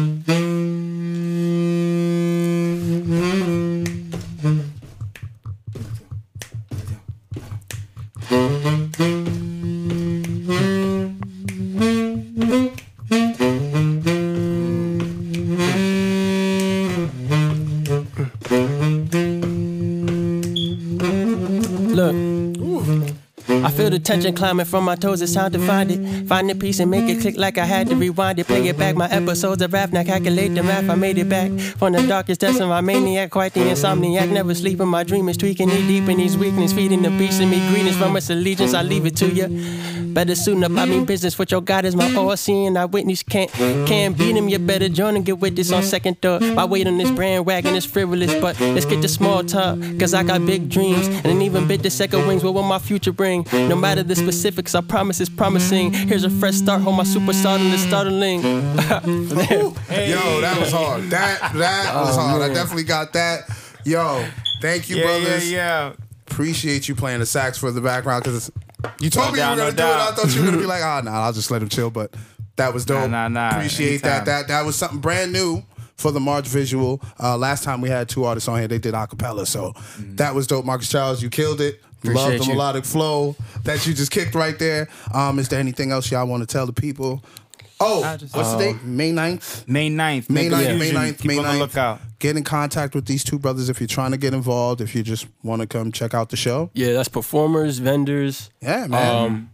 The 24.12 24.16
tension 24.18 24.36
climbing 24.36 24.66
from 24.66 24.84
my 24.84 24.96
toes, 24.96 25.22
it's 25.22 25.34
time 25.34 25.54
to 25.54 25.60
find 25.60 25.90
it. 25.90 26.28
Find 26.28 26.50
the 26.50 26.54
piece 26.54 26.82
and 26.82 26.92
make 26.92 27.08
it 27.08 27.22
click 27.22 27.38
like 27.38 27.58
I 27.58 27.64
had 27.64 27.88
to 27.88 27.96
rewind 27.96 28.40
it. 28.40 28.48
Play 28.48 28.68
it 28.68 28.78
back, 28.78 28.98
my 28.98 29.10
episodes 29.10 29.62
of 29.62 29.72
rap, 29.72 29.94
now 29.94 30.04
calculate 30.04 30.54
the 30.54 30.64
math. 30.64 30.90
I 30.90 30.96
made 30.96 31.18
it 31.18 31.30
back 31.30 31.50
from 31.78 31.94
the 31.94 32.06
darkest 32.06 32.42
depths 32.42 32.60
of 32.60 32.68
my 32.68 32.82
maniac, 32.82 33.30
quite 33.32 33.54
the 33.54 33.62
insomniac. 33.62 34.30
Never 34.30 34.54
sleeping, 34.54 34.90
my 34.90 35.04
dream 35.04 35.30
is 35.30 35.38
tweaking, 35.38 35.70
knee 35.70 35.88
deep 35.88 36.10
in 36.10 36.18
these 36.18 36.38
weakness, 36.38 36.74
feeding 36.74 37.04
the 37.04 37.10
beast 37.12 37.40
in 37.40 37.50
me. 37.50 37.66
Greetings 37.70 37.96
from 37.96 38.18
its 38.18 38.30
allegiance, 38.30 38.74
I 38.74 38.82
leave 38.82 39.06
it 39.06 39.16
to 39.16 39.30
you. 39.30 39.48
Better 40.14 40.36
suit 40.36 40.62
up, 40.62 40.72
I 40.72 40.86
mean 40.86 41.06
business. 41.06 41.40
What 41.40 41.52
your 41.52 41.62
God 41.62 41.86
is 41.86 41.96
my 41.96 42.14
all 42.16 42.36
seeing. 42.36 42.76
I 42.76 42.84
witness 42.84 43.24
can't 43.24 43.50
can't 43.52 44.18
beat 44.18 44.36
him. 44.36 44.50
You 44.50 44.60
better 44.60 44.90
join 44.90 45.16
and 45.16 45.26
get 45.26 45.40
with 45.40 45.56
this 45.56 45.72
on 45.72 45.84
second 45.84 46.22
thought. 46.22 46.42
My 46.42 46.66
weight 46.66 46.86
on 46.86 46.98
this 46.98 47.10
brand 47.12 47.46
wagon 47.46 47.76
is 47.76 47.86
frivolous, 47.86 48.34
but 48.42 48.60
let's 48.60 48.86
get 48.86 49.02
to 49.04 49.08
small 49.08 49.42
talk. 49.42 49.80
Cause 49.98 50.14
I 50.14 50.24
got 50.24 50.46
big 50.46 50.68
dreams 50.68 51.08
and 51.08 51.28
an 51.28 51.42
even 51.42 51.66
bit 51.66 51.82
the 51.82 51.90
second 51.90 52.28
wings. 52.28 52.44
What 52.44 52.56
will 52.56 52.64
my 52.64 52.80
future 52.80 53.14
bring? 53.14 53.48
No 53.54 53.78
matter 53.78 54.01
the 54.08 54.16
specifics, 54.16 54.76
I 54.76 54.82
promise 54.82 55.20
it's 55.20 55.30
promising. 55.30 55.92
Here's 55.94 56.24
a 56.24 56.30
fresh 56.30 56.56
start, 56.56 56.82
hold 56.82 56.98
my 56.98 57.04
superstar 57.04 57.60
in 57.60 57.72
the 57.72 57.78
startling. 57.78 58.42
Yo, 59.42 60.42
that 60.42 60.58
was 60.60 60.72
hard. 60.72 61.04
That 61.10 61.54
that 61.54 61.94
was 61.96 62.16
hard. 62.16 62.42
I 62.42 62.54
definitely 62.54 62.84
got 62.84 63.14
that. 63.14 63.42
Yo, 63.86 64.26
thank 64.62 64.90
you, 64.90 64.98
Yeah, 64.98 65.04
yeah, 65.06 65.20
brothers. 65.24 65.52
yeah. 65.52 65.94
Appreciate 66.28 66.88
you 66.88 66.96
playing 66.96 67.20
the 67.20 67.26
sax 67.26 67.58
for 67.58 67.72
the 67.72 67.82
background 67.82 68.24
because 68.24 68.52
you 69.00 69.10
told 69.10 69.28
No 69.28 69.32
me 69.34 69.38
doubt, 69.40 69.58
you 69.58 69.64
were 69.64 69.72
gonna 69.72 69.78
do 69.78 69.84
it. 69.84 69.88
I 69.88 70.12
thought 70.16 70.34
you 70.36 70.42
were 70.42 70.46
gonna 70.48 70.58
be 70.60 70.66
like, 70.76 70.82
oh 70.84 71.02
no, 71.04 71.12
I'll 71.12 71.34
just 71.34 71.52
let 71.52 71.62
him 71.62 71.70
chill. 71.70 71.90
But 71.90 72.14
that 72.56 72.74
was 72.74 72.86
dope. 72.86 73.10
Nah, 73.10 73.28
nah, 73.28 73.50
nah. 73.50 73.56
Appreciate 73.58 74.02
that. 74.04 74.08
Anytime. 74.22 74.26
That 74.26 74.48
that 74.48 74.66
was 74.66 74.76
something 74.76 75.00
brand 75.00 75.34
new 75.34 75.64
for 75.96 76.12
the 76.12 76.20
March 76.20 76.48
visual. 76.48 77.02
Uh, 77.22 77.38
last 77.38 77.64
time 77.64 77.82
we 77.82 77.90
had 77.90 78.08
two 78.10 78.24
artists 78.24 78.48
on 78.48 78.58
here, 78.60 78.68
they 78.68 78.80
did 78.80 78.94
acapella, 78.94 79.46
so 79.46 79.74
that 80.16 80.34
was 80.34 80.48
dope. 80.48 80.66
Marcus 80.66 80.90
Charles, 80.90 81.22
you 81.22 81.30
killed 81.30 81.60
it. 81.62 81.82
Love 82.04 82.32
the 82.40 82.46
you. 82.46 82.54
melodic 82.54 82.86
flow 82.86 83.36
that 83.64 83.86
you 83.86 83.94
just 83.94 84.12
kicked 84.12 84.34
right 84.36 84.58
there. 84.58 84.88
Um, 85.14 85.40
is 85.40 85.50
there 85.50 85.60
anything 85.60 85.92
else 85.92 86.10
y'all 86.12 86.26
want 86.28 86.42
to 86.42 86.48
tell 86.48 86.66
the 86.66 86.74
people? 86.74 87.24
Oh, 87.84 88.04
I 88.04 88.16
just- 88.18 88.36
what's 88.36 88.52
the 88.54 88.58
date? 88.60 88.84
May 88.84 89.12
9th? 89.12 89.68
May 89.68 89.90
9th. 89.90 90.30
May 90.30 90.50
no 90.50 90.58
9th, 90.58 90.64
May 90.64 90.70
confusion. 90.70 90.96
9th, 90.96 91.18
Keep 91.18 91.26
May 91.26 91.38
on 91.40 91.46
9th. 91.46 91.52
the 91.54 91.60
lookout. 91.60 92.02
Get 92.20 92.38
in 92.38 92.44
contact 92.44 92.94
with 92.94 93.06
these 93.06 93.24
two 93.24 93.40
brothers 93.40 93.70
if 93.70 93.80
you're 93.80 93.88
trying 93.88 94.12
to 94.12 94.18
get 94.18 94.34
involved, 94.36 94.82
if 94.82 94.94
you 94.94 95.02
just 95.02 95.26
want 95.44 95.62
to 95.62 95.68
come 95.68 95.92
check 95.92 96.14
out 96.14 96.30
the 96.30 96.38
show. 96.38 96.70
Yeah, 96.76 96.94
that's 96.94 97.08
performers, 97.10 97.80
vendors. 97.80 98.52
Yeah, 98.62 98.86
man. 98.88 99.16
Um, 99.26 99.50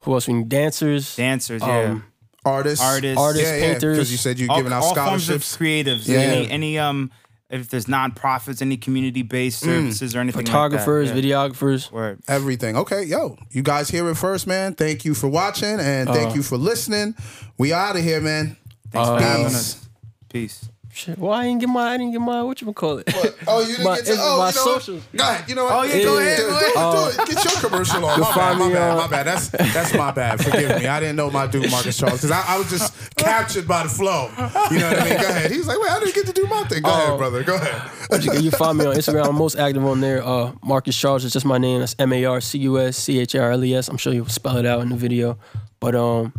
who 0.00 0.14
else? 0.14 0.26
We 0.26 0.34
need 0.34 0.48
dancers. 0.48 1.14
Dancers, 1.14 1.62
yeah. 1.62 1.90
Um, 1.90 2.04
artists. 2.44 2.84
artists. 2.84 3.20
Artists, 3.20 3.48
yeah, 3.48 3.56
yeah, 3.56 3.72
painters. 3.74 3.96
Because 3.98 4.10
you 4.10 4.18
said 4.18 4.40
you're 4.40 4.50
all, 4.50 4.56
giving 4.56 4.72
out 4.72 4.82
all 4.82 4.94
forms 4.96 5.28
of 5.28 5.44
scholarships. 5.44 5.56
creatives. 5.56 6.08
Yeah. 6.08 6.18
Any, 6.18 6.50
any 6.50 6.78
um, 6.80 7.12
if 7.52 7.68
there's 7.68 7.84
nonprofits, 7.86 8.60
any 8.62 8.76
community-based 8.76 9.62
Mm. 9.62 9.66
services 9.66 10.16
or 10.16 10.20
anything 10.20 10.44
photographers, 10.44 11.10
like 11.12 11.16
that. 11.16 11.24
videographers. 11.24 11.92
Word. 11.92 12.18
Everything. 12.26 12.76
Okay, 12.76 13.04
yo, 13.04 13.36
you 13.50 13.62
guys 13.62 13.88
hear 13.90 14.08
it 14.08 14.16
first, 14.16 14.46
man. 14.46 14.74
Thank 14.74 15.04
you 15.04 15.14
for 15.14 15.28
watching 15.28 15.78
and 15.78 16.08
Uh. 16.08 16.14
thank 16.14 16.34
you 16.34 16.42
for 16.42 16.56
listening. 16.56 17.14
We 17.58 17.72
out 17.72 17.94
of 17.96 18.02
here, 18.02 18.20
man. 18.20 18.56
Thanks 18.90 19.08
for 19.08 19.20
having 19.20 19.44
Peace. 19.46 19.54
us. 19.54 19.88
Peace. 20.28 20.64
Shit, 20.94 21.16
well, 21.18 21.32
I 21.32 21.44
didn't 21.44 21.60
get 21.60 21.70
my, 21.70 21.88
I 21.94 21.96
didn't 21.96 22.12
get 22.12 22.20
my, 22.20 22.42
what 22.42 22.60
you 22.60 22.70
call 22.74 22.98
it? 22.98 23.08
Oh, 23.46 23.60
you 23.60 23.66
didn't 23.76 23.84
My- 23.84 23.96
get 23.96 24.04
to. 24.06 24.12
Oh, 24.12 24.16
my 24.16 24.20
you 24.20 24.28
know 24.28 24.38
what? 24.38 24.54
socials. 24.54 25.02
Go 25.16 25.24
ahead. 25.24 25.48
You 25.48 25.54
know 25.54 25.64
what? 25.64 25.72
Oh, 25.74 25.82
yeah, 25.84 25.92
go 25.94 26.00
do, 26.02 26.18
ahead, 26.18 26.36
Do, 26.36 26.42
go 26.42 26.48
do, 26.58 26.64
ahead. 26.76 27.16
do 27.16 27.22
it. 27.22 27.28
Get 27.28 27.44
your 27.52 27.60
commercial 27.70 28.04
on. 28.04 28.20
My 28.20 28.26
bad. 28.26 28.34
find 28.34 28.58
My 28.58 28.68
me 28.68 28.74
bad. 28.74 28.90
on- 28.90 28.96
My 28.98 29.06
bad. 29.08 29.26
That's 29.26 29.48
that's 29.48 29.94
my 29.94 30.10
bad. 30.10 30.44
Forgive 30.44 30.78
me. 30.78 30.86
I 30.86 31.00
didn't 31.00 31.16
know 31.16 31.30
my 31.30 31.46
dude 31.46 31.70
Marcus 31.70 31.96
Charles 31.96 32.20
because 32.20 32.30
I, 32.30 32.44
I 32.46 32.58
was 32.58 32.68
just 32.68 33.16
captured 33.16 33.66
by 33.66 33.84
the 33.84 33.88
flow. 33.88 34.28
You 34.70 34.80
know 34.80 34.90
what 34.90 35.00
I 35.00 35.04
mean? 35.08 35.18
Go 35.22 35.28
ahead. 35.28 35.50
He 35.50 35.56
was 35.56 35.66
like, 35.66 35.80
wait, 35.80 35.90
I 35.90 35.98
didn't 36.00 36.14
get 36.14 36.26
to 36.26 36.32
do 36.34 36.46
my 36.46 36.62
thing. 36.64 36.82
Go 36.82 36.90
ahead, 36.90 37.08
Oh. 37.08 37.16
brother. 37.16 37.42
Go 37.42 37.54
ahead. 37.54 38.22
you, 38.24 38.32
you 38.34 38.50
find 38.50 38.76
me 38.76 38.84
on 38.84 38.94
Instagram. 38.94 39.26
I'm 39.28 39.34
most 39.36 39.56
active 39.56 39.84
on 39.86 40.02
there. 40.02 40.22
Uh, 40.22 40.52
Marcus 40.62 40.94
Charles 40.94 41.24
is 41.24 41.32
just 41.32 41.46
my 41.46 41.56
name. 41.56 41.80
That's 41.80 41.96
M 41.98 42.12
A 42.12 42.22
R 42.26 42.40
C 42.42 42.58
U 42.58 42.78
S 42.78 42.98
C 42.98 43.18
H 43.18 43.34
R 43.34 43.52
L 43.52 43.64
E 43.64 43.74
S. 43.74 43.88
I'm 43.88 43.96
sure 43.96 44.12
you'll 44.12 44.26
spell 44.28 44.58
it 44.58 44.66
out 44.66 44.82
in 44.82 44.90
the 44.90 44.96
video. 44.96 45.38
But 45.80 45.94
um, 45.94 46.34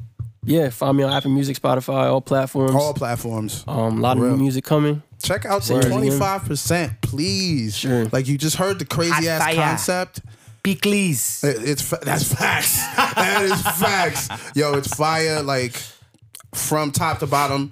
yeah, 0.46 0.70
find 0.70 0.98
me 0.98 1.04
on 1.04 1.12
Apple 1.14 1.32
Music, 1.32 1.58
Spotify, 1.60 2.12
all 2.12 2.22
platforms. 2.22 2.72
All 2.76 2.94
platforms. 2.94 3.64
um, 3.68 4.00
a 4.00 4.02
lot 4.02 4.18
of 4.18 4.24
new 4.24 4.38
music 4.38 4.64
coming. 4.64 5.02
Check 5.22 5.46
out 5.46 5.64
the 5.64 5.82
twenty 5.82 6.10
five 6.12 6.44
percent, 6.44 7.02
please. 7.02 7.76
Sure. 7.78 8.06
Like 8.12 8.28
you 8.28 8.38
just 8.38 8.58
heard 8.58 8.80
the 8.80 8.86
crazy 8.86 9.30
ass 9.30 9.42
fire. 9.44 9.56
concept. 9.56 10.20
Beakleys. 10.64 11.44
It- 11.44 11.68
It's 11.70 11.90
that's 11.90 12.34
facts. 12.34 12.78
that 12.96 13.42
is 13.44 13.62
facts. 13.80 14.30
Yo, 14.56 14.74
it's 14.74 14.94
fire. 14.94 15.42
Like 15.42 15.76
from 16.54 16.92
top 16.92 17.20
to 17.20 17.28
bottom. 17.28 17.72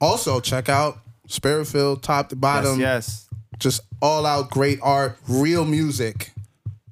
Also, 0.00 0.38
check 0.40 0.68
out 0.68 0.98
Spiritfield, 1.28 2.02
top 2.02 2.28
to 2.30 2.36
bottom. 2.36 2.78
yes, 2.80 3.26
yes. 3.32 3.40
Just 3.58 3.80
all 4.00 4.24
out 4.24 4.50
great 4.50 4.78
art, 4.82 5.18
real 5.28 5.64
music. 5.64 6.32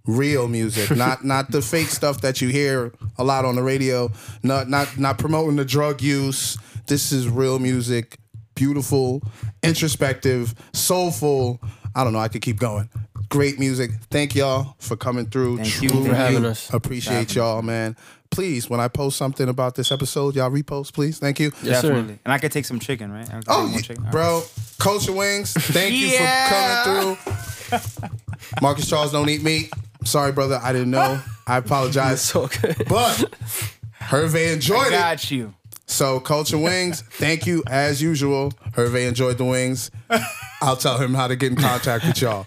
Real 0.07 0.47
music, 0.59 0.97
not 0.97 1.25
not 1.25 1.51
the 1.51 1.61
fake 1.63 1.89
stuff 1.89 2.21
that 2.21 2.41
you 2.41 2.49
hear 2.49 2.93
a 3.19 3.25
lot 3.25 3.45
on 3.45 3.57
the 3.57 3.63
radio. 3.63 4.11
Not 4.43 4.69
not 4.69 4.99
not 4.99 5.19
promoting 5.19 5.57
the 5.57 5.65
drug 5.65 6.01
use. 6.03 6.57
This 6.87 7.11
is 7.13 7.29
real 7.29 7.59
music, 7.59 8.19
beautiful, 8.55 9.23
introspective, 9.63 10.55
soulful. 10.73 11.61
I 11.95 12.05
don't 12.05 12.13
know. 12.13 12.21
I 12.21 12.29
could 12.29 12.43
keep 12.43 12.59
going. 12.59 12.89
Great 13.29 13.59
music. 13.59 13.91
Thank 14.11 14.37
y'all 14.37 14.77
for 14.79 14.97
coming 14.97 15.27
through. 15.27 15.57
Thank 15.59 15.83
you 15.83 15.89
for 15.89 16.15
having 16.15 16.45
us. 16.45 16.73
Appreciate 16.73 17.35
y'all, 17.35 17.63
man. 17.63 17.97
Please, 18.31 18.69
when 18.71 18.79
I 18.81 18.89
post 18.89 19.17
something 19.17 19.49
about 19.49 19.75
this 19.77 19.91
episode, 19.91 20.37
y'all 20.37 20.51
repost, 20.51 20.93
please. 20.93 21.19
Thank 21.19 21.41
you. 21.41 21.51
Yes, 21.63 21.81
sir. 21.81 21.95
And 21.95 22.19
I 22.27 22.39
could 22.39 22.53
take 22.53 22.65
some 22.67 22.79
chicken, 22.79 23.11
right? 23.11 23.29
I 23.33 23.41
Oh, 23.49 23.71
take 23.73 23.85
chicken. 23.85 24.05
All 24.05 24.05
right. 24.05 24.13
bro, 24.13 24.43
Culture 24.79 25.13
Wings, 25.13 25.53
thank 25.55 25.95
you 25.95 26.11
for 26.11 26.25
coming 26.49 27.17
through. 27.17 28.09
Marcus 28.63 28.89
Charles 28.89 29.11
don't 29.13 29.29
eat 29.29 29.43
meat. 29.43 29.73
Sorry, 30.05 30.33
brother, 30.33 30.61
I 30.63 30.73
didn't 30.73 30.91
know. 30.91 31.21
I 31.47 31.59
apologize. 31.59 32.23
So 32.23 32.49
good. 32.49 32.85
But 32.89 33.33
Hervé 34.01 34.53
enjoyed 34.53 34.89
it. 34.89 34.91
Got 34.91 35.31
you. 35.31 35.55
So 35.89 36.19
Culture 36.19 36.59
Wings, 36.59 37.03
thank 37.03 37.47
you 37.47 37.63
as 37.69 38.03
usual. 38.03 38.51
Hervé 38.73 39.07
enjoyed 39.07 39.39
the 39.39 39.45
wings. 39.45 39.91
I'll 40.61 40.77
tell 40.77 40.99
him 40.99 41.15
how 41.15 41.29
to 41.29 41.37
get 41.37 41.53
in 41.53 41.57
contact 41.57 42.05
with 42.05 42.21
y'all. 42.21 42.47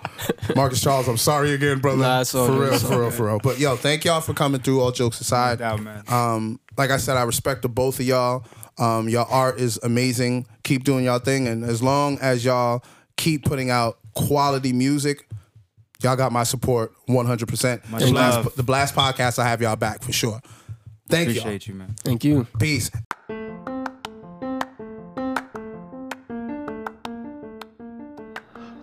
Marcus 0.56 0.82
Charles, 0.82 1.08
I'm 1.08 1.16
sorry 1.18 1.54
again, 1.54 1.80
brother. 1.80 2.02
Nah, 2.02 2.24
for 2.26 2.48
good, 2.48 2.60
real, 2.60 2.74
it's 2.74 2.84
for 2.84 2.90
real, 2.90 3.00
good. 3.10 3.14
for 3.14 3.26
real. 3.28 3.40
But 3.42 3.58
yo, 3.60 3.78
thank 3.78 4.04
y'all 4.04 4.20
for 4.20 4.34
coming 4.34 4.60
through. 4.60 4.82
All 4.82 4.92
jokes 4.92 5.22
aside, 5.22 5.60
doubt, 5.60 5.82
man. 5.82 6.04
Um, 6.10 6.60
like 6.78 6.92
I 6.92 6.98
said, 6.98 7.16
I 7.16 7.24
respect 7.24 7.62
the 7.62 7.70
both 7.70 8.00
of 8.00 8.06
y'all. 8.06 8.46
Um, 8.78 9.08
your 9.08 9.26
art 9.26 9.60
is 9.60 9.80
amazing. 9.84 10.46
Keep 10.64 10.84
doing 10.84 11.06
y'all 11.06 11.20
thing, 11.20 11.48
and 11.48 11.64
as 11.64 11.82
long 11.82 12.18
as 12.20 12.44
y'all 12.44 12.84
keep 13.16 13.46
putting 13.46 13.70
out 13.70 14.00
quality 14.16 14.74
music, 14.74 15.29
y'all 16.02 16.16
got 16.16 16.32
my 16.32 16.44
support 16.44 16.94
100. 17.08 17.48
percent 17.48 17.90
Much 17.90 18.04
The 18.04 18.12
Blast, 18.12 18.56
the 18.56 18.64
Blast 18.64 18.96
podcast, 18.96 19.40
I 19.40 19.48
have 19.48 19.62
y'all 19.62 19.76
back 19.76 20.02
for 20.04 20.12
sure. 20.14 20.42
Thank 21.08 21.30
you. 21.30 21.40
Appreciate 21.40 21.68
you, 21.68 21.74
man. 21.76 21.96
Thank 22.04 22.24
you. 22.24 22.48
Peace. 22.60 22.92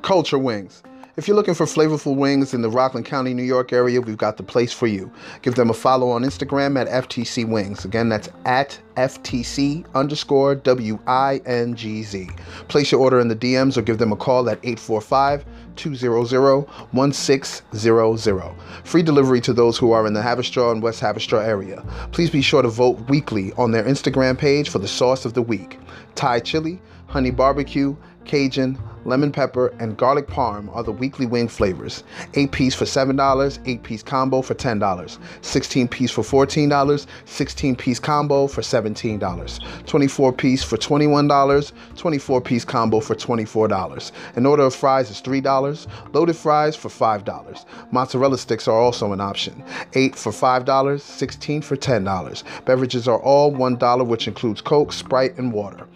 Culture 0.02 0.38
Wings. 0.38 0.82
If 1.16 1.26
you're 1.26 1.34
looking 1.34 1.54
for 1.54 1.64
flavorful 1.64 2.14
wings 2.14 2.52
in 2.52 2.60
the 2.60 2.68
Rockland 2.68 3.06
County, 3.06 3.32
New 3.32 3.42
York 3.42 3.72
area, 3.72 4.02
we've 4.02 4.18
got 4.18 4.36
the 4.36 4.42
place 4.42 4.74
for 4.74 4.86
you. 4.86 5.10
Give 5.40 5.54
them 5.54 5.70
a 5.70 5.72
follow 5.72 6.10
on 6.10 6.24
Instagram 6.24 6.78
at 6.78 6.88
FTC 6.88 7.48
Wings. 7.48 7.86
Again, 7.86 8.10
that's 8.10 8.28
at 8.44 8.78
FTC 8.98 9.86
underscore 9.94 10.56
W 10.56 10.98
I 11.06 11.40
N 11.46 11.74
G 11.74 12.02
Z. 12.02 12.28
Place 12.68 12.92
your 12.92 13.00
order 13.00 13.18
in 13.18 13.28
the 13.28 13.34
DMs 13.34 13.78
or 13.78 13.82
give 13.82 13.96
them 13.96 14.12
a 14.12 14.16
call 14.16 14.50
at 14.50 14.58
845 14.62 15.46
200 15.76 16.66
1600. 16.90 18.54
Free 18.84 19.02
delivery 19.02 19.40
to 19.40 19.54
those 19.54 19.78
who 19.78 19.92
are 19.92 20.06
in 20.06 20.12
the 20.12 20.20
Haverstraw 20.20 20.72
and 20.72 20.82
West 20.82 21.00
Haverstraw 21.00 21.42
area. 21.42 21.82
Please 22.12 22.28
be 22.28 22.42
sure 22.42 22.60
to 22.60 22.68
vote 22.68 23.08
weekly 23.08 23.54
on 23.54 23.70
their 23.70 23.84
Instagram 23.84 24.36
page 24.36 24.68
for 24.68 24.80
the 24.80 24.86
sauce 24.86 25.24
of 25.24 25.32
the 25.32 25.40
week. 25.40 25.78
Thai 26.14 26.40
chili, 26.40 26.78
honey 27.06 27.30
barbecue, 27.30 27.96
Cajun, 28.26 28.78
lemon 29.06 29.32
pepper, 29.32 29.68
and 29.78 29.96
garlic 29.96 30.26
parm 30.26 30.74
are 30.74 30.82
the 30.82 30.92
weekly 30.92 31.26
wing 31.26 31.48
flavors. 31.48 32.04
8 32.34 32.52
piece 32.52 32.74
for 32.74 32.84
$7, 32.84 33.58
8 33.64 33.82
piece 33.82 34.02
combo 34.02 34.42
for 34.42 34.54
$10, 34.54 35.18
16 35.40 35.88
piece 35.88 36.10
for 36.10 36.22
$14, 36.22 37.06
16 37.24 37.76
piece 37.76 37.98
combo 37.98 38.46
for 38.46 38.60
$17, 38.60 39.86
24 39.86 40.32
piece 40.32 40.62
for 40.62 40.76
$21, 40.76 41.72
24 41.96 42.40
piece 42.40 42.64
combo 42.64 43.00
for 43.00 43.14
$24. 43.14 44.12
An 44.34 44.46
order 44.46 44.64
of 44.64 44.74
fries 44.74 45.10
is 45.10 45.22
$3, 45.22 45.86
loaded 46.12 46.36
fries 46.36 46.76
for 46.76 46.88
$5. 46.88 47.64
Mozzarella 47.92 48.38
sticks 48.38 48.68
are 48.68 48.78
also 48.78 49.12
an 49.12 49.20
option. 49.20 49.62
8 49.94 50.16
for 50.16 50.32
$5, 50.32 51.00
16 51.00 51.62
for 51.62 51.76
$10. 51.76 52.42
Beverages 52.64 53.08
are 53.08 53.20
all 53.20 53.52
$1, 53.52 54.06
which 54.06 54.28
includes 54.28 54.60
Coke, 54.60 54.92
Sprite, 54.92 55.36
and 55.38 55.52
water. 55.52 55.86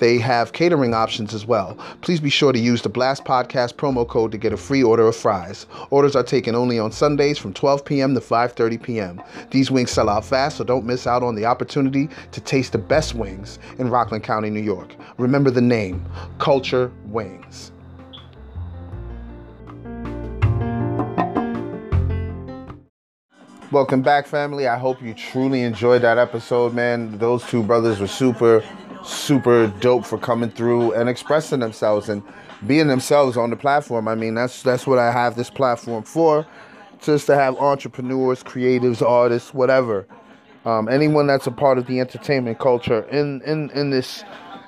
They 0.00 0.18
have 0.18 0.54
catering 0.54 0.94
options 0.94 1.34
as 1.34 1.46
well. 1.46 1.76
Please 2.00 2.20
be 2.20 2.30
sure 2.30 2.52
to 2.52 2.58
use 2.58 2.80
the 2.80 2.88
Blast 2.88 3.24
Podcast 3.24 3.74
promo 3.74 4.08
code 4.08 4.32
to 4.32 4.38
get 4.38 4.50
a 4.50 4.56
free 4.56 4.82
order 4.82 5.06
of 5.06 5.14
fries. 5.14 5.66
Orders 5.90 6.16
are 6.16 6.22
taken 6.22 6.54
only 6.54 6.78
on 6.78 6.90
Sundays 6.90 7.36
from 7.38 7.52
12 7.52 7.84
p.m. 7.84 8.14
to 8.14 8.20
5:30 8.20 8.82
p.m. 8.82 9.22
These 9.50 9.70
wings 9.70 9.90
sell 9.90 10.08
out 10.08 10.24
fast, 10.24 10.56
so 10.56 10.64
don't 10.64 10.86
miss 10.86 11.06
out 11.06 11.22
on 11.22 11.34
the 11.34 11.44
opportunity 11.44 12.08
to 12.32 12.40
taste 12.40 12.72
the 12.72 12.78
best 12.78 13.14
wings 13.14 13.58
in 13.78 13.90
Rockland 13.90 14.24
County, 14.24 14.48
New 14.48 14.62
York. 14.62 14.96
Remember 15.18 15.50
the 15.50 15.60
name, 15.60 16.02
Culture 16.38 16.90
Wings. 17.04 17.70
Welcome 23.70 24.00
back, 24.00 24.26
family. 24.26 24.66
I 24.66 24.78
hope 24.78 25.00
you 25.02 25.12
truly 25.12 25.62
enjoyed 25.62 26.02
that 26.02 26.16
episode, 26.16 26.72
man. 26.72 27.18
Those 27.18 27.44
two 27.46 27.62
brothers 27.62 28.00
were 28.00 28.08
super, 28.08 28.64
super 29.04 29.68
dope 29.80 30.04
for 30.04 30.18
coming 30.18 30.50
through 30.50 30.92
and 30.92 31.08
expressing 31.08 31.60
themselves 31.60 32.08
and 32.08 32.22
being 32.66 32.88
themselves 32.88 33.36
on 33.36 33.50
the 33.50 33.56
platform. 33.56 34.08
I 34.08 34.14
mean, 34.14 34.34
that's 34.34 34.62
that's 34.62 34.86
what 34.86 34.98
I 34.98 35.10
have 35.10 35.36
this 35.36 35.50
platform 35.50 36.02
for, 36.02 36.46
just 37.00 37.26
to 37.26 37.34
have 37.34 37.56
entrepreneurs, 37.56 38.42
creatives, 38.42 39.02
artists, 39.02 39.54
whatever, 39.54 40.06
um, 40.64 40.88
anyone 40.88 41.26
that's 41.26 41.46
a 41.46 41.52
part 41.52 41.78
of 41.78 41.86
the 41.86 42.00
entertainment 42.00 42.58
culture 42.58 43.02
in 43.08 43.40
in 43.42 43.70
in 43.70 43.90
this 43.90 44.24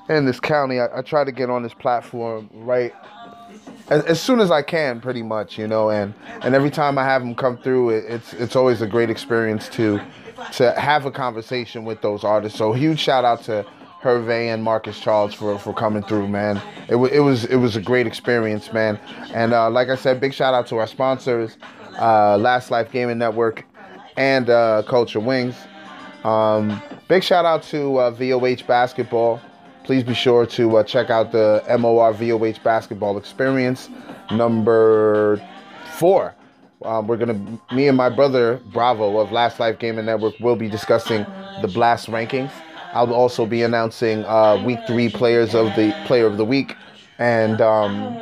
in 0.09 0.25
this 0.25 0.39
county. 0.39 0.79
I, 0.79 0.99
I 0.99 1.01
try 1.01 1.23
to 1.23 1.31
get 1.31 1.49
on 1.49 1.63
this 1.63 1.73
platform 1.73 2.49
right 2.53 2.93
as, 3.89 4.21
soon 4.21 4.39
as 4.39 4.49
I 4.49 4.61
can, 4.61 5.01
pretty 5.01 5.23
much, 5.23 5.57
you 5.57 5.67
know. 5.67 5.89
And 5.89 6.13
and 6.41 6.55
every 6.55 6.71
time 6.71 6.97
I 6.97 7.03
have 7.03 7.21
them 7.21 7.35
come 7.35 7.57
through, 7.57 7.91
it, 7.91 8.05
it's 8.07 8.33
it's 8.33 8.55
always 8.55 8.81
a 8.81 8.87
great 8.87 9.09
experience 9.09 9.69
to 9.69 10.01
to 10.53 10.71
have 10.79 11.05
a 11.05 11.11
conversation 11.11 11.85
with 11.85 12.01
those 12.01 12.23
artists. 12.23 12.57
So 12.57 12.73
huge 12.73 12.99
shout 12.99 13.23
out 13.23 13.43
to 13.43 13.65
Herve 14.03 14.29
and 14.29 14.61
Marcus 14.61 14.99
Charles 14.99 15.33
for 15.33 15.57
for 15.57 15.73
coming 15.73 16.03
through, 16.03 16.27
man. 16.27 16.61
It, 16.89 16.95
wa- 16.95 17.07
it 17.07 17.19
was 17.21 17.45
it 17.45 17.55
was 17.55 17.75
a 17.77 17.81
great 17.81 18.05
experience, 18.05 18.71
man. 18.73 18.99
And 19.33 19.53
uh, 19.53 19.69
like 19.69 19.87
I 19.89 19.95
said, 19.95 20.19
big 20.19 20.33
shout 20.33 20.53
out 20.53 20.67
to 20.67 20.77
our 20.77 20.87
sponsors, 20.87 21.57
uh, 21.99 22.37
Last 22.37 22.69
Life 22.69 22.91
Gaming 22.91 23.17
Network, 23.17 23.65
and 24.17 24.49
uh, 24.49 24.83
Culture 24.87 25.21
Wings. 25.21 25.55
Um, 26.25 26.81
big 27.07 27.23
shout 27.23 27.45
out 27.45 27.63
to 27.63 27.97
uh, 27.99 28.11
VOH 28.11 28.67
Basketball. 28.67 29.41
Please 29.85 30.03
be 30.03 30.13
sure 30.13 30.45
to 30.45 30.77
uh, 30.77 30.83
check 30.83 31.09
out 31.09 31.31
the 31.31 31.63
MOR 31.79 32.13
VOH 32.13 32.61
Basketball 32.63 33.17
Experience 33.17 33.89
number 34.31 35.41
four. 35.95 36.33
Um, 36.83 37.07
we're 37.07 37.17
gonna, 37.17 37.39
me 37.73 37.87
and 37.87 37.95
my 37.95 38.09
brother 38.09 38.59
Bravo 38.73 39.17
of 39.19 39.31
Last 39.31 39.59
Life 39.59 39.79
Gaming 39.79 40.05
Network 40.05 40.37
will 40.39 40.55
be 40.57 40.67
discussing 40.69 41.25
the 41.61 41.67
Blast 41.67 42.07
rankings. 42.07 42.51
I'll 42.93 43.13
also 43.13 43.45
be 43.45 43.63
announcing 43.63 44.23
uh, 44.25 44.61
week 44.63 44.79
three 44.87 45.09
players 45.09 45.55
of 45.55 45.67
the 45.75 45.93
player 46.05 46.25
of 46.27 46.37
the 46.37 46.45
week, 46.45 46.75
and 47.17 47.59
um, 47.59 48.15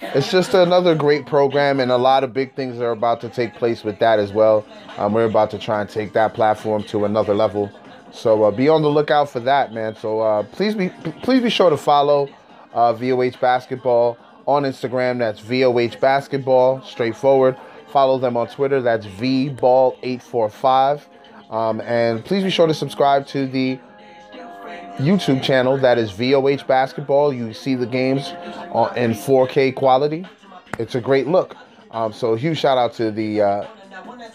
it's 0.00 0.30
just 0.30 0.54
another 0.54 0.94
great 0.94 1.26
program, 1.26 1.80
and 1.80 1.90
a 1.90 1.96
lot 1.96 2.24
of 2.24 2.32
big 2.32 2.54
things 2.54 2.80
are 2.80 2.92
about 2.92 3.20
to 3.20 3.28
take 3.28 3.54
place 3.54 3.84
with 3.84 3.98
that 3.98 4.18
as 4.18 4.32
well. 4.32 4.64
Um, 4.96 5.12
we're 5.12 5.26
about 5.26 5.50
to 5.50 5.58
try 5.58 5.80
and 5.80 5.90
take 5.90 6.12
that 6.14 6.34
platform 6.34 6.84
to 6.84 7.04
another 7.04 7.34
level. 7.34 7.70
So 8.10 8.44
uh, 8.44 8.50
be 8.50 8.68
on 8.68 8.82
the 8.82 8.88
lookout 8.88 9.28
for 9.28 9.40
that, 9.40 9.72
man. 9.72 9.94
So 9.94 10.20
uh, 10.20 10.42
please 10.44 10.74
be 10.74 10.88
please 11.22 11.42
be 11.42 11.50
sure 11.50 11.68
to 11.70 11.76
follow 11.76 12.28
uh, 12.72 12.94
VOH 12.94 13.38
Basketball 13.40 14.16
on 14.46 14.62
Instagram. 14.62 15.18
That's 15.18 15.40
VOH 15.40 16.00
Basketball, 16.00 16.82
straightforward. 16.82 17.56
Follow 17.90 18.18
them 18.18 18.36
on 18.36 18.48
Twitter. 18.48 18.80
That's 18.80 19.06
VBall845. 19.06 21.02
Um, 21.50 21.80
and 21.82 22.24
please 22.24 22.42
be 22.44 22.50
sure 22.50 22.66
to 22.66 22.74
subscribe 22.74 23.26
to 23.28 23.46
the 23.46 23.78
YouTube 24.98 25.42
channel 25.42 25.78
that 25.78 25.96
is 25.96 26.10
VOH 26.10 26.66
Basketball. 26.66 27.32
You 27.32 27.52
see 27.52 27.76
the 27.76 27.86
games 27.86 28.28
in 28.96 29.12
4K 29.14 29.74
quality. 29.74 30.26
It's 30.78 30.96
a 30.96 31.00
great 31.00 31.28
look. 31.28 31.56
Um, 31.92 32.12
so 32.12 32.34
huge 32.34 32.58
shout 32.58 32.76
out 32.76 32.92
to 32.94 33.10
the 33.12 33.40
uh, 33.40 33.66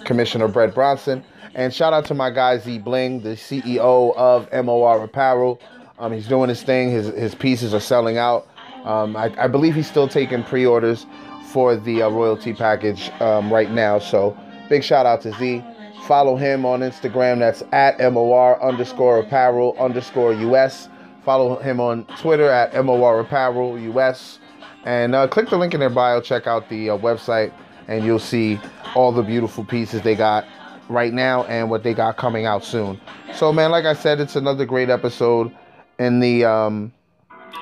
Commissioner 0.06 0.48
Brett 0.48 0.74
Bronson. 0.74 1.24
And 1.54 1.74
shout 1.74 1.92
out 1.94 2.06
to 2.06 2.14
my 2.14 2.32
guy 2.32 2.58
Z 2.58 2.80
Bling, 2.80 3.22
the 3.22 3.32
CEO 3.36 4.16
of 4.16 4.52
MOR 4.66 5.04
Apparel. 5.04 5.60
Um, 6.00 6.14
he's 6.14 6.28
doing 6.28 6.50
his 6.50 6.64
thing. 6.64 6.92
His, 6.92 7.08
his 7.08 7.36
pieces 7.36 7.74
are 7.74 7.80
selling 7.80 8.18
out. 8.18 8.48
Um, 8.86 9.16
I, 9.16 9.34
I 9.38 9.48
believe 9.48 9.76
he's 9.76 9.90
still 9.90 10.08
taking 10.08 10.44
pre 10.44 10.66
orders 10.66 11.06
for 11.52 11.76
the 11.76 12.04
uh, 12.04 12.10
royalty 12.10 12.54
package 12.54 13.10
um, 13.22 13.54
right 13.54 13.70
now. 13.70 14.00
So 14.00 14.36
big 14.70 14.84
shout 14.84 15.06
out 15.06 15.22
to 15.22 15.34
Z. 15.34 15.64
Follow 16.08 16.36
him 16.36 16.66
on 16.66 16.82
Instagram. 16.82 17.40
That's 17.40 17.64
at 17.72 17.98
MOR 18.12 18.62
underscore 18.62 19.20
apparel 19.20 19.76
underscore 19.80 20.34
US. 20.34 20.90
Follow 21.24 21.58
him 21.58 21.80
on 21.80 22.06
Twitter 22.18 22.50
at 22.50 22.74
MOR 22.84 23.22
apparel 23.22 23.80
US. 23.80 24.40
And 24.86 25.16
uh, 25.16 25.28
click 25.28 25.50
the 25.50 25.58
link 25.58 25.74
in 25.74 25.80
their 25.80 25.90
bio. 25.90 26.20
Check 26.20 26.46
out 26.46 26.68
the 26.68 26.90
uh, 26.90 26.98
website, 26.98 27.54
and 27.88 28.04
you'll 28.04 28.20
see 28.20 28.60
all 28.96 29.14
the 29.14 29.24
beautiful 29.24 29.64
pieces 29.64 30.02
they 30.02 30.16
got 30.16 30.46
right 30.90 31.14
now 31.14 31.46
and 31.46 31.70
what 31.70 31.84
they 31.84 31.94
got 31.94 32.18
coming 32.18 32.46
out 32.46 32.66
soon. 32.66 33.00
So, 33.34 33.54
man, 33.54 33.72
like 33.72 33.86
I 33.86 33.94
said, 33.94 34.20
it's 34.20 34.36
another 34.36 34.66
great 34.66 34.90
episode 34.90 35.56
in 36.00 36.20
the 36.20 36.44
um, 36.44 36.92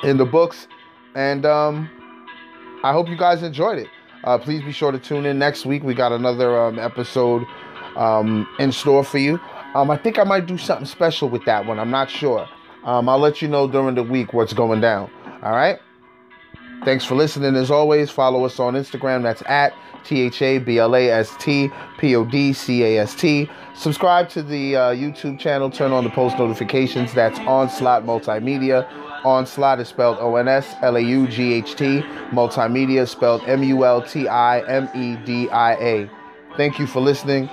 in 0.04 0.18
the 0.18 0.26
books, 0.26 0.68
and 1.14 1.46
um, 1.46 1.90
I 2.84 2.92
hope 2.92 3.08
you 3.08 3.18
guys 3.18 3.44
enjoyed 3.44 3.78
it. 3.78 3.88
Uh, 4.24 4.38
please 4.38 4.64
be 4.64 4.72
sure 4.72 4.92
to 4.92 5.00
tune 5.00 5.26
in 5.26 5.38
next 5.38 5.66
week. 5.66 5.84
We 5.84 5.94
got 5.94 6.12
another 6.12 6.60
um, 6.60 6.80
episode 6.80 7.44
um, 7.96 8.48
in 8.60 8.72
store 8.72 9.04
for 9.04 9.18
you. 9.18 9.40
Um, 9.74 9.90
I 9.90 9.98
think 9.98 10.20
I 10.20 10.24
might 10.24 10.46
do 10.46 10.58
something 10.58 10.86
special 10.86 11.30
with 11.30 11.46
that 11.46 11.66
one. 11.66 11.80
I'm 11.80 11.92
not 11.92 12.10
sure. 12.10 12.48
Um, 12.84 13.08
I'll 13.08 13.20
let 13.20 13.42
you 13.42 13.48
know 13.48 13.68
during 13.68 13.96
the 13.96 14.04
week 14.04 14.34
what's 14.34 14.54
going 14.54 14.82
down. 14.82 15.10
All 15.44 15.52
right. 15.52 15.80
Thanks 16.84 17.06
for 17.06 17.16
listening. 17.16 17.56
As 17.56 17.70
always, 17.70 18.10
follow 18.10 18.44
us 18.44 18.60
on 18.60 18.74
Instagram. 18.74 19.22
That's 19.22 19.44
at 19.46 19.74
T 20.04 20.22
H 20.22 20.42
A 20.42 20.58
B 20.58 20.80
L 20.80 20.96
A 20.96 21.10
S 21.10 21.36
T 21.40 21.70
P 22.00 22.16
O 22.16 22.26
D 22.26 22.54
C 22.54 22.84
A 22.84 23.00
S 23.04 23.14
T. 23.14 23.48
Subscribe 23.76 24.30
to 24.30 24.42
the 24.42 24.76
uh, 24.76 24.80
YouTube 24.90 25.38
channel. 25.40 25.70
Turn 25.70 25.92
on 25.92 26.04
the 26.04 26.10
post 26.10 26.40
notifications. 26.40 27.14
That's 27.14 27.38
Onslaught 27.40 28.04
Multimedia. 28.04 28.90
Onslaught 29.24 29.80
is 29.80 29.90
spelled 29.90 30.18
O 30.20 30.36
N 30.38 30.48
S 30.48 30.74
L 30.82 30.96
A 30.96 31.02
U 31.02 31.28
G 31.28 31.54
H 31.54 31.76
T. 31.76 32.02
Multimedia 32.32 33.08
spelled 33.08 33.44
M 33.44 33.64
U 33.64 33.86
L 33.86 34.02
T 34.02 34.28
I 34.28 34.62
M 34.62 34.90
E 34.96 35.18
D 35.24 35.50
I 35.50 35.74
A. 35.76 36.10
Thank 36.58 36.80
you 36.80 36.88
for 36.88 37.00
listening. 37.00 37.48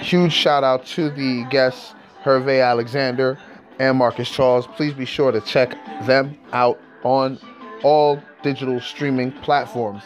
Huge 0.00 0.32
shout 0.32 0.64
out 0.64 0.86
to 0.86 1.10
the 1.10 1.44
guests, 1.50 1.94
Herve 2.22 2.60
Alexander 2.60 3.38
and 3.78 3.96
Marcus 3.96 4.30
Charles. 4.30 4.66
Please 4.66 4.92
be 4.92 5.04
sure 5.04 5.32
to 5.32 5.40
check 5.40 5.70
them 6.06 6.36
out 6.52 6.80
on 7.04 7.38
all 7.82 8.20
digital 8.42 8.80
streaming 8.80 9.32
platforms. 9.32 10.02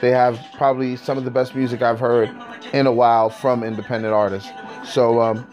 They 0.00 0.10
have 0.10 0.40
probably 0.56 0.96
some 0.96 1.18
of 1.18 1.24
the 1.24 1.30
best 1.30 1.54
music 1.54 1.82
I've 1.82 2.00
heard 2.00 2.30
in 2.72 2.86
a 2.86 2.92
while 2.92 3.28
from 3.28 3.62
independent 3.62 4.14
artists. 4.14 4.50
So 4.84 5.20
um, 5.20 5.46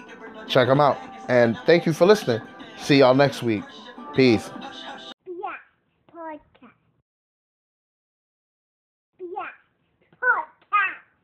check 0.47 0.67
them 0.67 0.80
out. 0.80 0.97
And 1.28 1.57
thank 1.65 1.86
you 1.86 1.93
for 1.93 2.05
listening. 2.05 2.41
See 2.78 2.99
y'all 2.99 3.15
next 3.15 3.43
week. 3.43 3.63
Peace. 4.15 4.49